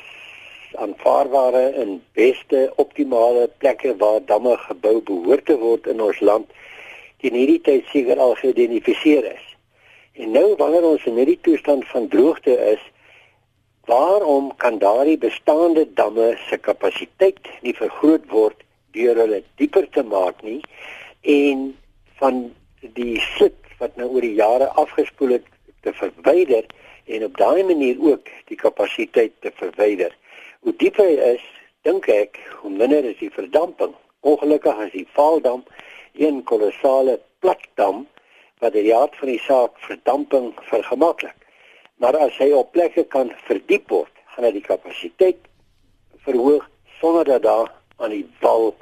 aanvaarbare 0.74 1.64
en 1.82 2.02
beste 2.12 2.72
optimale 2.76 3.48
plekke 3.58 3.96
waar 3.96 4.20
damme 4.26 4.56
gebou 4.56 5.00
behoort 5.02 5.46
te 5.46 5.56
word 5.58 5.86
in 5.86 6.00
ons 6.00 6.20
land 6.20 6.50
teen 7.18 7.34
hierdie 7.34 7.60
tyd 7.66 7.86
seker 7.92 8.20
al 8.22 8.36
geïdentifiseer 8.38 9.24
is. 9.32 9.46
En 10.18 10.30
nou 10.34 10.54
wanneer 10.58 10.86
ons 10.86 11.04
in 11.10 11.18
hierdie 11.18 11.40
toestand 11.42 11.86
van 11.90 12.08
droogte 12.08 12.54
is, 12.72 12.82
waarom 13.88 14.52
kan 14.56 14.78
daardie 14.78 15.18
bestaande 15.18 15.86
damme 15.94 16.36
se 16.48 16.58
kapasiteit 16.58 17.48
nie 17.64 17.74
vergroot 17.74 18.26
word 18.30 18.62
deur 18.96 19.16
hulle 19.22 19.42
dieper 19.60 19.88
te 19.96 20.04
maak 20.04 20.42
nie 20.44 20.60
en 21.22 21.70
van 22.20 22.42
die 22.98 23.16
sit 23.38 23.56
wat 23.80 23.96
nou 23.96 24.10
oor 24.12 24.26
die 24.26 24.36
jare 24.38 24.68
afgespoel 24.82 25.38
het 25.38 25.48
te 25.86 25.94
verwyder 25.96 26.66
en 27.08 27.24
op 27.24 27.36
daai 27.40 27.62
manier 27.64 28.00
ook 28.10 28.28
die 28.50 28.58
kapasiteit 28.60 29.32
te 29.40 29.52
verwyder. 29.56 30.12
Hoe 30.60 30.74
dieper 30.76 31.06
hy 31.06 31.34
is, 31.34 31.44
dink 31.86 32.08
ek, 32.12 32.38
hoe 32.60 32.70
minder 32.70 33.04
is 33.06 33.18
die 33.20 33.30
verdamping. 33.32 33.94
Ongelukkig 34.26 34.80
is 34.86 34.94
die 34.94 35.08
Vaaldam 35.14 35.64
een 36.18 36.42
kolossale 36.44 37.20
platdam 37.38 38.06
wat 38.58 38.74
die 38.74 38.94
aard 38.94 39.14
van 39.20 39.30
die 39.30 39.42
saak 39.44 39.78
verdamping 39.86 40.50
vergemaklik. 40.70 41.36
Maar 42.02 42.18
as 42.18 42.36
hy 42.42 42.50
op 42.54 42.72
plekke 42.74 43.04
kan 43.14 43.30
verdiep 43.46 43.90
word, 43.90 44.12
gaan 44.34 44.46
hy 44.48 44.52
die 44.58 44.66
kapasiteit 44.66 45.38
verhoog 46.26 46.66
sonder 46.98 47.24
dat 47.24 47.42
daar 47.46 47.70
aan 47.98 48.14
die 48.14 48.26
wal 48.42 48.72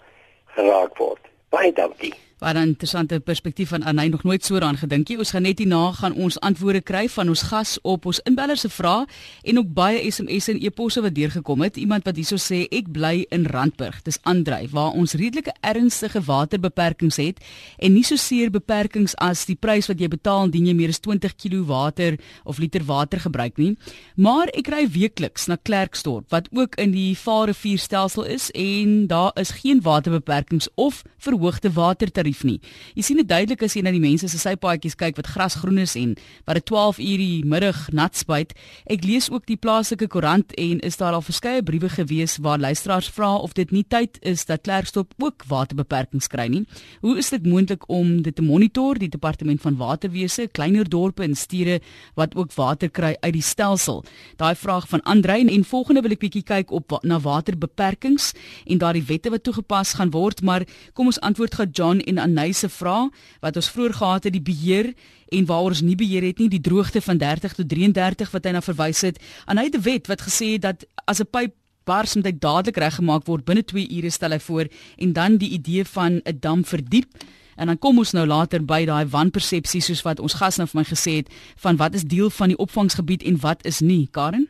geraak 0.56 0.96
word. 1.00 1.20
Baie 1.52 1.72
dankie. 1.72 2.12
Wat 2.38 2.54
'n 2.54 2.68
interessante 2.68 3.20
perspektief 3.20 3.68
van 3.68 3.82
Anay 3.82 4.08
nog 4.08 4.22
nooit 4.22 4.44
so 4.44 4.58
daaraan 4.58 4.76
gedink 4.76 5.08
nie. 5.08 5.18
Ons 5.18 5.30
gaan 5.30 5.42
net 5.42 5.58
hierna 5.58 5.92
gaan 5.92 6.12
ons 6.12 6.40
antwoorde 6.40 6.80
kry 6.80 7.08
van 7.08 7.28
ons 7.28 7.42
gas 7.42 7.78
op 7.82 8.06
ons 8.06 8.20
inbeller 8.24 8.56
se 8.56 8.68
vrae 8.68 9.06
en 9.42 9.58
ook 9.58 9.72
baie 9.72 10.10
SMS 10.10 10.48
en 10.48 10.60
e-posse 10.60 11.00
wat 11.00 11.14
deurgekom 11.14 11.60
het. 11.60 11.76
Iemand 11.76 12.04
wat 12.04 12.16
hierso 12.16 12.36
sê 12.36 12.66
ek 12.70 12.92
bly 12.92 13.26
in 13.28 13.46
Randburg. 13.46 14.02
Dis 14.02 14.18
Andrei 14.22 14.68
waar 14.70 14.92
ons 14.92 15.12
redelike 15.12 15.52
ernstige 15.60 16.20
waterbeperkings 16.20 17.16
het 17.16 17.44
en 17.78 17.92
nie 17.92 18.04
so 18.04 18.16
seer 18.16 18.50
beperkings 18.50 19.14
as 19.16 19.44
die 19.46 19.56
prys 19.56 19.86
wat 19.86 20.00
jy 20.00 20.08
betaal 20.08 20.44
indien 20.44 20.66
jy 20.66 20.74
meer 20.74 20.88
as 20.88 21.00
20 21.00 21.36
kg 21.36 21.64
water 21.66 22.18
of 22.44 22.58
liter 22.58 22.84
water 22.84 23.20
gebruik 23.20 23.56
nie. 23.56 23.76
Maar 24.16 24.48
ek 24.52 24.68
ry 24.68 24.88
weekliks 24.88 25.46
na 25.46 25.56
Klerksdorp 25.56 26.30
wat 26.30 26.48
ook 26.52 26.74
in 26.76 26.92
die 26.92 27.16
Vaalrivierstelsel 27.16 28.24
is 28.24 28.50
en 28.50 29.06
daar 29.06 29.32
is 29.34 29.50
geen 29.50 29.80
waterbeperkings 29.80 30.68
of 30.74 31.02
verhoogde 31.16 31.72
water 31.72 32.12
tarief 32.26 32.42
nie. 32.44 32.58
Jy 32.96 33.04
sien 33.06 33.20
dit 33.20 33.28
duidelik 33.28 33.62
as 33.62 33.76
jy 33.76 33.82
na 33.84 33.92
die 33.94 34.02
mense 34.02 34.28
se 34.28 34.38
sypaadjies 34.40 34.96
kyk 34.98 35.16
wat 35.20 35.30
grasgroen 35.30 35.78
is 35.78 35.96
en 35.96 36.16
wat 36.46 36.56
'n 36.56 36.66
12 36.66 36.98
uur 36.98 37.18
die 37.18 37.44
middag 37.44 37.92
nat 37.92 38.16
spuit. 38.16 38.54
Ek 38.86 39.04
lees 39.04 39.30
ook 39.30 39.46
die 39.46 39.56
plaaslike 39.56 40.08
koerant 40.08 40.52
en 40.58 40.80
is 40.80 40.96
daar 40.96 41.12
al 41.12 41.22
verskeie 41.22 41.62
briewe 41.62 41.88
gewees 41.88 42.38
waar 42.38 42.58
luisteraars 42.58 43.08
vra 43.08 43.36
of 43.36 43.52
dit 43.52 43.70
nie 43.70 43.84
tyd 43.88 44.18
is 44.22 44.44
dat 44.44 44.62
Klerksdorp 44.62 45.14
ook 45.18 45.44
waterbeperkings 45.46 46.28
kry 46.28 46.48
nie. 46.48 46.66
Hoe 47.00 47.18
is 47.18 47.30
dit 47.30 47.46
moontlik 47.46 47.88
om 47.88 48.22
dit 48.22 48.34
te 48.34 48.42
monitor 48.42 48.98
die 48.98 49.08
departement 49.08 49.60
van 49.60 49.76
waterwese, 49.76 50.48
kleiner 50.52 50.88
dorpe 50.88 51.22
en 51.22 51.34
stede 51.34 51.80
wat 52.14 52.34
ook 52.34 52.52
water 52.54 52.90
kry 52.90 53.16
uit 53.20 53.32
die 53.32 53.42
stelsel? 53.42 54.04
Daai 54.36 54.54
vraag 54.54 54.88
van 54.88 55.02
Andrein 55.02 55.48
en 55.48 55.64
volgende 55.64 56.02
wil 56.02 56.10
ek 56.10 56.20
bietjie 56.20 56.42
kyk 56.42 56.70
op 56.70 56.98
na 57.02 57.20
waterbeperkings 57.20 58.32
en 58.66 58.78
daardie 58.78 59.04
wette 59.04 59.30
wat 59.30 59.42
toegepas 59.42 59.94
gaan 59.94 60.10
word, 60.10 60.42
maar 60.42 60.64
kom 60.94 61.06
ons 61.06 61.20
antwoord 61.20 61.54
gou 61.54 61.66
John 61.76 62.00
en 62.08 62.15
Anay 62.18 62.52
se 62.52 62.68
vraag 62.68 63.10
wat 63.40 63.56
ons 63.56 63.70
vroeër 63.70 63.94
gehad 63.94 64.24
het 64.24 64.32
die 64.32 64.42
beheer 64.42 64.94
en 65.28 65.46
waaroor 65.46 65.74
ons 65.76 65.82
nie 65.82 65.96
beheer 65.96 66.22
het 66.22 66.38
nie 66.38 66.48
die 66.48 66.60
droogte 66.60 67.00
van 67.00 67.18
30 67.18 67.54
tot 67.54 67.68
33 67.68 68.30
wat 68.30 68.44
hy 68.44 68.52
na 68.52 68.60
verwys 68.60 69.00
het. 69.00 69.18
Anay 69.46 69.70
'n 69.70 69.82
wet 69.82 70.06
wat 70.06 70.22
gesê 70.22 70.52
het 70.56 70.62
dat 70.62 70.84
as 71.06 71.20
'n 71.20 71.30
pyp 71.30 71.54
bars 71.84 72.16
moet 72.16 72.26
hy 72.26 72.34
dadelik 72.38 72.76
reggemaak 72.82 73.26
word 73.26 73.44
binne 73.44 73.62
2 73.62 73.86
ure 73.98 74.10
stel 74.10 74.34
hy 74.34 74.38
voor 74.38 74.66
en 74.98 75.12
dan 75.12 75.36
die 75.36 75.50
idee 75.50 75.84
van 75.84 76.20
'n 76.24 76.38
dam 76.40 76.64
verdiep. 76.64 77.10
En 77.56 77.66
dan 77.66 77.78
kom 77.78 77.98
ons 77.98 78.12
nou 78.12 78.26
later 78.26 78.64
by 78.64 78.84
daai 78.84 79.06
wanpersepsie 79.06 79.80
soos 79.80 80.02
wat 80.02 80.20
ons 80.20 80.34
gas 80.34 80.58
nou 80.60 80.66
vir 80.68 80.80
my 80.80 80.84
gesê 80.84 81.12
het 81.22 81.28
van 81.56 81.76
wat 81.76 81.94
is 81.94 82.04
deel 82.04 82.30
van 82.30 82.48
die 82.52 82.58
opvangsgebied 82.58 83.22
en 83.22 83.40
wat 83.40 83.64
is 83.64 83.80
nie. 83.80 84.08
Karen? 84.10 84.48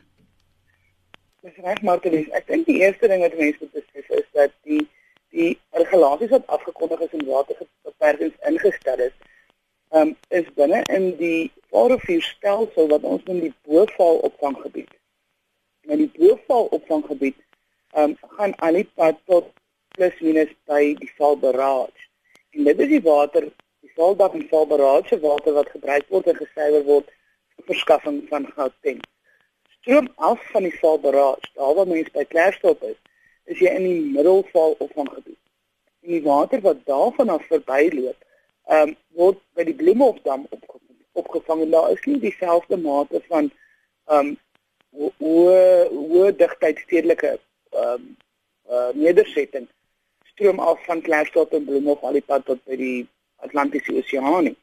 Dis 1.42 1.54
reg 1.62 1.82
Martelies. 1.82 2.26
Ek 2.34 2.46
dink 2.46 2.66
die 2.66 2.80
eerste 2.82 3.06
ding 3.06 3.22
wat 3.22 3.36
mense 3.38 3.58
moet 3.60 3.72
besef 3.78 4.10
is 4.18 4.26
dat 4.34 4.50
die 4.66 4.82
die 5.36 5.52
regulasies 5.76 6.32
wat 6.32 6.46
afgekondig 6.56 7.00
is 7.06 7.16
en 7.18 7.26
waterbeperkings 7.28 8.36
ingestel 8.50 9.02
is, 9.08 9.16
um, 9.92 10.14
is 10.28 10.48
binne 10.58 10.82
in 10.98 11.10
die 11.20 11.50
Vaalrivierstelsel 11.74 12.88
wat 12.92 13.04
ons 13.04 13.24
noem 13.28 13.42
die 13.44 13.54
Boval 13.68 14.22
opvanggebied. 14.28 14.92
En 15.90 16.00
die 16.02 16.10
Boval 16.16 16.70
opvanggebied 16.78 17.36
um, 17.96 18.16
gaan 18.38 18.56
aan 18.64 18.78
die 18.80 18.88
pad 18.94 19.20
tot 19.30 19.52
plus 19.96 20.16
minus 20.24 20.52
by 20.70 20.94
die 21.00 21.10
Vaalbarrage. 21.18 22.08
En 22.56 22.64
dit 22.68 22.80
is 22.86 22.92
die 22.96 23.04
water, 23.04 23.48
die 23.84 23.92
Vaaldam 23.96 24.38
en 24.38 24.48
Vaalbarrage 24.50 25.20
water 25.20 25.56
wat 25.58 25.72
gebruik 25.74 26.08
word 26.12 26.32
en 26.32 26.40
gesuiwer 26.40 26.84
word 26.88 27.12
vir 27.56 27.68
verskaffing 27.72 28.22
van 28.32 28.48
Gauteng. 28.56 29.02
Stroom 29.80 30.08
af 30.16 30.40
van 30.52 30.64
die 30.68 30.74
Vaalbarrage, 30.80 31.52
daar 31.60 31.76
waar 31.76 31.92
mense 31.92 32.12
by 32.16 32.24
Klerksdorp 32.32 32.82
is, 32.88 32.96
is 33.46 33.60
jy 33.62 33.72
in 33.78 33.86
die 33.86 34.00
middelval 34.14 34.74
opvanggebied. 34.78 35.38
En 36.02 36.14
die 36.16 36.22
water 36.22 36.62
wat 36.64 36.82
daarvan 36.86 37.32
af 37.34 37.46
verbyloop, 37.50 38.18
ehm 38.66 38.88
um, 38.88 38.96
word 39.18 39.38
by 39.54 39.64
die 39.64 39.76
Bloemhofdam 39.78 40.46
opge 40.50 40.82
opgevang 41.16 41.62
en 41.64 41.70
daar 41.72 41.90
is 41.92 42.02
nie 42.04 42.18
dieselfde 42.20 42.76
mate 42.76 43.22
van 43.28 43.50
ehm 44.10 44.34
um, 44.34 44.36
hoe 45.18 45.88
hoe 45.90 46.36
digtheid 46.36 46.78
stedelike 46.84 47.38
ehm 47.70 47.92
um, 47.92 48.16
uh, 48.70 48.90
nedersetting 48.94 49.68
stroom 50.32 50.58
af 50.58 50.84
van 50.84 51.00
Klerksdorp 51.00 51.52
en 51.52 51.64
Bloemhof 51.64 52.02
al 52.02 52.18
die 52.18 52.26
pad 52.26 52.44
tot 52.44 52.64
by 52.64 52.76
die 52.76 53.06
Atlantiese 53.46 53.94
Oseaan 53.96 54.50
nie. 54.50 54.56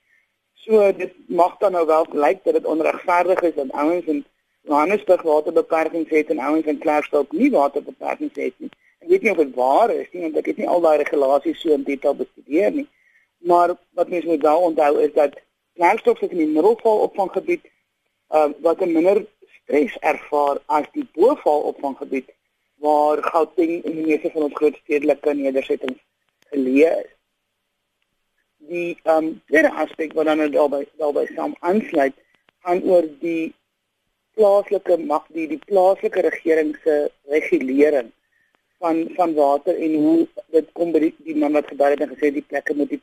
So 0.64 0.92
dit 0.96 1.16
mag 1.28 1.58
dan 1.60 1.74
nou 1.76 1.86
wel 1.88 2.06
lyk 2.12 2.44
dat 2.44 2.60
dit 2.60 2.66
onregverdig 2.66 3.42
is 3.42 3.56
dat 3.56 3.72
ouens 3.72 4.06
in 4.06 4.26
Johannesburg 4.68 5.22
waterbeperkings 5.28 6.10
het 6.10 6.30
en 6.30 6.40
ouens 6.40 6.66
in 6.66 6.80
Klerksdorp 6.80 7.32
nie 7.32 7.52
waterbeperkings 7.52 8.36
het 8.40 8.54
nie. 8.58 8.70
Ek 9.04 9.10
weet 9.12 9.22
nie 9.26 9.32
of 9.32 9.38
dit 9.38 9.56
waar 9.56 9.92
is 9.92 10.12
nie 10.12 10.22
want 10.24 10.38
ek 10.40 10.52
het 10.52 10.62
nie 10.62 10.68
al 10.72 10.84
daai 10.86 10.98
regulasies 11.02 11.60
so 11.62 11.76
in 11.76 11.84
detail 11.88 12.16
bestudeer 12.16 12.72
nie. 12.72 12.88
Maar 13.44 13.76
wat 14.00 14.10
mens 14.10 14.26
moet 14.26 14.42
wel 14.42 14.68
onthou 14.70 14.92
is 15.04 15.14
dat 15.14 15.36
Klerksdorp 15.76 16.22
sit 16.22 16.32
in 16.32 16.46
die 16.46 16.54
middelval 16.54 17.04
opvanggebied 17.10 17.66
uh, 18.32 18.50
wat 18.62 18.80
'n 18.82 18.92
minder 18.92 19.26
stres 19.64 19.98
ervaar 20.00 20.62
as 20.66 20.88
die 20.94 21.08
boval 21.18 21.68
opvanggebied 21.72 22.30
waar 22.84 23.24
Gauteng 23.24 23.84
en 23.84 23.96
die 24.00 24.06
meeste 24.06 24.32
van 24.32 24.48
ons 24.48 24.56
groot 24.60 24.80
stedelike 24.84 25.34
nedersettings 25.34 26.00
geleë 26.52 26.94
is. 27.04 27.12
Die 28.72 28.98
um, 29.04 29.42
tweede 29.52 29.72
aspek 29.84 30.14
wat 30.18 30.26
dan 30.26 30.40
nou 30.44 30.50
daarbey 30.50 30.88
daarbey 31.02 31.26
saam 31.36 31.56
aansluit, 31.60 32.16
gaan 32.64 32.84
oor 32.88 33.08
die 33.20 33.54
plaaslike 34.38 34.98
mag 34.98 35.26
die 35.38 35.48
die 35.48 35.62
plaaslike 35.70 36.22
regering 36.26 36.76
se 36.84 37.12
regulering 37.36 38.12
van 38.84 39.08
van 39.16 39.34
water 39.34 39.76
en 39.86 39.94
hoe 40.06 40.28
dit 40.56 40.72
kom 40.74 40.92
by 40.92 41.00
die, 41.06 41.14
die 41.28 41.36
man 41.36 41.56
wat 41.58 41.70
gebeur 41.72 41.96
het 41.96 42.02
en 42.06 42.14
gesê 42.16 42.32
die 42.36 42.48
plekke 42.48 42.76
moet 42.76 42.90
die 42.96 43.02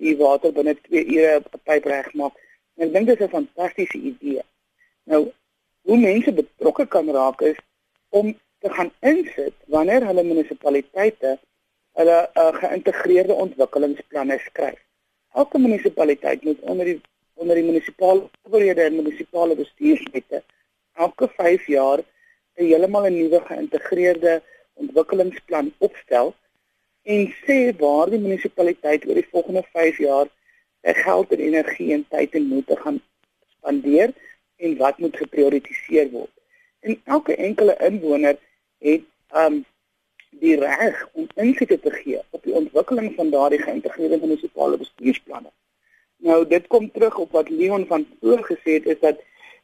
die 0.00 0.16
water 0.16 0.52
binne 0.56 0.74
2 0.88 1.04
ure 1.16 1.32
'n 1.38 1.60
pyp 1.68 1.84
regmaak. 1.92 2.36
Ek 2.80 2.92
dink 2.92 3.06
dit 3.06 3.20
is 3.20 3.26
'n 3.26 3.36
fantastiese 3.36 3.98
idee. 4.10 4.44
Nou 5.04 5.22
hoe 5.88 5.98
mense 5.98 6.32
betrokke 6.32 6.86
kan 6.86 7.10
raak 7.10 7.40
is 7.50 7.58
om 8.08 8.34
te 8.60 8.70
gaan 8.76 8.92
insit 9.00 9.54
wanneer 9.74 10.06
hulle 10.06 10.24
munisipaliteite 10.30 11.38
hulle 11.98 12.18
'n 12.22 12.40
uh, 12.42 12.54
geïntegreerde 12.62 13.34
ontwikkelingsplanne 13.44 14.38
skryf. 14.38 14.80
Elke 15.34 15.58
munisipaliteit 15.58 16.44
moet 16.44 16.60
onder 16.60 16.84
die 16.84 17.00
onder 17.40 17.56
die 17.56 17.64
munisipale 17.64 18.28
owerhede 18.48 18.82
en 18.82 18.96
munisipale 19.00 19.56
bestuurswette 19.56 20.42
elke 21.04 21.28
5 21.36 21.66
jaar 21.76 22.00
'n 22.00 22.66
heeltemal 22.70 23.06
'n 23.08 23.16
nuwe 23.18 23.40
geïntegreerde 23.50 24.32
ontwikkelingsplan 24.82 25.72
opstel 25.78 26.34
en 27.02 27.22
sê 27.44 27.58
waar 27.82 28.10
die 28.10 28.24
munisipaliteit 28.26 29.06
oor 29.06 29.18
die 29.20 29.30
volgende 29.32 29.62
5 29.72 29.98
jaar 30.08 30.28
sy 30.82 30.94
geld 31.04 31.32
en 31.36 31.46
energie 31.46 31.92
en 31.96 32.04
tyd 32.14 32.36
en 32.38 32.50
moeite 32.52 32.76
gaan 32.82 33.00
spandeer 33.54 34.12
en 34.56 34.76
wat 34.76 34.98
moet 34.98 35.16
geprioritiseer 35.16 36.10
word. 36.10 36.32
En 36.80 37.00
elke 37.04 37.34
enkele 37.36 37.76
inwoner 37.88 38.36
het 38.78 39.04
um 39.44 39.64
die 40.44 40.56
reg 40.60 41.08
om 41.12 41.26
insig 41.34 41.68
te 41.68 41.90
gee 41.90 42.20
op 42.30 42.42
die 42.42 42.54
ontwikkeling 42.54 43.14
van 43.16 43.30
daardie 43.30 43.62
geïntegreerde 43.62 44.20
munisipale 44.20 44.76
bestuursplanne. 44.76 45.50
Nou 46.26 46.46
dit 46.46 46.66
kom 46.66 46.90
terug 46.92 47.18
op 47.18 47.32
wat 47.36 47.48
Leon 47.48 47.86
van 47.86 48.06
voor 48.20 48.44
gesê 48.44 48.78
het 48.78 48.86
is 48.86 49.00
dat 49.00 49.20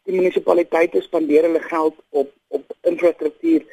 die 0.06 0.14
munisipaliteite 0.14 1.00
spandeer 1.00 1.48
hulle 1.48 1.60
geld 1.60 1.94
op 2.08 2.32
op 2.48 2.76
infrastruktuur 2.80 3.64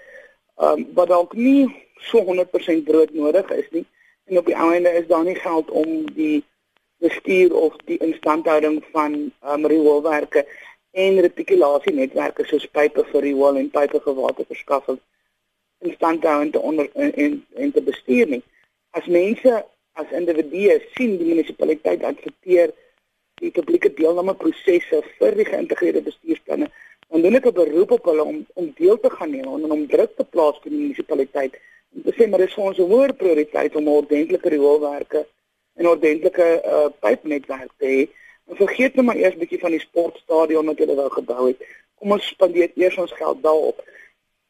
um 0.57 0.87
wat 0.97 1.07
dalk 1.07 1.33
nie 1.33 1.69
so 2.09 2.23
100% 2.25 2.83
brood 2.89 3.13
nodig 3.13 3.51
is 3.51 3.69
nie 3.71 3.85
en 4.25 4.37
op 4.37 4.49
die 4.49 4.55
einde 4.55 4.89
is 4.89 5.07
daar 5.07 5.23
nie 5.23 5.35
geld 5.35 5.69
om 5.69 6.13
die 6.13 6.43
bestuur 6.97 7.55
of 7.55 7.75
die 7.85 7.97
instandhouding 7.97 8.83
van 8.91 9.17
um 9.53 9.65
rioolwerke 9.65 10.45
en 10.91 11.19
retikulasienetwerke 11.25 12.45
soos 12.45 12.65
pype 12.77 13.05
vir 13.11 13.25
riool 13.27 13.57
en 13.61 13.69
pype 13.69 14.01
vir 14.05 14.17
waterverskaffing 14.19 14.99
in 15.83 15.93
stand 15.95 16.23
hou 16.23 16.41
en 16.41 16.51
te 16.51 16.59
onder 16.59 16.89
en 16.93 17.45
en 17.55 17.71
te 17.71 17.81
bestuur 17.81 18.27
nie. 18.27 18.43
As 18.91 19.05
mense 19.05 19.65
as 19.99 20.15
individue 20.19 20.79
sien 20.95 21.17
die 21.19 21.27
munisipaliteit 21.29 22.03
adverteer 22.03 22.73
die 23.41 23.51
publieke 23.51 23.91
deelname 23.97 24.35
prosesse 24.39 25.01
vir 25.17 25.37
die 25.37 25.45
geïntegreerde 25.49 26.03
bestuursplanne, 26.05 26.69
dan 27.09 27.21
doen 27.21 27.35
ek 27.39 27.45
'n 27.45 27.53
beroep 27.59 27.91
op 27.97 28.05
hulle 28.11 28.23
om 28.23 28.45
om 28.53 28.73
deel 28.77 28.99
te 28.99 29.09
gaan 29.09 29.31
neem 29.31 29.47
en 29.65 29.71
om 29.71 29.87
druk 29.87 30.15
te 30.15 30.23
plaas 30.23 30.57
op 30.57 30.63
die 30.63 30.77
munisipaliteit 30.77 31.59
om 31.95 32.01
te 32.03 32.13
sê 32.17 32.29
maar 32.29 32.39
dis 32.39 32.53
vir 32.53 32.63
ons 32.63 32.79
'n 32.79 32.89
hoër 32.91 33.13
prioriteit 33.13 33.75
om 33.75 33.87
ordentlike 33.87 34.49
rioolwerke 34.49 35.25
en 35.77 35.87
ordentlike 35.87 36.47
uh, 36.65 36.89
pypnetwerke 36.99 37.73
te 37.77 37.85
hê. 37.85 38.01
En 38.49 38.55
vergeet 38.55 38.95
net 38.95 39.05
maar 39.05 39.17
eers 39.17 39.35
'n 39.35 39.39
bietjie 39.39 39.59
van 39.65 39.71
die 39.71 39.85
sportstadion 39.87 40.65
wat 40.65 40.79
hulle 40.79 40.95
wou 40.95 41.09
gebou 41.09 41.47
het. 41.47 41.59
Kom 41.99 42.11
ons 42.11 42.27
spandeer 42.27 42.71
eers 42.75 42.97
ons 42.97 43.11
geld 43.11 43.43
daarop 43.43 43.81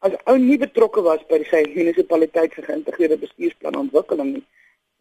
as 0.04 0.16
ou 0.28 0.36
nie 0.38 0.58
betrokke 0.60 1.02
was 1.04 1.22
by 1.30 1.40
sy 1.48 1.62
munisipaliteit 1.72 2.56
se 2.56 2.64
geïntegreerde 2.66 3.18
bestuursplan 3.22 3.78
ontwikkeling 3.86 4.34
nie, 4.34 4.44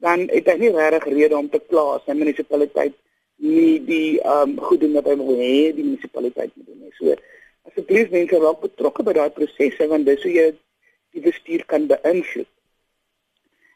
dan 0.02 0.26
het 0.32 0.48
hy 0.50 0.56
nie 0.58 0.72
regtig 0.74 1.04
rede 1.14 1.38
om 1.38 1.48
te 1.50 1.60
kla 1.62 1.84
as 1.96 2.04
sy 2.06 2.14
munisipaliteit 2.18 2.94
nie 3.42 3.78
die 3.86 4.18
ehm 4.20 4.54
um, 4.54 4.56
goed 4.66 4.80
doen 4.82 4.96
wat 4.98 5.08
hy 5.10 5.14
wil 5.20 5.38
hê 5.38 5.54
die 5.76 5.84
munisipaliteit 5.86 6.50
moet 6.54 6.66
doen 6.66 6.80
nie. 6.82 6.92
So 6.98 7.14
asseblief 7.70 8.10
mense 8.10 8.40
raak 8.42 8.60
betrokke 8.62 9.06
by 9.06 9.14
daai 9.18 9.30
prosesse 9.38 9.88
want 9.92 10.06
dis 10.06 10.26
hoe 10.26 10.34
jy 10.34 10.48
die 11.14 11.24
bestuur 11.24 11.64
kan 11.70 11.88
beïnvloed. 11.90 12.50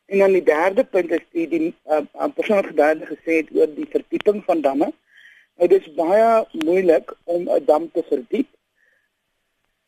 En 0.06 0.22
dan 0.22 0.36
die 0.38 0.44
derde 0.46 0.84
punt 0.84 1.14
is 1.18 1.24
die 1.38 1.48
die 1.54 1.62
ehm 1.70 2.06
uh, 2.14 2.30
persoonlike 2.38 2.74
gedaande 2.74 3.10
gesê 3.14 3.40
het 3.40 3.54
oor 3.58 3.72
die 3.78 3.88
verdieping 3.94 4.42
van 4.50 4.62
damme. 4.66 4.92
Nou 5.56 5.70
dit 5.72 5.82
is 5.82 5.98
baie 5.98 6.28
moeilik 6.66 7.14
om 7.24 7.48
'n 7.48 7.64
dam 7.70 7.90
te 7.90 8.02
verdiep 8.10 8.50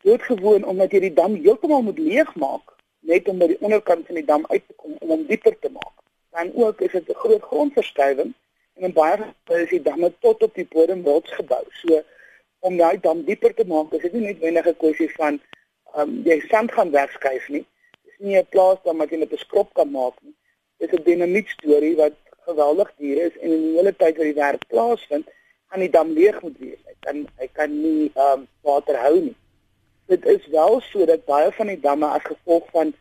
doodgewoon 0.06 0.64
omdat 0.64 0.92
jy 0.92 1.00
die 1.08 1.14
dam 1.14 1.34
heeltemal 1.34 1.82
moet 1.82 1.98
leegmaak 1.98 2.74
net 3.00 3.28
om 3.28 3.38
by 3.38 3.46
die 3.50 3.60
onderkant 3.60 4.06
van 4.06 4.20
die 4.20 4.28
dam 4.30 4.44
uit 4.48 4.62
te 4.66 4.74
kom 4.76 4.94
om 4.98 5.08
hom 5.08 5.24
dieper 5.26 5.58
te 5.58 5.70
maak. 5.70 5.94
Dan 6.30 6.50
ook 6.54 6.80
is 6.80 6.92
dit 6.92 7.08
'n 7.08 7.20
groot 7.22 7.42
grondverskuiwing 7.42 8.34
en 8.74 8.82
in 8.82 8.92
baie 8.92 9.16
gevalle 9.16 9.62
is 9.62 9.70
die 9.70 9.82
damme 9.82 10.12
tot 10.20 10.42
op 10.42 10.54
die 10.54 10.68
bodem 10.74 11.02
wilds 11.02 11.32
gebou. 11.32 11.64
So 11.70 12.02
om 12.58 12.76
daai 12.76 13.00
dam 13.00 13.24
dieper 13.24 13.54
te 13.54 13.66
maak, 13.66 13.92
is 13.92 14.02
dit 14.02 14.12
nie 14.12 14.50
net 14.50 14.66
'n 14.66 14.76
kwessie 14.76 15.10
van 15.14 15.40
ehm 15.94 16.00
um, 16.00 16.22
jy 16.24 16.40
sand 16.48 16.72
gaan 16.72 16.90
wegskuif 16.90 17.48
nie. 17.48 17.64
Dis 18.04 18.18
nie 18.18 18.38
'n 18.38 18.46
plaas 18.50 18.78
dan 18.84 18.96
wat 18.96 19.10
jy 19.10 19.18
met 19.18 19.32
'n 19.32 19.44
skrob 19.46 19.72
kan 19.74 19.90
maak 19.90 20.14
nie. 20.22 20.34
Dit 20.78 20.92
is 20.92 20.98
'n 20.98 21.02
dinamiek 21.02 21.48
storie 21.48 21.96
wat 21.96 22.14
geweldig 22.46 22.92
duur 22.96 23.18
is 23.26 23.36
en 23.38 23.50
in 23.52 23.62
die 23.62 23.76
hele 23.76 23.96
tyd 23.96 24.16
wat 24.16 24.26
die 24.30 24.40
werk 24.44 24.66
plaasvind, 24.68 25.26
gaan 25.68 25.80
die 25.80 25.90
dam 25.90 26.12
leeg 26.12 26.42
moet 26.42 26.58
wees. 26.58 26.80
Hy 26.84 26.94
kan 27.00 27.28
hy 27.38 27.48
kan 27.52 27.82
nie 27.82 28.10
ehm 28.14 28.32
um, 28.32 28.48
water 28.62 28.96
hou 28.96 29.20
nie 29.20 29.36
dit 30.08 30.24
is 30.24 30.46
wel 30.46 30.80
so 30.80 31.04
dat 31.04 31.24
baie 31.24 31.52
van 31.52 31.66
die 31.66 31.80
damme 31.80 32.06
as 32.06 32.24
gevolg 32.24 32.68
van 32.76 32.92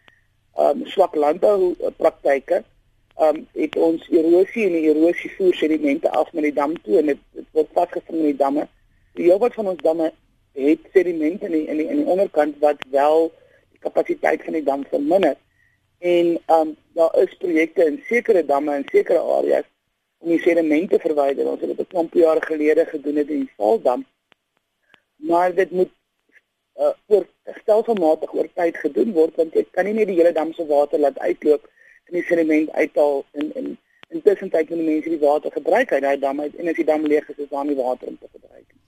ehm 0.58 0.82
um, 0.82 0.88
swak 0.92 1.16
landbou 1.16 1.76
praktyke 2.02 2.56
ehm 2.56 2.74
um, 3.20 3.48
het 3.54 3.76
ons 3.76 4.08
erosie 4.10 4.66
en 4.68 4.78
erosie 4.78 5.32
voer 5.38 5.54
sedimente 5.54 6.10
af 6.12 6.32
met 6.34 6.44
die 6.44 6.54
dam 6.54 6.76
toe 6.82 7.00
en 7.00 7.12
dit, 7.14 7.20
dit 7.32 7.46
word 7.52 7.70
vasgevang 7.74 8.20
in 8.20 8.30
die 8.32 8.40
damme. 8.42 8.68
Die 9.18 9.30
heel 9.30 9.42
wat 9.42 9.58
van 9.58 9.72
ons 9.74 9.82
damme 9.82 10.12
het 10.58 10.90
sedimente 10.94 11.46
in 11.46 11.52
die, 11.52 11.66
in 11.66 11.82
die 11.82 11.88
in 11.88 12.04
die 12.04 12.12
onderkant 12.14 12.58
wat 12.64 12.82
wel 12.94 13.32
die 13.72 13.82
kapasiteit 13.86 14.44
van 14.44 14.58
die 14.58 14.64
dam 14.64 14.86
verminder. 14.90 15.38
En 16.00 16.38
um, 16.54 16.76
daar 16.98 17.18
is 17.22 17.38
projekte 17.42 17.86
in 17.86 18.02
sekere 18.10 18.46
damme 18.46 18.76
in 18.76 18.86
sekere 18.92 19.20
areas 19.20 19.66
om 20.18 20.34
die 20.34 20.42
sedimente 20.42 21.00
verwyder. 21.00 21.50
Ons 21.50 21.62
het 21.62 21.74
dit 21.74 21.80
'n 21.86 21.92
klomp 21.94 22.14
jare 22.14 22.42
gelede 22.46 22.86
gedoen 22.86 23.16
het 23.16 23.30
in 23.30 23.46
die 23.46 23.54
Valdam. 23.58 24.06
Maar 25.16 25.54
dit 25.54 25.72
moet 25.72 25.94
uh, 26.78 26.94
oor 27.08 27.26
stelselmatig 27.62 28.34
oor 28.34 28.50
tyd 28.54 28.78
gedoen 28.78 29.14
word 29.14 29.36
want 29.36 29.54
jy 29.54 29.66
kan 29.72 29.86
nie 29.86 29.94
net 29.94 30.08
die 30.08 30.18
hele 30.20 30.34
dam 30.34 30.54
se 30.54 30.66
water 30.66 31.00
laat 31.00 31.20
uitloop 31.20 31.66
en 32.08 32.18
die 32.20 32.24
sediment 32.24 32.72
uithaal 32.72 33.24
en 33.32 33.54
en 33.62 33.78
intussen 34.10 34.50
tyd 34.50 34.70
wanneer 34.70 34.90
mense 34.92 35.10
die 35.10 35.20
water 35.20 35.52
gebruik 35.52 35.92
uit 35.92 36.02
daai 36.02 36.20
dam 36.20 36.42
uit 36.42 36.56
en 36.56 36.72
as 36.72 36.80
die 36.80 36.88
dam 36.88 37.06
leeg 37.06 37.30
is 37.30 37.44
is 37.46 37.50
daar 37.54 37.66
nie 37.66 37.76
water 37.76 38.08
om 38.08 38.18
te 38.20 38.28
gebruik 38.32 38.66
nie. 38.68 38.84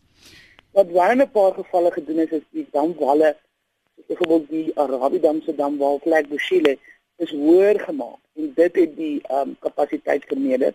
Wat 0.71 0.91
baie 0.93 1.11
in 1.11 1.21
'n 1.21 1.31
paar 1.31 1.53
gevalle 1.53 1.91
gedoen 1.91 2.19
is 2.25 2.35
is 2.39 2.45
die 2.49 2.67
damwalle 2.71 3.35
byvoorbeeld 4.07 4.49
die 4.49 4.71
Arabidam 4.75 5.41
se 5.41 5.55
damwal 5.55 5.99
Flag 6.03 6.27
Bushile 6.27 6.77
is 7.17 7.31
hoër 7.31 7.79
gemaak 7.79 8.21
en 8.35 8.53
dit 8.55 8.75
het 8.75 8.95
die 8.95 9.21
um, 9.31 9.55
kapasiteit 9.59 10.23
vermeerder 10.25 10.73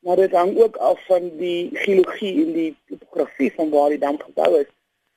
maar 0.00 0.16
dit 0.16 0.32
hang 0.32 0.58
ook 0.58 0.76
af 0.76 1.06
van 1.06 1.30
die 1.36 1.70
geologie 1.72 2.44
en 2.44 2.52
die 2.52 2.76
topografie 2.88 3.52
van 3.52 3.70
waar 3.70 3.88
die 3.88 3.98
dam 3.98 4.18
gebou 4.20 4.60
is 4.60 4.70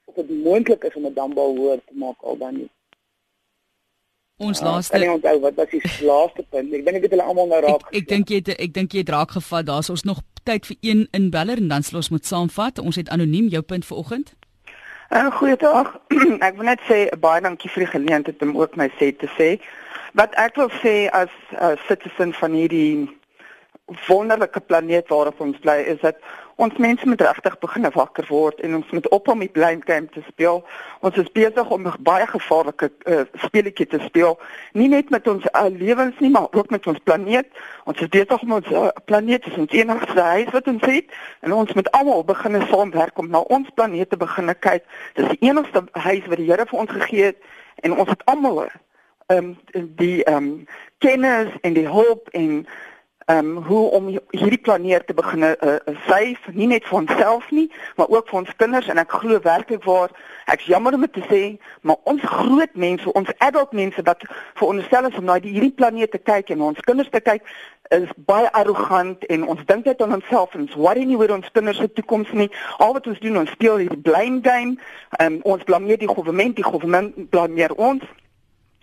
of 0.06 0.16
dit 0.16 0.44
moontlik 0.44 0.84
is 0.84 0.96
om 0.96 1.06
'n 1.06 1.14
dambou 1.14 1.58
hoër 1.58 1.80
te 1.86 1.94
maak 1.94 2.22
al 2.22 2.38
dan 2.38 2.54
nie. 2.58 2.70
Ons 4.42 4.62
uh, 4.62 4.66
laaste 4.66 4.98
Ek 4.98 5.10
onthou 5.12 5.40
wat 5.44 5.58
was 5.60 5.70
die 5.70 5.82
laaste 6.08 6.46
punt. 6.50 6.74
Ek 6.74 6.86
dink 6.86 6.98
ek 6.98 7.04
het 7.06 7.12
hulle 7.14 7.26
almal 7.30 7.50
nou 7.52 7.60
raak. 7.62 7.84
Ek, 7.92 8.00
ek 8.02 8.08
dink 8.10 8.32
jy 8.34 8.40
het 8.42 8.54
ek 8.56 8.74
dink 8.74 8.96
jy 8.96 9.04
het 9.04 9.12
raak 9.14 9.36
gevat. 9.36 9.68
Daar's 9.70 9.92
ons 9.94 10.06
nog 10.10 10.24
tyd 10.44 10.66
vir 10.66 10.78
een 10.82 11.04
inbeller 11.14 11.62
en 11.62 11.70
dan 11.70 11.86
sal 11.86 12.02
ons 12.02 12.10
moet 12.10 12.26
saamvat. 12.26 12.82
Ons 12.82 12.98
het 12.98 13.12
anoniem 13.14 13.52
jou 13.54 13.62
punt 13.62 13.86
vir 13.86 13.98
oggend. 13.98 14.34
Uh, 15.14 15.30
Goeiedag. 15.38 15.94
ek 16.48 16.58
wil 16.58 16.70
net 16.72 16.82
sê 16.90 17.06
baie 17.22 17.44
dankie 17.46 17.70
vir 17.76 17.86
die 17.86 17.92
geleentheid 17.94 18.42
om 18.42 18.56
ook 18.58 18.78
my 18.80 18.90
sê 18.98 19.12
te 19.14 19.30
sê. 19.38 19.56
Wat 20.18 20.34
ek 20.42 20.58
wil 20.58 20.74
sê 20.82 20.96
as 21.14 21.30
'n 21.54 21.62
uh, 21.62 21.76
citizen 21.86 22.34
van 22.34 22.58
hierdie 22.58 23.06
wonderlike 24.08 24.60
planeet 24.66 25.14
waarop 25.14 25.42
ons 25.42 25.60
bly 25.62 25.78
is 25.94 26.02
dat 26.02 26.18
Ons 26.56 26.78
mense 26.78 27.08
moet 27.08 27.22
regtig 27.22 27.56
begin 27.60 27.90
wakker 27.94 28.28
word 28.30 28.60
en 28.62 28.76
ons 28.76 28.90
moet 28.92 29.08
ophou 29.10 29.36
met 29.36 29.52
blame 29.52 29.82
game 29.86 30.10
te 30.14 30.22
speel. 30.28 30.62
Ons 31.02 31.18
is 31.18 31.32
besig 31.34 31.70
om 31.70 31.88
'n 31.88 31.96
baie 32.00 32.28
gevaarlike 32.28 32.92
uh, 33.06 33.22
speletjie 33.34 33.88
te 33.88 34.00
speel, 34.06 34.40
nie 34.74 34.88
net 34.88 35.10
met 35.10 35.28
ons 35.28 35.44
uh, 35.52 35.66
lewens 35.70 36.20
nie, 36.20 36.30
maar 36.30 36.48
ook 36.52 36.70
met 36.70 36.88
ons 36.88 37.00
planeet. 37.04 37.48
Ons 37.84 38.02
is 38.02 38.08
besig 38.08 38.42
om 38.42 38.52
ons 38.52 38.72
uh, 38.72 38.88
planeet 39.06 39.46
en 39.46 39.60
ons 39.92 40.14
huis 40.14 40.52
wat 40.52 40.68
ons 40.68 40.86
het 40.86 41.06
en 41.42 41.54
ons 41.54 41.74
moet 41.74 41.92
almal 41.92 42.24
begin 42.24 42.62
saamwerk 42.70 43.18
om 43.18 43.30
na 43.30 43.40
ons 43.40 43.70
planeet 43.74 44.10
te 44.10 44.18
begin 44.18 44.56
kyk. 44.60 44.84
Dis 45.14 45.28
die 45.28 45.50
enigste 45.50 45.84
huis 45.92 46.26
wat 46.26 46.38
die 46.38 46.52
Here 46.52 46.66
vir 46.66 46.80
ons 46.80 46.92
gegee 46.92 47.24
het 47.24 47.38
en 47.82 47.98
ons 47.98 48.10
het 48.10 48.26
almal 48.26 48.68
ehm 49.28 49.56
um, 49.74 49.96
die 49.96 50.24
ehm 50.24 50.36
um, 50.36 50.68
kennis 50.98 51.50
en 51.62 51.74
die 51.74 51.88
hulp 51.88 52.30
en 52.30 52.68
ehm 53.26 53.58
um, 53.58 53.64
hoe 53.64 53.90
om 53.90 54.08
hierdie 54.30 54.62
planeet 54.62 55.08
te 55.08 55.14
begin 55.14 55.44
uh, 55.48 55.52
uh, 55.62 55.76
syf 56.08 56.48
nie 56.52 56.68
net 56.68 56.88
vir 56.90 56.98
onsself 56.98 57.52
nie, 57.52 57.70
maar 57.96 58.10
ook 58.10 58.28
vir 58.30 58.40
ons 58.40 58.56
kinders 58.56 58.88
en 58.92 59.00
ek 59.00 59.12
glo 59.12 59.40
werklik 59.44 59.84
waar 59.84 60.12
ek's 60.52 60.66
jammer 60.68 60.94
om 60.94 61.06
dit 61.06 61.14
te 61.14 61.24
sê, 61.30 61.42
maar 61.82 61.96
ons 62.04 62.22
groot 62.22 62.74
mense, 62.76 63.14
ons 63.14 63.32
adult 63.38 63.72
mense 63.72 64.04
wat 64.04 64.26
vir 64.28 64.68
onsself 64.68 65.08
is 65.12 65.20
om 65.22 65.30
na 65.30 65.38
hierdie 65.40 65.72
planeet 65.72 66.12
te 66.12 66.20
kyk 66.20 66.52
en 66.52 66.66
ons 66.72 66.84
kinders 66.88 67.12
te 67.14 67.22
kyk 67.24 67.48
is 67.96 68.10
baie 68.28 68.50
arrogant 68.52 69.24
en 69.30 69.48
ons 69.48 69.64
dink 69.70 69.86
net 69.86 70.02
aan 70.02 70.18
onsself 70.18 70.56
en 70.56 70.66
ons 70.66 70.76
worry 70.80 71.06
nie 71.08 71.20
oor 71.20 71.36
ons 71.36 71.52
kinders 71.56 71.80
se 71.80 71.88
toekoms 71.94 72.32
nie. 72.34 72.50
Al 72.84 72.96
wat 72.98 73.08
ons 73.08 73.20
doen, 73.24 73.38
ons 73.44 73.52
speel 73.56 73.84
hierdie 73.84 74.02
blame 74.02 74.42
game. 74.44 74.76
Um, 75.22 75.40
ons 75.44 75.64
blameer 75.68 76.00
die 76.02 76.10
regering, 76.10 76.56
die 76.58 76.66
regering 76.66 77.30
blameer 77.30 77.76
ons 77.76 78.04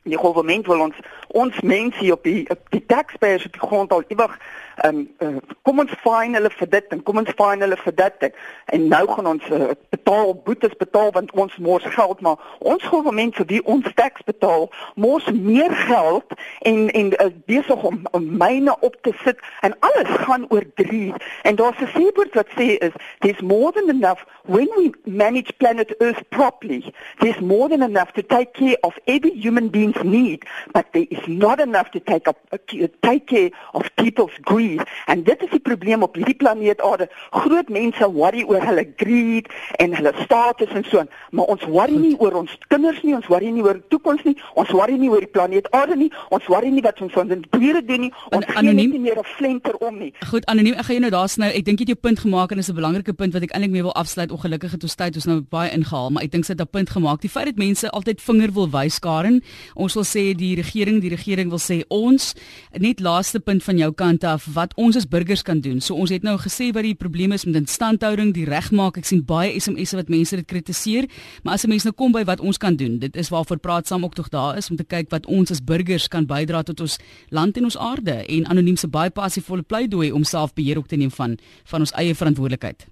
die 0.03 0.16
regering 0.16 0.66
wil 0.66 0.80
ons 0.80 0.96
ons 1.28 1.61
mense 1.61 2.12
op 2.12 2.24
die 2.24 2.48
op 2.51 2.70
die 2.70 2.86
taxpayers 2.86 3.46
op 3.46 3.53
die 3.53 3.66
grond 3.66 3.92
al 3.92 4.05
ewig 4.09 4.38
um, 4.85 5.09
uh, 5.18 5.37
kom 5.62 5.78
ons 5.83 5.93
fyn 6.05 6.35
hulle 6.35 6.51
vir 6.51 6.68
dit 6.70 6.95
en 6.95 7.03
kom 7.03 7.20
ons 7.20 7.33
fyn 7.39 7.64
hulle 7.64 7.78
vir 7.85 7.95
dit 8.01 8.28
en 8.76 8.87
nou 8.93 9.03
gaan 9.11 9.28
ons 9.35 9.51
uh, 9.55 9.70
betaal 9.95 10.35
boetes 10.47 10.76
betaal 10.81 11.12
want 11.16 11.33
ons 11.33 11.57
mors 11.59 11.87
geld 11.97 12.20
maar 12.24 12.39
ons 12.59 12.85
regering 12.93 13.35
vir 13.37 13.49
wie 13.53 13.62
ons 13.74 13.87
tax 13.99 14.24
betaal 14.28 14.68
mors 14.95 15.26
meer 15.33 15.74
geld 15.87 16.37
en 16.70 16.89
en 17.01 17.12
uh, 17.24 17.28
besig 17.51 17.85
om, 17.91 18.01
om 18.16 18.28
myne 18.45 18.76
op 18.81 18.97
te 19.07 19.12
sit 19.24 19.39
en 19.66 19.76
alles 19.91 20.12
gaan 20.24 20.47
oor 20.49 20.64
greed 20.74 21.16
en 21.43 21.61
daar's 21.61 21.81
'n 21.81 21.91
seeboord 21.95 22.35
wat 22.35 22.51
sê 22.57 22.68
is 22.87 22.95
there's 23.20 23.41
more 23.41 23.72
than 23.72 23.89
enough 23.89 24.24
when 24.47 24.68
we 24.76 24.93
manage 25.05 25.53
planet 25.59 25.95
earth 26.01 26.22
properly. 26.31 26.93
There's 27.20 27.41
more 27.41 27.68
than 27.68 27.83
enough 27.83 28.12
to 28.14 28.22
take 28.22 28.55
care 28.55 28.76
of 28.83 28.99
every 29.07 29.35
human 29.45 29.68
being's 29.68 30.03
need 30.05 30.45
but 30.72 30.87
there 30.93 31.07
is 31.11 31.24
not 31.26 31.61
enough 31.61 31.91
to 31.91 32.01
take 32.01 32.26
up 32.28 32.39
uh, 32.53 32.59
take 33.03 33.26
care 33.26 33.51
of 33.74 33.91
people's 33.97 34.37
greed 34.43 34.69
greed 34.70 34.88
en 35.06 35.22
dit 35.22 35.42
is 35.42 35.50
die 35.50 35.60
probleem 35.60 36.02
op 36.02 36.14
hierdie 36.14 36.34
planeet 36.34 36.80
aarde. 36.80 37.08
Groot 37.30 37.68
mense 37.68 38.10
worry 38.12 38.44
oor 38.48 38.64
hulle 38.64 38.86
greed 38.96 39.48
en 39.78 39.94
hulle 39.94 40.12
status 40.24 40.72
en 40.74 40.84
so 40.84 41.04
maar 41.30 41.50
ons 41.54 41.64
worry 41.66 41.96
nie 41.96 42.14
oor 42.18 42.40
ons 42.42 42.56
kinders 42.68 43.00
nie 43.06 43.14
ons 43.14 43.28
worry 43.30 43.50
nie 43.50 43.64
oor 43.64 43.80
toekoms 43.92 44.24
nie 44.24 44.36
ons 44.60 44.70
worry 44.76 44.98
nie 45.00 45.10
oor 45.10 45.24
die 45.24 45.30
planeet 45.30 45.70
aarde 45.76 45.96
nie 45.96 46.10
ons 46.30 46.46
worry 46.50 46.70
nie 46.70 46.82
wat 46.84 47.00
ons 47.00 47.14
van 47.16 47.30
die 47.30 47.40
diere 47.58 47.82
doen 47.84 48.06
nie. 48.06 48.12
Ons 48.34 48.48
anoniem 48.54 48.96
nie 48.96 49.02
meer 49.08 49.18
'n 49.18 49.28
flenter 49.36 49.76
om 49.80 49.98
nie. 49.98 50.12
Goed 50.30 50.46
anoniem 50.46 50.74
ek 50.74 50.84
gaan 50.84 50.96
jou 50.96 51.00
nou 51.00 51.10
daar 51.10 51.28
sny. 51.28 51.46
Ek 51.46 51.64
dink 51.64 51.78
jy 51.78 51.86
het 51.88 51.94
jou 51.94 52.00
punt 52.00 52.18
gemaak 52.18 52.52
en 52.52 52.58
is 52.58 52.70
'n 52.70 52.74
belangrike 52.74 53.12
punt 53.12 53.32
wat 53.32 53.42
ek 53.42 53.52
eintlik 53.54 53.70
mee 53.70 53.82
wil 53.82 53.94
afsluit. 53.94 54.30
Ongelukkig 54.30 54.70
het 54.72 54.82
ons 54.82 54.94
tyd 54.94 55.14
ons 55.14 55.26
nou 55.26 55.40
baie 55.40 55.70
ingehaal 55.70 56.10
maar 56.10 56.22
ek 56.22 56.30
dink 56.30 56.44
sy 56.44 56.52
het 56.52 56.60
'n 56.60 56.70
punt 56.70 56.90
gemaak. 56.90 57.20
Die 57.20 57.30
feit 57.30 57.46
dat 57.46 57.56
mense 57.56 57.90
altyd 57.90 58.20
vinger 58.20 58.52
wil 58.52 58.70
wys 58.70 58.98
Karen 58.98 59.42
ons 59.74 59.94
wil 59.94 60.04
sê 60.04 60.34
die 60.34 60.54
regering 60.54 61.00
die 61.00 61.10
regering 61.10 61.48
wil 61.48 61.58
sê 61.58 61.84
ons. 61.88 62.34
Net 62.72 63.00
laaste 63.00 63.40
punt 63.40 63.62
van 63.62 63.76
jou 63.78 63.92
kant 63.92 64.24
af 64.24 64.46
wat 64.61 64.74
ons 64.80 64.98
as 64.98 65.06
burgers 65.08 65.42
kan 65.46 65.61
doen. 65.64 65.80
So 65.80 65.96
ons 65.96 66.12
het 66.12 66.24
nou 66.26 66.36
gesê 66.40 66.70
wat 66.76 66.84
die 66.86 66.96
probleem 66.98 67.32
is 67.36 67.46
met 67.48 67.58
instandhouding, 67.62 68.32
die 68.36 68.46
regmaak. 68.48 68.98
Ek 69.00 69.08
sien 69.08 69.22
baie 69.26 69.54
SMS'e 69.56 69.98
wat 70.00 70.12
mense 70.12 70.36
dit 70.36 70.48
kritiseer, 70.48 71.08
maar 71.44 71.56
as 71.56 71.64
'n 71.64 71.72
mens 71.72 71.84
nou 71.84 71.94
kom 71.94 72.12
by 72.12 72.24
wat 72.24 72.40
ons 72.40 72.58
kan 72.58 72.76
doen, 72.76 72.98
dit 72.98 73.16
is 73.16 73.30
waarvoor 73.30 73.58
praat 73.58 73.86
saam 73.86 74.04
ook 74.04 74.14
tog 74.14 74.28
daar 74.28 74.56
is 74.56 74.70
om 74.70 74.76
te 74.76 74.84
kyk 74.84 75.11
wat 75.11 75.26
ons 75.26 75.50
as 75.50 75.64
burgers 75.64 76.08
kan 76.08 76.26
bydra 76.26 76.62
tot 76.62 76.80
ons 76.80 76.98
land 77.30 77.56
en 77.56 77.64
ons 77.64 77.78
aarde 77.78 78.16
en 78.28 78.46
anoniem 78.46 78.76
se 78.76 78.88
baie 78.88 79.11
passievolle 79.11 79.62
pleidooi 79.62 80.12
om 80.12 80.24
selfbeheer 80.24 80.78
ook 80.78 80.88
te 80.88 80.96
neem 80.96 81.11
van 81.11 81.38
van 81.64 81.80
ons 81.80 81.92
eie 81.92 82.14
verantwoordelikheid. 82.14 82.86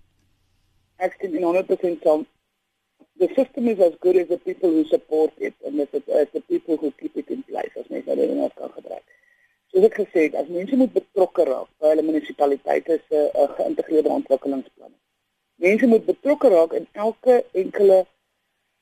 Ek 0.98 1.12
stem 1.12 1.34
in 1.34 1.42
100% 1.42 2.02
saam. 2.02 2.26
The 3.18 3.28
system 3.34 3.68
is 3.68 3.78
as 3.80 3.94
good 4.00 4.16
as 4.16 4.28
the 4.28 4.38
people 4.38 4.70
who 4.70 4.84
support 4.84 5.32
it 5.38 5.54
and 5.66 5.80
as 5.80 5.88
the 6.32 6.42
people 6.48 6.76
who 6.76 6.92
keep 6.98 7.16
it 7.16 7.28
in 7.28 7.42
place 7.42 7.74
as 7.80 7.88
mens 7.88 8.06
nou 8.06 8.16
dit 8.16 8.30
net 8.30 8.54
kan 8.54 8.70
gebruik 8.70 9.17
soos 9.70 9.84
ek 9.88 9.98
gesê 10.00 10.26
het, 10.26 10.34
as 10.34 10.48
mense 10.48 10.76
moet 10.76 10.92
betrokke 10.92 11.44
raak 11.44 11.68
by 11.80 11.92
hulle 11.92 12.04
munisipaliteite 12.06 13.00
se 13.08 13.24
uh, 13.28 13.48
geïntegreerde 13.58 14.12
ontwikkelingsplanne. 14.18 14.96
Mense 15.64 15.86
moet 15.86 16.06
betrokke 16.06 16.48
raak 16.54 16.76
in 16.80 16.86
elke 16.92 17.44
enkele 17.52 18.04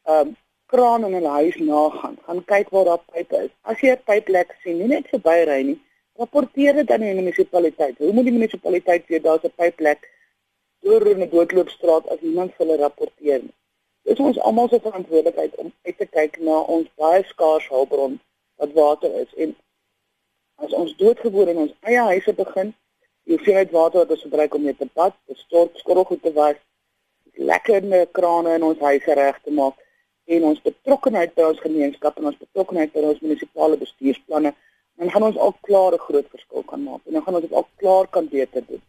ehm 0.07 0.29
um, 0.29 0.37
kraan 0.67 1.05
in 1.07 1.13
hulle 1.15 1.33
huis 1.41 1.57
nagaan, 1.63 2.17
gaan 2.27 2.45
kyk 2.45 2.71
waar 2.75 2.85
daar 2.85 3.03
pype 3.13 3.43
is. 3.45 3.53
As 3.63 3.81
jy 3.81 3.93
'n 3.95 4.03
pyplek 4.11 4.57
sien, 4.63 4.79
nie 4.79 4.89
net 4.95 5.07
verby 5.13 5.37
ry 5.47 5.61
nie, 5.63 5.77
rapporteer 6.19 6.75
dit 6.75 6.91
aan 6.91 7.05
die 7.05 7.15
munisipaliteit. 7.15 7.99
Hoe 7.99 8.13
moet 8.13 8.27
die 8.27 8.35
munisipaliteit 8.39 9.07
weet 9.07 9.23
daar's 9.23 9.45
'n 9.45 9.55
pyplek 9.63 10.11
deur 10.83 11.07
'n 11.15 11.29
doodloopstraat 11.31 12.09
as 12.09 12.21
iemand 12.21 12.55
vir 12.55 12.67
hulle 12.67 12.83
rapporteer 12.83 13.41
nie? 13.43 13.55
Dit 14.07 14.19
is 14.19 14.25
ons 14.25 14.39
almal 14.39 14.69
se 14.69 14.81
verantwoordelikheid 14.81 15.55
om 15.63 15.73
uit 15.83 15.99
te 15.99 16.07
kyk 16.07 16.39
na 16.39 16.57
ons 16.61 16.89
baie 16.95 17.23
skaars 17.25 17.69
hulpbron 17.69 18.21
wat 18.57 18.73
water 18.73 19.15
is 19.23 19.35
en 19.35 19.57
As 20.57 20.73
ons 20.73 20.93
doodgewoon 20.97 21.49
in 21.53 21.59
ons 21.67 21.73
eie 21.85 22.03
huise 22.11 22.33
begin, 22.37 22.71
die 23.27 23.35
hoeveelheid 23.37 23.73
water 23.75 24.03
wat 24.03 24.13
ons 24.15 24.23
gebruik 24.25 24.55
om 24.57 24.63
mee 24.65 24.77
te 24.77 24.89
bad, 24.99 25.17
te 25.29 25.37
stort, 25.37 25.77
skorrelgoed 25.83 26.23
te 26.23 26.33
was, 26.37 26.57
lekkerde 27.37 28.07
krane 28.17 28.55
in 28.57 28.65
ons 28.65 28.81
huise 28.81 29.17
reg 29.19 29.41
te 29.45 29.53
maak 29.53 29.77
en 30.27 30.47
ons 30.49 30.63
betrokkenheid 30.65 31.35
by 31.37 31.45
ons 31.51 31.61
gemeenskap 31.63 32.17
en 32.19 32.31
ons 32.33 32.39
betrokkenheid 32.41 32.95
by 32.95 33.05
ons 33.11 33.21
munisipale 33.23 33.77
bestuursplanne, 33.83 34.55
dan 34.97 35.13
gaan 35.13 35.27
ons 35.29 35.37
al 35.37 35.53
klaar 35.69 35.95
'n 35.95 36.05
groot 36.09 36.29
verskil 36.35 36.65
kan 36.73 36.83
maak 36.83 37.03
en 37.07 37.13
dan 37.13 37.23
gaan 37.23 37.35
ons 37.35 37.47
dit 37.47 37.53
al 37.53 37.69
klaar 37.77 38.07
kan 38.09 38.29
beter 38.29 38.65
doen. 38.67 38.83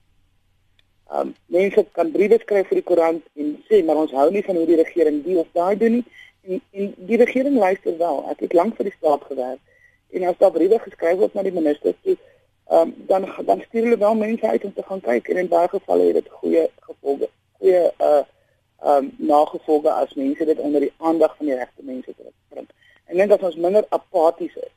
Um 1.11 1.35
mense 1.45 1.85
kan 1.91 2.11
briewe 2.11 2.39
skryf 2.39 2.67
vir 2.67 2.79
die 2.79 2.87
koerant 2.89 3.23
en 3.35 3.63
sê 3.69 3.83
maar 3.83 3.99
ons 4.03 4.11
hou 4.11 4.31
nie 4.31 4.43
van 4.43 4.55
hoe 4.55 4.65
die 4.65 4.81
regering 4.83 5.23
die 5.23 5.37
of 5.37 5.47
daai 5.53 5.75
doen 5.75 5.93
nie 5.97 6.05
en, 6.47 6.61
en 6.71 6.93
die 6.97 7.17
regering 7.17 7.57
luister 7.57 7.97
wel. 7.97 8.23
Ek 8.31 8.39
het 8.39 8.53
lank 8.53 8.75
vir 8.75 8.89
die 8.89 8.97
staat 8.97 9.23
gewerk 9.23 9.59
en 10.09 10.23
as 10.23 10.37
daar 10.37 10.51
briewe 10.51 10.79
geskryf 10.79 11.17
word 11.17 11.33
na 11.33 11.43
die 11.43 11.53
minister 11.55 11.93
toe, 12.03 12.17
um, 12.71 12.93
dan 13.07 13.27
dan 13.45 13.63
stuur 13.67 13.83
hulle 13.83 13.97
wel 13.97 14.15
mense 14.15 14.47
uit 14.47 14.63
om 14.63 14.73
te 14.73 14.83
gaan 14.83 15.01
kyk 15.01 15.27
en 15.27 15.37
in 15.43 15.51
baie 15.51 15.67
gevalle 15.67 16.09
het 16.09 16.19
dit 16.21 16.29
goeie 16.39 16.65
gevolge, 16.79 17.29
goeie 17.59 17.83
uh 17.99 18.23
um 18.85 19.11
nagevolge 19.17 19.89
as 19.91 20.13
mense 20.13 20.45
dit 20.45 20.59
onder 20.59 20.81
die 20.81 20.93
aandag 20.97 21.37
van 21.37 21.45
die 21.45 21.55
regte 21.55 21.83
mense 21.83 22.13
bring. 22.49 22.67
En 23.05 23.15
net 23.17 23.31
as 23.31 23.41
ons 23.41 23.55
minder 23.55 23.85
apaties 23.89 24.55
is, 24.55 24.73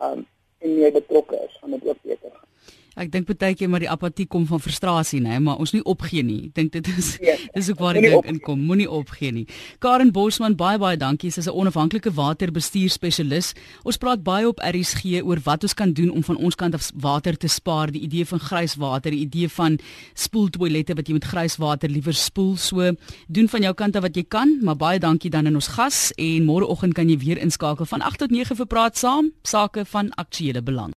um 0.00 0.26
en 0.58 0.74
meer 0.74 0.92
betrokke 0.92 1.36
is, 1.44 1.58
gaan 1.60 1.70
dit 1.70 1.86
ook 1.86 2.02
beter 2.02 2.30
gaan. 2.30 2.48
Ek 2.98 3.12
dink 3.14 3.28
baie 3.30 3.54
keer 3.54 3.70
maar 3.70 3.82
die 3.82 3.90
apatie 3.90 4.26
kom 4.26 4.42
van 4.48 4.58
frustrasie, 4.58 5.20
nê, 5.22 5.36
maar 5.38 5.60
ons 5.62 5.70
nie 5.74 5.82
opgee 5.86 6.24
nie. 6.26 6.48
Ek 6.48 6.54
dink 6.56 6.72
dit 6.74 6.88
is 6.98 7.12
yes, 7.22 7.44
ja. 7.44 7.50
dis 7.54 7.70
ook 7.70 7.82
waar 7.84 7.94
die 7.94 8.08
ding 8.08 8.26
inkom. 8.32 8.64
Moenie 8.66 8.88
opgee 8.90 9.30
nie. 9.32 9.44
Karen 9.78 10.10
Bosman, 10.14 10.56
baie 10.58 10.80
baie 10.82 10.98
dankie. 10.98 11.30
Sy's 11.30 11.46
'n 11.46 11.54
onafhanklike 11.54 12.10
waterbestuurspesialis. 12.10 13.54
Ons 13.84 13.98
praat 14.02 14.22
baie 14.22 14.48
op 14.48 14.58
RSG 14.58 15.22
oor 15.22 15.38
wat 15.44 15.62
ons 15.62 15.74
kan 15.74 15.92
doen 15.92 16.10
om 16.10 16.24
van 16.24 16.36
ons 16.36 16.54
kant 16.54 16.74
af 16.74 16.90
water 16.94 17.36
te 17.36 17.48
spaar. 17.48 17.92
Die 17.92 18.02
idee 18.02 18.26
van 18.26 18.40
grys 18.40 18.74
water, 18.74 19.10
die 19.10 19.26
idee 19.26 19.48
van 19.48 19.78
spoeltoilette 20.14 20.94
wat 20.94 21.06
jy 21.06 21.14
met 21.14 21.24
grys 21.24 21.56
water 21.56 21.88
liewer 21.88 22.14
spoel. 22.14 22.56
So 22.56 22.92
doen 23.28 23.48
van 23.48 23.62
jou 23.62 23.74
kant 23.74 23.96
af 23.96 24.02
wat 24.02 24.16
jy 24.16 24.24
kan, 24.28 24.58
maar 24.62 24.76
baie 24.76 24.98
dankie 24.98 25.30
dan 25.30 25.46
aan 25.46 25.54
ons 25.54 25.68
gas 25.68 26.12
en 26.16 26.44
môreoggend 26.44 26.94
kan 26.94 27.08
jy 27.08 27.18
weer 27.18 27.38
inskakel 27.38 27.86
van 27.86 28.00
8 28.02 28.18
tot 28.18 28.30
9 28.30 28.56
vir 28.56 28.66
praat 28.66 28.96
saam, 28.96 29.32
sake 29.42 29.84
van 29.84 30.10
aktuële 30.16 30.62
belang. 30.62 30.92